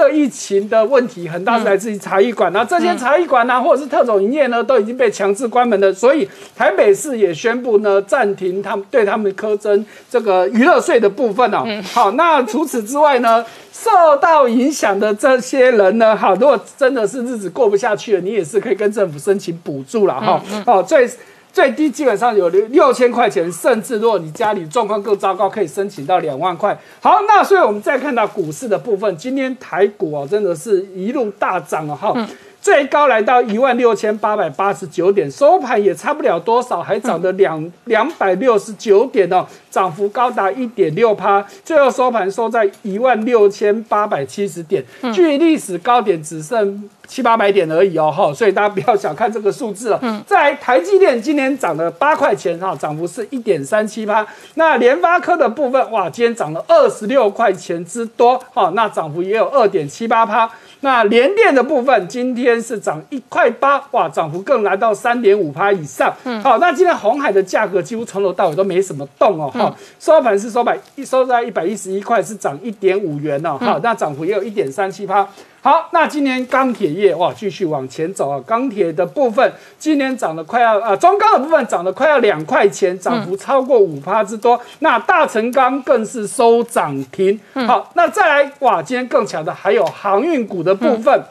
[0.00, 5.92] 这疫情的问题很大是来自于茶艺馆，那这些茶艺馆呢，或者是特种营业呢，都已经被强制关门了。
[5.92, 11.66] 所以台北市也宣布呢，暂停他们对他们苛征这个娱乐税的部分哦。
[11.92, 20.42] 好，那除此之外呢，受到影响的这些人呢，好，如果真的是日子过不下去了，你也是可以跟政府申请补助了哈。
[20.64, 21.06] 好，最。
[21.52, 26.78] 最低基本上有六六千块钱，甚至如果你家里状况更糟糕，可以申请到两万块。
[27.00, 32.14] 好，那所以我们再看到股市的部分，今天台股哦，真的是一路大涨了哈。
[32.60, 44.84] 最高来到一万六千八百八十九点，收盘也差不了多少，还涨了 两两百六十九点哦，涨幅高达一点六趴，最后收盘收在一万六千八百七十点，
[45.14, 50.22] 距历史高点只剩七八百点而已哦哈，所以大家不要小看这个数字了。
[50.26, 54.26] 在台积电今年涨了八块钱哈，涨幅是一点三七趴。
[54.54, 60.50] 那联发科的部分哇，今天涨了二十六块钱之多哈，那涨幅也有二点七八趴。
[60.80, 66.12] 那联电的部分今天是涨一块八，哇，涨幅更来到三点五趴以上。
[66.24, 75.26] 嗯，好，那今天红海的价格几乎从头到尾都没什么动哦，哈，收盘是收百一收在一百一十一块，是涨一点五元哦，好，那涨幅也有一点三七趴。
[75.62, 78.40] 好，那今年钢铁业哇，继续往前走啊！
[78.46, 84.58] 钢铁的部分今年涨了快要啊，中钢的部分涨了快要两块钱，涨幅超过五趴之多。
[84.78, 87.38] 那大成钢更是收涨停。
[87.66, 91.22] 好，那再来哇，今天更强的还有航运股的部分，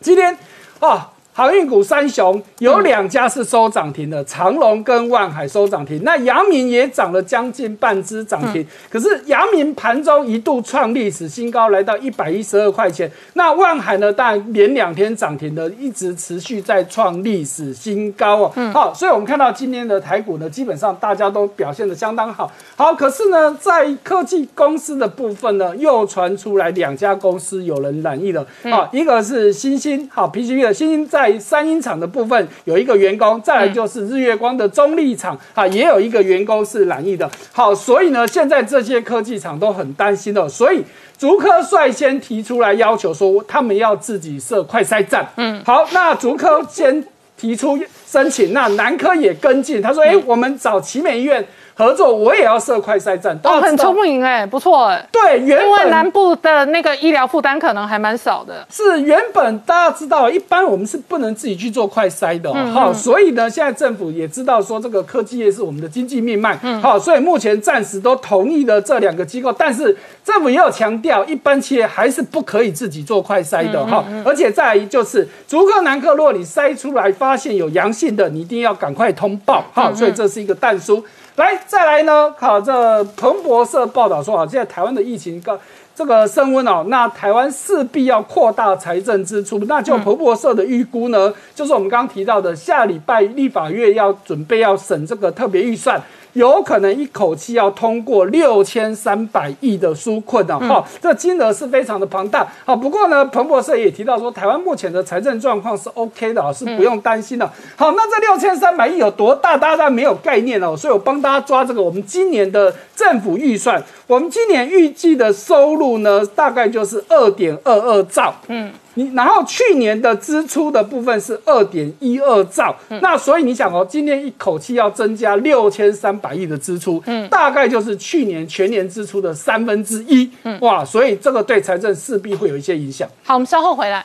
[0.00, 0.38] 今天
[0.80, 1.10] 啊。
[1.38, 6.02] 航运股三雄有两家是收涨停的，长隆跟万海收涨停。
[6.02, 13.08] 那阳明也涨了将近半只涨停，可是阳明盘中一度创历史新高，来到一百一十二块钱。
[13.34, 18.52] 那万海呢，当然连两天涨停的，一直持续在创历史新高哦。
[18.74, 22.50] 好，所以我们看到今天的台股呢，基本上大家都表现的相当好。
[22.74, 28.44] 好，可是呢，在科技公司的部分呢，又传出来两家公司有人染疫了。
[28.64, 31.27] 好，一个是新星，好 PCB 的新星在。
[31.36, 37.28] 三英厂的部分有一个员工，再来就是日月光的中立厂啊，也有一个员工是染疫的。
[37.50, 40.84] 好，所以呢，现在这些科技厂都很担心了，所以
[41.18, 45.28] 竹科率先提出来要求说，他们要自己设快筛站。
[45.36, 47.04] 嗯，好，那竹科先
[47.36, 47.76] 提出
[48.06, 51.44] 申请，那南科也跟进，他说，哎，我们找奇美医院。
[51.78, 55.08] 合作，我也要设快筛站，哦，很聪明哎，不错哎。
[55.12, 58.66] 对，原本南部的那个医疗负担可能还蛮少的。
[58.68, 81.04] 是原本大家知道，一般我们是不能自己去做快筛的，好，所以呢，现在政府也知道说这个科技业是我们的经济命脉，好，所以目前暂时都同意了这两个机构，但是政府也有强调，一般企业还是不可以自己做快筛的，哈，而且再来就是逐客南克，如果你筛出来发现有阳性的，你一定要赶快通报，好，所以这是一个弹书。
[81.44, 82.34] 来，再来呢？
[82.36, 85.56] 好，这彭博社报道说啊，现在台湾的疫情高，
[85.94, 89.58] 这个升温哦，那台湾势必要扩大财政支出。
[89.68, 96.00] 那就彭博社的预估呢，就是我们刚刚提到的，下礼拜立法院要准备要审这个特别预算。
[96.34, 102.46] 有可能一口气要通过六千三百亿的纾困的哈，这金额是非常的庞大。
[102.64, 107.50] 好，不过呢，彭博社也提到说，台湾目前的财政状况是 OK 的啊，是不用担心的。
[107.76, 118.34] 好，那这六千三百亿有多大，大家没有概念哦，所以我帮大家抓这个我们今年的政府预算，我们今年预计的收入呢，大概就是二点二二兆。
[118.48, 118.70] 嗯。
[118.98, 133.08] 你然后去年的支出的部分是二点一二兆，那所以你想哦，今年一口气要增加六千三百亿的支出，嗯，大概就是去年全年支出的三分之一，嗯，哇，所以这个对财政势必会有一些影响。
[133.22, 134.04] 好，我们稍后回来。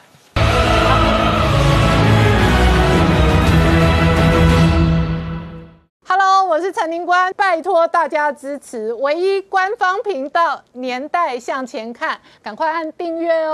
[6.05, 13.51] Hello，我是陈宁官，拜托大家支持唯一官方频道《年代向前看》，赶快按订阅哦。